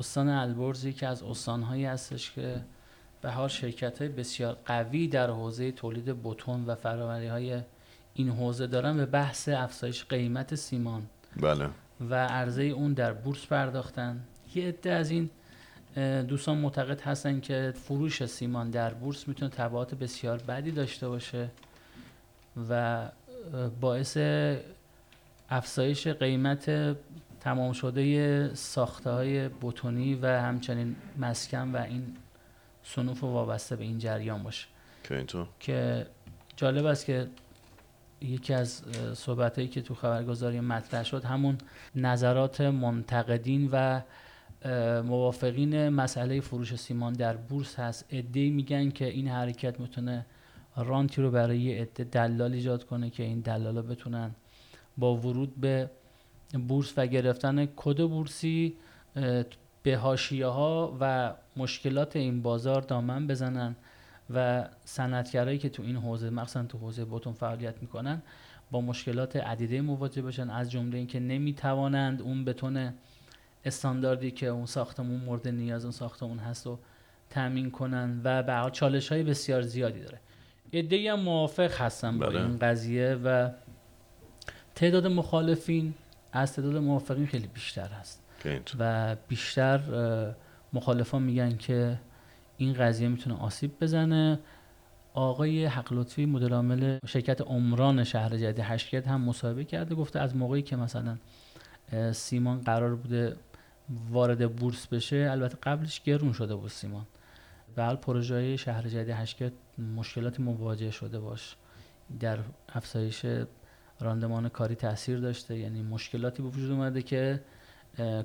استان 0.00 0.28
البرز 0.28 0.84
یکی 0.84 1.06
از 1.06 1.22
استانهایی 1.22 1.84
هستش 1.84 2.32
که 2.32 2.64
به 3.22 3.30
حال 3.30 3.48
شرکت 3.48 3.98
های 3.98 4.08
بسیار 4.08 4.56
قوی 4.64 5.08
در 5.08 5.30
حوزه 5.30 5.72
تولید 5.72 6.22
بتون 6.22 6.64
و 6.66 6.74
فراوری 6.74 7.26
های 7.26 7.60
این 8.14 8.28
حوزه 8.28 8.66
دارن 8.66 8.96
به 8.96 9.06
بحث 9.06 9.48
افزایش 9.48 10.04
قیمت 10.04 10.54
سیمان. 10.54 11.02
بله. 11.36 11.68
و 12.10 12.26
عرضه 12.26 12.62
اون 12.62 12.92
در 12.92 13.12
بورس 13.12 13.46
پرداختن. 13.46 14.20
یه 14.54 14.68
عده 14.68 14.92
از 14.92 15.10
این 15.10 15.30
دوستان 16.22 16.58
معتقد 16.58 17.00
هستن 17.00 17.40
که 17.40 17.72
فروش 17.76 18.26
سیمان 18.26 18.70
در 18.70 18.94
بورس 18.94 19.28
می‌تونه 19.28 19.50
تبعات 19.50 19.94
بسیار 19.94 20.38
بدی 20.38 20.70
داشته 20.70 21.08
باشه 21.08 21.50
و 22.70 23.08
باعث 23.80 24.18
افزایش 25.50 26.06
قیمت 26.06 26.96
تمام 27.40 27.72
شده 27.72 28.54
ساخته 28.54 29.10
های 29.10 29.48
بتونی 29.48 30.14
و 30.14 30.26
همچنین 30.26 30.96
مسکن 31.18 31.70
و 31.72 31.76
این 31.76 32.16
صنوف 32.94 33.24
وابسته 33.24 33.76
به 33.76 33.84
این 33.84 33.98
جریان 33.98 34.42
باشه. 34.42 34.66
که 35.04 35.16
اینطور؟ 35.16 35.46
که 35.60 36.06
جالب 36.56 36.86
است 36.86 37.04
که 37.06 37.26
یکی 38.20 38.54
از 38.54 38.82
صحبت 39.14 39.56
هایی 39.56 39.68
که 39.68 39.82
تو 39.82 39.94
خبرگزاری 39.94 40.60
مطرح 40.60 41.02
شد 41.02 41.24
همون 41.24 41.58
نظرات 41.94 42.60
منتقدین 42.60 43.68
و 43.72 44.00
موافقین 45.02 45.88
مسئله 45.88 46.40
فروش 46.40 46.74
سیمان 46.74 47.12
در 47.12 47.36
بورس 47.36 47.78
هست. 47.78 48.14
عده 48.14 48.50
میگن 48.50 48.90
که 48.90 49.04
این 49.04 49.28
حرکت 49.28 49.80
می‌تونه 49.80 50.26
رانتی 50.76 51.22
رو 51.22 51.30
برای 51.30 51.78
عده 51.78 52.04
دلال 52.04 52.52
ایجاد 52.52 52.84
کنه 52.84 53.10
که 53.10 53.22
این 53.22 53.40
دلالا 53.40 53.82
بتونن 53.82 54.30
با 54.98 55.16
ورود 55.16 55.56
به 55.60 55.90
بورس 56.68 56.92
و 56.96 57.06
گرفتن 57.06 57.66
کد 57.76 58.02
بورسی 58.02 58.76
به 59.88 59.96
حاشیه 59.96 60.46
ها 60.46 60.96
و 61.00 61.34
مشکلات 61.56 62.16
این 62.16 62.42
بازار 62.42 62.80
دامن 62.80 63.26
بزنن 63.26 63.76
و 64.30 64.68
صنعتگرایی 64.84 65.58
که 65.58 65.68
تو 65.68 65.82
این 65.82 65.96
حوزه 65.96 66.30
مخصوصا 66.30 66.62
تو 66.62 66.78
حوزه 66.78 67.04
بوتون 67.04 67.32
فعالیت 67.32 67.74
می‌کنن 67.80 68.22
با 68.70 68.80
مشکلات 68.80 69.36
عدیده 69.36 69.80
مواجه 69.80 70.22
بشن. 70.22 70.50
از 70.50 70.70
جمله 70.70 70.98
اینکه 70.98 71.20
نمی‌توانند 71.20 72.22
اون 72.22 72.44
بتون 72.44 72.92
استانداردی 73.64 74.30
که 74.30 74.46
اون 74.46 74.66
ساختمون 74.66 75.20
مورد 75.20 75.48
نیاز 75.48 75.84
اون 75.84 75.92
ساختمون 75.92 76.38
هست 76.38 76.66
و 76.66 76.78
تامین 77.30 77.70
کنن 77.70 78.20
و 78.24 78.42
به 78.42 78.70
چالش 78.72 79.12
های 79.12 79.22
بسیار 79.22 79.62
زیادی 79.62 80.00
داره. 80.00 80.20
ایده 80.70 81.12
هم 81.12 81.20
موافق 81.20 81.80
هستن 81.80 82.18
با 82.18 82.26
بله. 82.26 82.40
این 82.40 82.58
قضیه 82.58 83.14
و 83.24 83.50
تعداد 84.74 85.06
مخالفین 85.06 85.94
از 86.32 86.52
تعداد 86.52 86.76
موافقین 86.76 87.26
خیلی 87.26 87.46
بیشتر 87.46 87.88
هست. 87.88 88.27
و 88.78 89.16
بیشتر 89.28 89.80
مخالفان 90.72 91.22
میگن 91.22 91.56
که 91.56 91.98
این 92.56 92.72
قضیه 92.72 93.08
می‌تونه 93.08 93.36
آسیب 93.36 93.80
بزنه. 93.80 94.40
آقای 95.14 95.64
حق 95.64 95.92
لطفی 95.92 96.26
مدیر 96.26 96.54
عامل 96.54 96.98
شرکت 97.06 97.40
عمران 97.40 98.04
شهر 98.04 98.36
جدید 98.36 98.64
هشتگرد 98.64 99.06
هم 99.06 99.20
مصاحبه 99.20 99.64
کرده 99.64 99.94
گفته 99.94 100.20
از 100.20 100.36
موقعی 100.36 100.62
که 100.62 100.76
مثلا 100.76 101.18
سیمان 102.12 102.60
قرار 102.60 102.96
بوده 102.96 103.36
وارد 104.10 104.56
بورس 104.56 104.86
بشه 104.86 105.28
البته 105.30 105.58
قبلش 105.62 106.02
گرون 106.02 106.32
شده 106.32 106.54
بود 106.54 106.70
سیمان. 106.70 107.06
و 107.76 107.84
حال 107.84 107.96
پروژه 107.96 108.56
شهر 108.56 108.82
جدید 108.82 109.08
هشتگرد 109.08 109.52
مشکلاتی 109.96 110.42
مواجه 110.42 110.90
شده 110.90 111.20
باش. 111.20 111.56
در 112.20 112.38
افزایش 112.68 113.26
راندمان 114.00 114.48
کاری 114.48 114.74
تاثیر 114.74 115.18
داشته 115.18 115.58
یعنی 115.58 115.82
مشکلاتی 115.82 116.42
به 116.42 116.48
وجود 116.48 116.70
اومده 116.70 117.02
که 117.02 117.40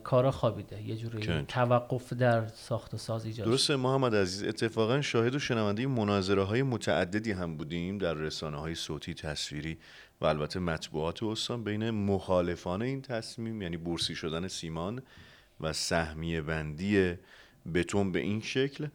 کارا 0.03 0.31
خوابیده. 0.31 0.81
یه 0.81 0.95
جوری 0.95 1.45
توقف 1.47 2.13
در 2.13 2.47
ساخت 2.47 2.93
و 2.93 2.97
ساز 2.97 3.25
ایجاد 3.25 3.47
درسته 3.47 3.75
محمد 3.75 4.15
عزیز 4.15 4.43
اتفاقا 4.43 5.01
شاهد 5.01 5.35
و 5.35 5.39
شنونده 5.39 5.87
مناظره 5.87 6.43
های 6.43 6.63
متعددی 6.63 7.31
هم 7.31 7.57
بودیم 7.57 7.97
در 7.97 8.13
رسانه 8.13 8.57
های 8.57 8.75
صوتی 8.75 9.13
تصویری 9.13 9.77
و 10.21 10.25
البته 10.25 10.59
مطبوعات 10.59 11.23
استان 11.23 11.63
بین 11.63 11.89
مخالفان 11.89 12.81
این 12.81 13.01
تصمیم 13.01 13.61
یعنی 13.61 13.77
بورسی 13.77 14.15
شدن 14.15 14.47
سیمان 14.47 15.01
و 15.59 15.73
سهمیه 15.73 16.41
بندی 16.41 17.13
بتون 17.73 18.11
به 18.11 18.19
این 18.19 18.41
شکل 18.41 18.87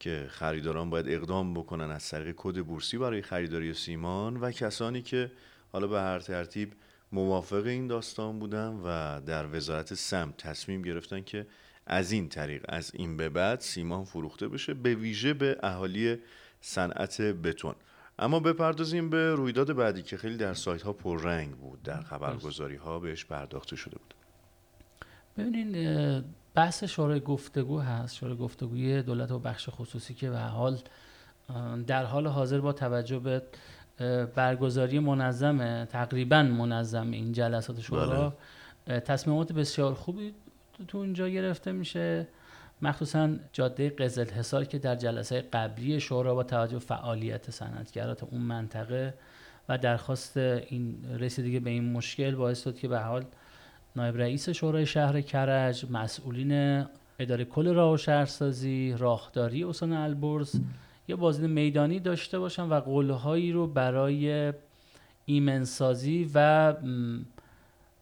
که 0.00 0.26
خریداران 0.30 0.90
باید 0.90 1.08
اقدام 1.08 1.54
بکنن 1.54 1.90
از 1.90 2.08
طریق 2.08 2.34
کد 2.36 2.62
بورسی 2.62 2.98
برای 2.98 3.22
خریداری 3.22 3.74
سیمان 3.74 4.36
و 4.36 4.50
کسانی 4.50 5.02
که 5.02 5.32
حالا 5.72 5.86
به 5.86 6.00
هر 6.00 6.18
ترتیب 6.18 6.72
موافق 7.12 7.66
این 7.66 7.86
داستان 7.86 8.38
بودن 8.38 8.80
و 8.84 9.20
در 9.20 9.56
وزارت 9.56 9.94
سم 9.94 10.34
تصمیم 10.38 10.82
گرفتن 10.82 11.22
که 11.22 11.46
از 11.86 12.12
این 12.12 12.28
طریق 12.28 12.64
از 12.68 12.90
این 12.94 13.16
به 13.16 13.28
بعد 13.28 13.60
سیمان 13.60 14.04
فروخته 14.04 14.48
بشه 14.48 14.74
به 14.74 14.94
ویژه 14.94 15.34
به 15.34 15.56
اهالی 15.62 16.16
صنعت 16.60 17.20
بتون. 17.20 17.74
اما 18.18 18.40
بپردازیم 18.40 19.10
به 19.10 19.34
رویداد 19.34 19.72
بعدی 19.72 20.02
که 20.02 20.16
خیلی 20.16 20.36
در 20.36 20.54
سایت 20.54 20.82
ها 20.82 20.92
پررنگ 20.92 21.54
بود 21.54 21.82
در 21.82 22.02
خبرگزاری 22.02 22.76
ها 22.76 22.98
بهش 22.98 23.24
پرداخته 23.24 23.76
شده 23.76 23.98
بود. 23.98 24.14
ببینین 25.38 26.24
بحث 26.54 26.84
شورای 26.84 27.20
گفتگو 27.20 27.80
هست 27.80 28.14
شورای 28.14 28.36
گفتگوی 28.36 29.02
دولت 29.02 29.30
و 29.30 29.38
بخش 29.38 29.68
خصوصی 29.68 30.14
که 30.14 30.30
به 30.30 30.38
حال 30.38 30.78
در 31.86 32.04
حال 32.04 32.26
حاضر 32.26 32.60
با 32.60 32.72
توجه 32.72 33.18
به 33.18 33.42
برگزاری 34.34 34.98
منظم 34.98 35.84
تقریبا 35.84 36.42
منظم 36.42 37.10
این 37.10 37.32
جلسات 37.32 37.80
شورا 37.80 38.36
بله. 38.86 39.00
تصمیمات 39.00 39.52
بسیار 39.52 39.94
خوبی 39.94 40.34
تو 40.88 40.98
اونجا 40.98 41.28
گرفته 41.28 41.72
میشه 41.72 42.26
مخصوصا 42.82 43.30
جاده 43.52 43.90
قزل 43.90 44.30
حصار 44.30 44.64
که 44.64 44.78
در 44.78 44.96
جلسه 44.96 45.40
قبلی 45.40 46.00
شورا 46.00 46.34
با 46.34 46.42
توجه 46.42 46.78
فعالیت 46.78 47.50
صنعتگرات 47.50 48.24
اون 48.24 48.40
منطقه 48.40 49.14
و 49.68 49.78
درخواست 49.78 50.36
این 50.36 50.96
رسیدگی 51.18 51.60
به 51.60 51.70
این 51.70 51.92
مشکل 51.92 52.34
باعث 52.34 52.64
شد 52.64 52.76
که 52.76 52.88
به 52.88 52.98
حال 52.98 53.24
نایب 53.96 54.16
رئیس 54.16 54.48
شورای 54.48 54.86
شهر 54.86 55.20
کرج 55.20 55.86
مسئولین 55.90 56.84
اداره 57.18 57.44
کل 57.44 57.74
راه 57.74 57.92
و 57.92 57.96
شهرسازی 57.96 58.94
راهداری 58.98 59.64
استان 59.64 59.92
البرز 59.92 60.60
یه 61.08 61.16
بازدید 61.16 61.50
میدانی 61.50 62.00
داشته 62.00 62.38
باشن 62.38 62.62
و 62.62 62.80
قولهایی 62.80 63.52
رو 63.52 63.66
برای 63.66 64.52
ایمنسازی 65.24 66.30
و 66.34 66.74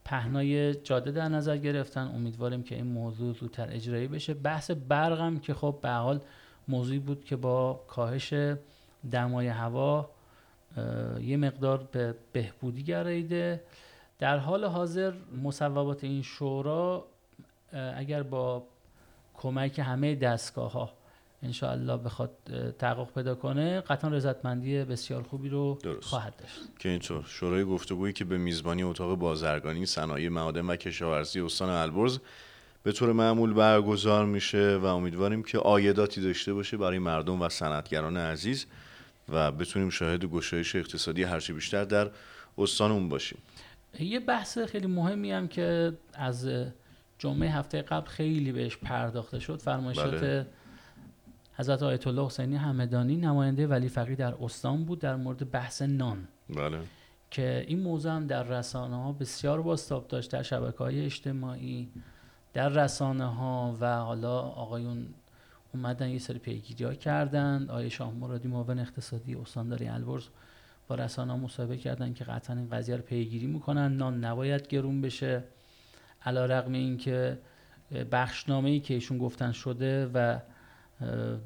پهنای 0.05 0.75
جاده 0.75 1.11
در 1.11 1.29
نظر 1.29 1.57
گرفتن. 1.57 2.11
امیدواریم 2.15 2.63
که 2.63 2.75
این 2.75 2.87
موضوع 2.87 3.35
زودتر 3.35 3.69
اجرایی 3.71 4.09
بشه. 4.09 4.35
بحث 4.35 4.71
برقم 4.71 5.39
که 5.39 5.55
خب 5.55 5.79
به 5.83 5.91
حال 5.91 6.21
موضوعی 6.69 6.99
بود 6.99 7.25
که 7.25 7.37
با 7.37 7.85
کاهش 7.89 8.35
دمای 9.11 9.49
هوا 9.49 10.11
یه 11.21 11.37
مقدار 11.37 11.89
به 11.93 12.15
بهبودی 12.33 12.83
گراییده 12.83 13.63
در 14.19 14.39
حال 14.39 14.65
حاضر 14.65 15.13
مصوبات 15.43 16.05
این 16.05 16.23
شورا 16.23 17.05
اگر 17.73 18.23
با 18.23 18.67
کمک 19.35 19.79
همه 19.79 20.15
دستگاه 20.15 20.73
ها 20.73 20.93
انشاءالله 21.45 21.97
بخواد 21.97 22.31
تحقق 22.79 23.15
پیدا 23.15 23.35
کنه 23.35 23.81
قطعا 23.81 24.11
رضایتمندی 24.11 24.85
بسیار 24.85 25.23
خوبی 25.23 25.49
رو 25.49 25.79
درست. 25.83 26.05
خواهد 26.07 26.37
داشت 26.37 26.61
که 26.79 26.89
اینطور 26.89 27.25
شورای 27.27 27.65
گفتگویی 27.65 28.13
که 28.13 28.25
به 28.25 28.39
میزبانی 28.39 28.83
اتاق 28.83 29.19
بازرگانی 29.19 29.87
صنایع 29.87 30.29
معادن 30.29 30.67
و 30.67 30.77
کشاورزی 30.77 31.41
استان 31.41 31.69
البرز 31.69 32.19
به 32.83 32.93
طور 32.93 33.13
معمول 33.13 33.53
برگزار 33.53 34.27
میشه 34.27 34.77
و 34.77 34.85
امیدواریم 34.85 35.43
که 35.43 35.59
آیداتی 35.59 36.21
داشته 36.21 36.55
باشه 36.55 36.77
برای 36.77 36.99
مردم 36.99 37.43
و 37.43 37.49
صنعتگران 37.49 38.17
عزیز 38.17 38.67
و 39.29 39.53
بتونیم 39.53 39.91
شاهد 39.91 40.25
گشایش 40.25 40.77
اقتصادی 40.77 41.23
هرچی 41.23 41.53
بیشتر 41.53 41.85
در 41.85 42.11
استانمون 42.59 43.09
باشیم 43.09 43.39
یه 44.01 44.21
بحث 44.21 44.59
خیلی 44.59 44.87
مهمی 44.87 45.33
هم 45.33 45.49
که 45.49 45.93
از 46.15 46.49
جمعه 47.19 47.51
هفته 47.51 47.83
قبل 47.83 48.07
خیلی 48.07 48.53
بهش 48.53 48.77
پرداخته 48.77 49.39
شد 49.39 49.61
فرمایشات 49.61 50.21
بله. 50.21 50.47
حضرت 51.57 51.83
آیت 51.83 52.07
الله 52.07 52.27
حسینی 52.27 52.57
همدانی 52.57 53.17
نماینده 53.17 53.67
ولی 53.67 53.89
فقیه 53.89 54.17
در 54.17 54.35
استان 54.41 54.85
بود 54.85 54.99
در 54.99 55.17
مورد 55.17 55.51
بحث 55.51 55.83
نان. 55.83 56.29
بله. 56.57 56.79
که 57.31 57.65
این 57.69 57.81
موضوع 57.81 58.13
هم 58.13 58.27
در 58.27 58.43
رسانه 58.43 58.97
ها 58.97 59.13
بسیار 59.13 59.63
باستاب 59.63 60.09
داشت 60.09 60.31
در 60.31 60.43
شبکه 60.43 60.79
های 60.79 61.05
اجتماعی 61.05 61.89
در 62.53 62.69
رسانه 62.69 63.25
ها 63.25 63.77
و 63.81 63.97
حالا 63.97 64.39
آقایون 64.41 65.07
اومدن 65.75 66.09
یه 66.09 66.19
سری 66.19 66.39
پیگیری 66.39 66.85
ها 66.85 66.95
کردن. 66.95 67.67
آیه 67.71 67.89
شاه 67.89 68.13
مرادی 68.13 68.49
معاون 68.49 68.79
اقتصادی 68.79 69.35
استانداری 69.35 69.89
البرز 69.89 70.25
با 70.89 70.95
رسانه 70.95 71.33
ها 71.33 71.39
مصاحبه 71.39 71.77
کردن 71.77 72.13
که 72.15 72.25
قطعا 72.25 72.57
این 72.57 72.69
قضیه 72.71 72.97
رو 72.97 73.03
پیگیری 73.03 73.47
می‌کنن. 73.47 73.97
نان 73.97 74.25
نباید 74.25 74.69
گرون 74.69 75.01
بشه. 75.01 75.45
علا 76.27 76.47
رقم 76.47 76.73
این 76.73 76.97
که 76.97 77.39
بخشنامه 78.13 78.71
ای 78.71 78.81
که 78.81 78.95
ایشون 78.95 79.19
گفتن 79.19 79.53
شده 79.53 80.07
و 80.15 80.39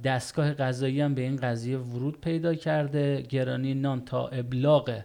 دستگاه 0.05 0.53
قضایی 0.53 1.01
هم 1.01 1.14
به 1.14 1.22
این 1.22 1.36
قضیه 1.36 1.78
ورود 1.78 2.20
پیدا 2.20 2.55
کرده. 2.55 3.22
گرانی 3.22 3.74
نان 3.74 4.05
تا 4.05 4.28
ابلاغ 4.28 5.03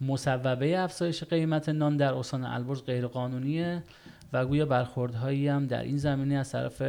مصوبه 0.00 0.78
افزایش 0.78 1.24
قیمت 1.24 1.68
نان 1.68 1.96
در 1.96 2.14
استان 2.14 2.44
البرز 2.44 2.84
غیر 2.84 3.06
قانونیه 3.06 3.82
و 4.32 4.46
گویا 4.46 4.66
برخوردهایی 4.66 5.48
هم 5.48 5.66
در 5.66 5.82
این 5.82 5.96
زمینه 5.96 6.34
از 6.34 6.52
طرف 6.52 6.82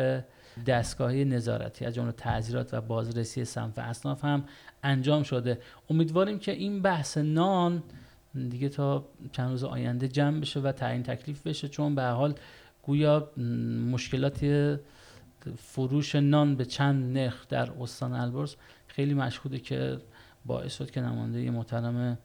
دستگاهی 0.67 1.25
نظارتی 1.25 1.85
از 1.85 1.95
جمله 1.95 2.11
تعذیرات 2.11 2.73
و 2.73 2.81
بازرسی 2.81 3.45
صنف 3.45 3.79
اصناف 3.79 4.25
هم 4.25 4.43
انجام 4.83 5.23
شده. 5.23 5.59
امیدواریم 5.89 6.39
که 6.39 6.51
این 6.51 6.81
بحث 6.81 7.17
نان 7.17 7.83
دیگه 8.49 8.69
تا 8.69 9.05
چند 9.31 9.49
روز 9.51 9.63
آینده 9.63 10.07
جمع 10.07 10.39
بشه 10.39 10.59
و 10.59 10.71
تعیین 10.71 11.03
تکلیف 11.03 11.47
بشه 11.47 11.67
چون 11.67 11.95
به 11.95 12.03
حال 12.03 12.33
گویا 12.83 13.31
مشکلات 13.91 14.43
فروش 15.57 16.15
نان 16.15 16.55
به 16.55 16.65
چند 16.65 17.17
نرخ 17.17 17.47
در 17.47 17.71
استان 17.81 18.13
البرز 18.13 18.55
خیلی 18.87 19.13
مشهوده 19.13 19.59
که 19.59 19.97
باعث 20.45 20.77
شد 20.77 20.91
که 20.91 21.01
نماینده 21.01 21.51
محترم 21.51 22.17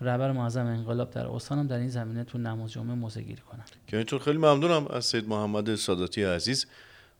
رهبر 0.00 0.32
معظم 0.32 0.66
انقلاب 0.66 1.10
در 1.10 1.26
استانم 1.26 1.66
در 1.66 1.78
این 1.78 1.88
زمینه 1.88 2.24
تو 2.24 2.38
نماز 2.38 2.72
جمعه 2.72 2.94
موضع 2.94 3.20
گیری 3.20 3.42
کنن. 3.42 3.64
که 3.86 3.96
اینطور 3.96 4.20
خیلی 4.20 4.38
ممنونم 4.38 4.86
از 4.86 5.04
سید 5.04 5.28
محمد 5.28 5.74
ساداتی 5.74 6.22
عزیز 6.22 6.66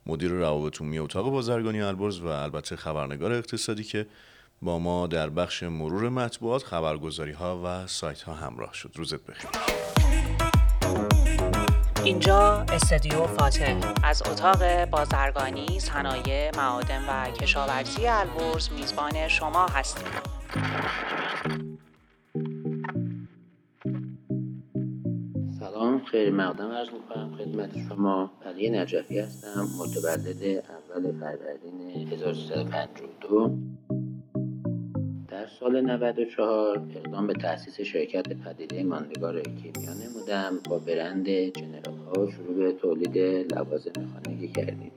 مدیر 0.06 0.30
روابط 0.30 0.80
عمومی 0.80 0.98
اتاق 0.98 1.30
بازرگانی 1.30 1.80
البرز 1.80 2.20
و 2.20 2.26
البته 2.26 2.76
خبرنگار 2.76 3.32
اقتصادی 3.32 3.84
که 3.84 4.06
با 4.62 4.78
ما 4.78 5.06
در 5.06 5.30
بخش 5.30 5.62
مرور 5.62 6.08
مطبوعات 6.08 6.62
خبرگزاری 6.62 7.32
ها 7.32 7.60
و 7.64 7.86
سایت 7.86 8.22
ها 8.22 8.34
همراه 8.34 8.74
شد. 8.74 8.92
روزت 8.94 9.26
بخیر. 9.26 9.79
اینجا 12.04 12.66
استدیو 12.72 13.26
فاتح. 13.26 13.94
از 14.04 14.22
اتاق 14.22 14.84
بازرگانی، 14.84 15.80
صنایع، 15.80 16.56
معادن 16.56 17.04
و 17.08 17.30
کشاورزی 17.30 18.06
البرز 18.06 18.72
میزبان 18.72 19.28
شما 19.28 19.66
هستیم. 19.66 20.08
سلام 25.60 26.04
خیلی 26.04 26.30
مقدم 26.30 26.72
عرض 26.72 26.88
می‌کنم 26.90 27.36
خدمت 27.38 27.88
شما. 27.88 28.30
علی 28.46 28.70
نجفی 28.70 29.18
هستم 29.18 29.68
متولد 29.78 30.42
اول 30.42 31.12
فروردین 31.20 32.08
1352 32.12 33.50
در 33.88 33.99
سال 35.60 35.80
94 35.80 36.80
اقدام 36.96 37.26
به 37.26 37.32
تأسیس 37.32 37.80
شرکت 37.80 38.28
پدیده 38.32 38.82
ماندگار 38.82 39.40
کیمیا 39.40 39.90
نمودم. 39.94 40.58
با 40.70 40.78
برند 40.78 41.28
جنرال 41.28 41.98
ها 42.06 42.30
شروع 42.30 42.54
به 42.54 42.72
تولید 42.72 43.18
لوازم 43.54 43.92
خانگی 44.12 44.48
کردیم. 44.48 44.92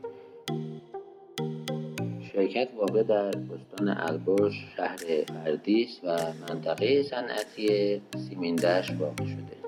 شرکت 2.34 2.70
واقع 2.78 3.04
در 3.04 3.28
استان 3.28 3.90
البرز 3.90 4.54
شهر 4.78 5.24
فردیس 5.28 6.00
و 6.04 6.18
منطقه 6.50 7.04
صنعتی 7.04 8.02
سیمیندش 8.30 8.92
واقع 8.92 9.26
شده. 9.26 9.63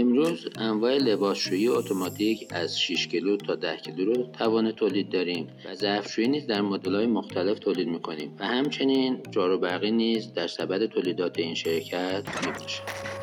امروز 0.00 0.48
انواع 0.58 0.96
لباسشویی 0.96 1.68
اتوماتیک 1.68 2.46
از 2.50 2.80
6 2.80 3.06
کیلو 3.06 3.36
تا 3.36 3.54
10 3.54 3.76
کیلو 3.76 4.04
رو 4.04 4.22
توان 4.38 4.72
تولید 4.72 5.10
داریم 5.10 5.48
و 5.64 5.74
ظرفشویی 5.74 6.28
نیز 6.28 6.46
در 6.46 6.60
مدل‌های 6.60 7.06
مختلف 7.06 7.58
تولید 7.58 7.88
می‌کنیم 7.88 8.36
و 8.38 8.46
همچنین 8.46 9.18
جارو 9.30 9.58
برقی 9.58 9.90
نیز 9.90 10.32
در 10.32 10.46
سبد 10.46 10.86
تولیدات 10.86 11.38
این 11.38 11.54
شرکت 11.54 12.22
می‌باشد. 12.46 13.19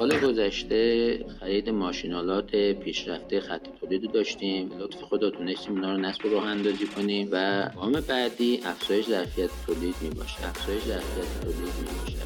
سال 0.00 0.20
گذشته 0.20 1.24
خرید 1.40 1.70
ماشینالات 1.70 2.56
پیشرفته 2.56 3.40
خط 3.40 3.60
تولید 3.80 4.12
داشتیم. 4.12 4.70
لطف 4.78 5.02
خدا 5.02 5.30
تونستیم 5.30 5.72
اونا 5.72 5.92
رو 5.92 6.00
نصب 6.00 6.26
راه 6.32 6.44
اندازی 6.44 6.86
کنیم 6.86 7.28
و 7.32 7.68
گام 7.76 7.92
بعدی 7.92 8.60
افزایش 8.64 9.06
ظرفیت 9.06 9.50
تولید 9.66 9.94
می 10.00 10.10
باشه 10.10 10.48
افزایش 10.48 10.82
ظرفیت 10.82 11.40
تولید 11.40 11.58
می 11.58 12.00
باشه 12.00 12.18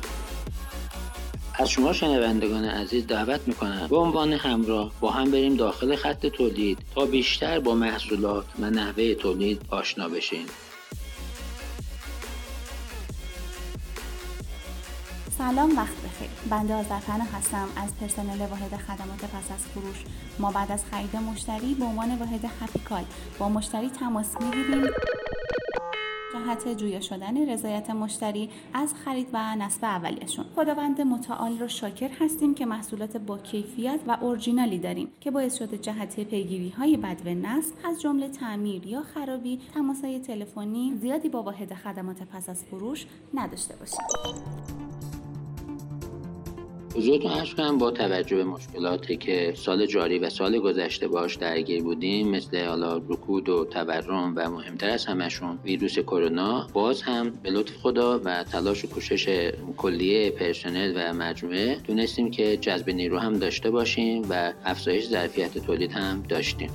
از 1.58 1.70
شما 1.70 1.92
شنوندگان 1.92 2.64
عزیز 2.64 3.06
دعوت 3.06 3.40
می‌کنم 3.46 3.86
به 3.90 3.96
عنوان 3.96 4.32
همراه 4.32 4.92
با 5.00 5.10
هم 5.10 5.30
بریم 5.30 5.56
داخل 5.56 5.96
خط 5.96 6.26
تولید 6.26 6.78
تا 6.94 7.06
بیشتر 7.06 7.60
با 7.60 7.74
محصولات 7.74 8.44
و 8.60 8.70
نحوه 8.70 9.14
تولید 9.14 9.62
آشنا 9.68 10.08
بشین. 10.08 10.46
سلام 15.50 15.76
وقت 15.76 15.96
بخیر. 16.04 16.28
بنده 16.50 16.74
آذرپنا 16.74 17.24
هستم. 17.24 17.68
از 17.76 17.96
پرسنل 18.00 18.46
واحد 18.46 18.76
خدمات 18.76 19.24
پس 19.24 19.52
از 19.52 19.66
فروش. 19.66 20.04
ما 20.38 20.50
بعد 20.50 20.72
از 20.72 20.84
خرید 20.84 21.16
مشتری 21.16 21.74
به 21.74 21.84
عنوان 21.84 22.18
واحد 22.18 22.44
هپیکال 22.60 23.04
با 23.38 23.48
مشتری 23.48 23.90
تماس 23.90 24.36
می‌گیریم. 24.40 24.84
جهت 26.34 26.76
جویا 26.78 27.00
شدن 27.00 27.50
رضایت 27.50 27.90
مشتری 27.90 28.50
از 28.74 28.94
خرید 29.04 29.28
و 29.32 29.56
نصب 29.56 29.84
اولیشون 29.84 30.44
خداوند 30.56 31.00
متعال 31.00 31.58
رو 31.58 31.68
شاکر 31.68 32.10
هستیم 32.20 32.54
که 32.54 32.66
محصولات 32.66 33.16
با 33.16 33.38
کیفیت 33.38 34.00
و 34.06 34.18
اورجینالی 34.20 34.78
داریم 34.78 35.08
که 35.20 35.30
باعث 35.30 35.58
شده 35.58 35.78
جهت 35.78 36.20
پیگیری 36.20 36.70
های 36.70 36.96
بدو 36.96 37.30
نصب 37.30 37.74
از 37.84 38.00
جمله 38.02 38.28
تعمیر 38.28 38.86
یا 38.86 39.02
خرابی 39.02 39.60
تماسهای 39.74 40.18
تلفنی 40.18 40.98
زیادی 41.00 41.28
با 41.28 41.42
واحد 41.42 41.74
خدمات 41.74 42.22
پس 42.22 42.48
از 42.48 42.64
فروش 42.64 43.06
نداشته 43.34 43.76
باشیم. 43.76 44.93
حضورتون 46.96 47.30
عرض 47.30 47.54
کنم 47.54 47.78
با 47.78 47.90
توجه 47.90 48.36
به 48.36 48.44
مشکلاتی 48.44 49.16
که 49.16 49.52
سال 49.56 49.86
جاری 49.86 50.18
و 50.18 50.30
سال 50.30 50.58
گذشته 50.58 51.08
باش 51.08 51.34
درگیر 51.34 51.82
بودیم 51.82 52.28
مثل 52.28 52.64
حالا 52.64 52.96
رکود 52.96 53.48
و 53.48 53.64
تورم 53.64 54.32
و 54.36 54.50
مهمتر 54.50 54.90
از 54.90 55.06
همشون 55.06 55.58
ویروس 55.64 55.98
کرونا 55.98 56.66
باز 56.72 57.02
هم 57.02 57.30
به 57.30 57.50
لطف 57.50 57.76
خدا 57.76 58.20
و 58.24 58.44
تلاش 58.44 58.84
و 58.84 58.88
کوشش 58.88 59.50
کلیه 59.76 60.30
پرسنل 60.30 60.92
و 60.96 61.14
مجموعه 61.14 61.80
تونستیم 61.86 62.30
که 62.30 62.56
جذب 62.56 62.90
نیرو 62.90 63.18
هم 63.18 63.38
داشته 63.38 63.70
باشیم 63.70 64.26
و 64.30 64.52
افزایش 64.64 65.08
ظرفیت 65.08 65.58
تولید 65.58 65.92
هم 65.92 66.22
داشتیم. 66.28 66.70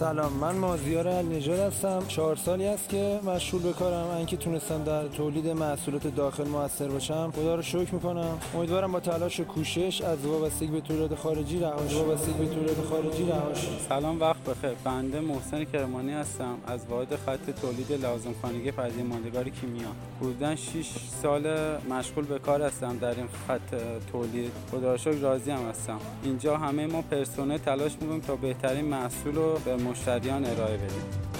سلام 0.00 0.32
من 0.32 0.54
مازیار 0.54 1.08
النژاد 1.08 1.58
هستم. 1.58 2.02
چهار 2.08 2.36
سالی 2.36 2.66
است 2.66 2.88
که 2.88 3.20
مشغول 3.24 3.62
به 3.62 3.72
کارم. 3.72 4.06
انکه 4.06 4.36
تونستم 4.36 4.84
در 4.84 5.08
تولید 5.08 5.48
محصولات 5.48 6.06
داخل 6.06 6.48
موثر 6.48 6.88
باشم. 6.88 7.32
خدا 7.36 7.54
رو 7.54 7.62
شکر 7.62 7.94
می‌کنم. 7.94 8.38
امیدوارم 8.54 8.92
با 8.92 9.00
تلاش 9.00 9.40
و 9.40 9.44
کوشش 9.44 10.00
از 10.00 10.26
وابستگی 10.26 10.66
به 10.70 10.80
تولید 10.80 11.14
خارجی 11.14 11.60
رها 11.60 11.76
وابستگی 11.92 12.32
به 12.32 12.46
تولید 12.46 12.84
خارجی 12.90 13.24
رها 13.24 13.54
سلام 13.88 14.20
وقت 14.20 14.44
بخیر. 14.44 14.70
بنده 14.84 15.20
محسن 15.20 15.64
کرمانی 15.64 16.12
هستم. 16.12 16.54
از 16.66 16.80
واحد 16.90 17.16
خط 17.16 17.50
تولید 17.62 17.92
لازم 17.92 18.34
خانگی 18.42 18.70
پدیده 18.70 19.02
ماندگار 19.02 19.48
کیمیا. 19.48 19.88
حدودا 20.20 20.56
6 20.56 20.86
سال 21.22 21.76
مشغول 21.90 22.24
به 22.24 22.38
کار 22.38 22.62
هستم 22.62 22.98
در 22.98 23.14
این 23.14 23.28
خط 23.48 23.74
تولید. 24.12 24.52
خدا 24.70 24.92
رو 24.92 24.98
شکر 24.98 25.10
راضی 25.10 25.50
هم 25.50 25.68
هستم. 25.68 25.98
اینجا 26.24 26.56
همه 26.56 26.86
ما 26.86 27.02
پرسنل 27.02 27.58
تلاش 27.58 27.92
می‌کنیم 28.00 28.20
تا 28.20 28.36
بهترین 28.36 28.84
محصول 28.84 29.34
رو 29.34 29.58
به 29.64 29.76
مشتریان 29.90 30.44
ارائه 30.44 30.76
بدیم. 30.76 31.30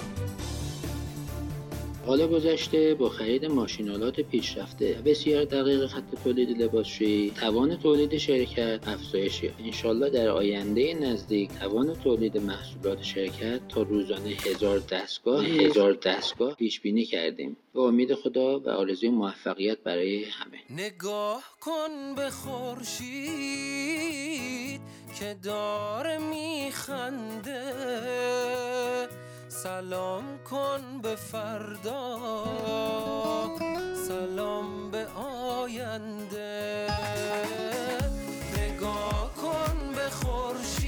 حال 2.07 2.26
گذشته 2.26 2.94
با 2.94 3.09
خرید 3.09 3.44
ماشینالات 3.44 4.20
پیشرفته. 4.20 4.98
و 4.98 5.03
بسیار 5.03 5.44
دقیق 5.44 5.86
خط 5.86 6.22
تولید 6.24 6.62
لباسشویی 6.62 7.30
توان 7.30 7.76
تولید 7.76 8.16
شرکت 8.16 8.88
افزایش 8.88 9.42
یافت 9.42 9.61
انشالله 9.61 10.11
در 10.11 10.28
آینده 10.28 10.94
نزدیک 10.94 11.51
توان 11.51 11.94
تولید 11.94 12.38
محصولات 12.38 13.03
شرکت 13.03 13.68
تا 13.68 13.82
روزانه 13.82 14.28
هزار 14.28 14.78
دستگاه 14.78 15.44
هزار 15.44 15.92
دستگاه 15.92 16.55
پیش 16.55 16.80
بینی 16.80 17.05
کردیم. 17.05 17.57
به 17.74 17.80
امید 17.80 18.14
خدا 18.14 18.61
و 18.61 18.68
آرزوی 18.68 19.09
موفقیت 19.09 19.78
برای 19.78 20.24
همه. 20.24 20.59
نگاه 20.70 21.44
کن 21.61 22.14
به 22.16 22.30
خورشید. 22.30 23.80
که 25.19 25.37
داره 25.43 26.19
میخنده. 26.19 27.63
سلام 29.49 30.39
کن 30.51 31.01
به 31.03 31.17
فردا. 31.17 32.19
سلام 34.09 34.91
به 34.91 35.07
آینده. 35.61 36.87
نگاه 38.59 39.35
کن 39.35 39.93
به 39.95 40.11
خورشید. 40.11 40.80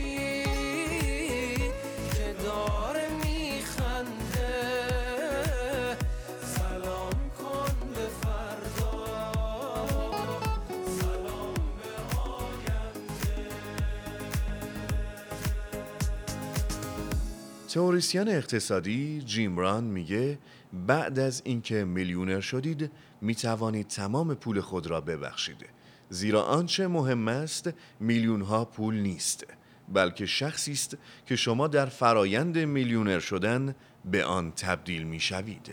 تئوریسین 17.72 18.28
اقتصادی 18.28 19.22
جیم 19.22 19.58
ران 19.58 19.84
میگه 19.84 20.38
بعد 20.86 21.18
از 21.18 21.42
اینکه 21.44 21.84
میلیونر 21.84 22.40
شدید 22.40 22.90
می 23.20 23.34
توانید 23.34 23.86
تمام 23.86 24.34
پول 24.34 24.60
خود 24.60 24.86
را 24.86 25.00
ببخشید. 25.00 25.66
زیرا 26.08 26.42
آنچه 26.42 26.86
مهم 26.86 27.28
است 27.28 27.70
میلیون 28.00 28.42
ها 28.42 28.64
پول 28.64 28.94
نیست 28.94 29.46
بلکه 29.92 30.26
شخصی 30.26 30.72
است 30.72 30.96
که 31.26 31.36
شما 31.36 31.68
در 31.68 31.86
فرایند 31.86 32.58
میلیونر 32.58 33.20
شدن 33.20 33.74
به 34.04 34.24
آن 34.24 34.52
تبدیل 34.52 35.02
می 35.02 35.20
شوید 35.20 35.70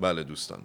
بله 0.00 0.24
دوستان 0.24 0.62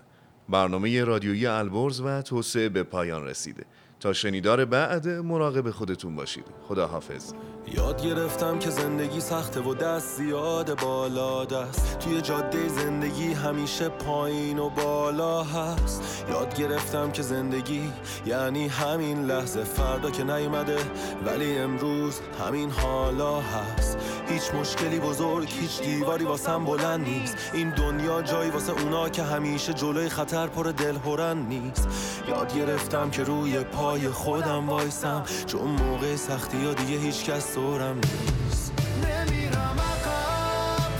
برنامه 0.50 1.04
رادیویی 1.04 1.46
البرز 1.46 2.02
و 2.02 2.22
توسعه 2.22 2.70
به 2.70 2.84
پایان 2.84 3.24
رسیده 3.24 3.66
تا 4.00 4.14
شنیدار 4.14 4.66
بعد 4.66 5.08
مراقب 5.08 5.72
خودتون 5.72 6.16
باشید. 6.16 6.46
خدا 6.68 6.88
حافظ 6.88 7.34
یاد 7.74 8.02
گرفتم 8.02 8.60
که 8.60 8.70
زندگی 8.70 9.22
سخته 9.22 9.60
و 9.60 9.74
دست 9.74 10.18
زیاد 10.18 10.82
بالا 10.82 11.46
دست. 11.46 12.00
توی 12.00 12.22
جاده 12.22 12.68
زندگی 12.68 13.34
همیشه 13.34 13.90
پایین 13.90 14.60
و 14.60 14.70
بالا 14.70 15.44
هست. 15.44 16.26
یاد 16.30 16.56
گرفتم 16.56 17.12
که 17.12 17.22
زندگی 17.22 17.92
یعنی 18.26 18.68
همین 18.68 19.26
لحظه. 19.26 19.64
فردا 19.64 20.12
که 20.12 20.24
نیومده 20.24 20.78
ولی 21.26 21.58
امروز 21.58 22.20
همین 22.48 22.72
حالا 22.72 23.42
هست. 23.42 23.98
هیچ 24.28 24.54
مشکلی 24.54 25.00
بزرگ 25.00 25.50
هیچ 25.50 25.82
دیواری 25.82 26.26
واسم 26.26 26.66
بلند 26.66 27.08
نیست. 27.08 27.38
این 27.54 27.70
دنیا 27.70 28.22
جایی 28.22 28.50
واسه 28.50 28.72
اونا 28.72 29.10
که 29.10 29.24
همیشه 29.24 29.74
جلوی 29.74 30.10
خطر 30.10 30.48
پر 30.48 30.64
دلهورن 30.64 31.38
نیست. 31.38 31.88
یاد 32.28 32.56
گرفتم 32.56 33.10
که 33.10 33.24
روی 33.24 33.60
پای 33.60 34.10
خودم 34.10 34.70
وایسم. 34.70 35.24
چون 35.46 35.62
موقع 35.62 36.16
سختی 36.16 36.66
ها 36.66 36.74
دیگه 36.74 37.00
هیچ 37.00 37.26
کس 37.26 37.57
سرم 37.58 37.98
نیست. 37.98 38.74
نمیرم 39.04 39.78
اقا 39.92 40.22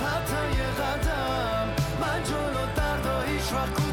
حتی 0.06 0.44
یه 0.60 0.70
قدم. 0.82 1.68
من 2.02 2.24
جلو 2.24 2.66
دردا 2.76 3.22
هیچ 3.22 3.54
وقت 3.54 3.87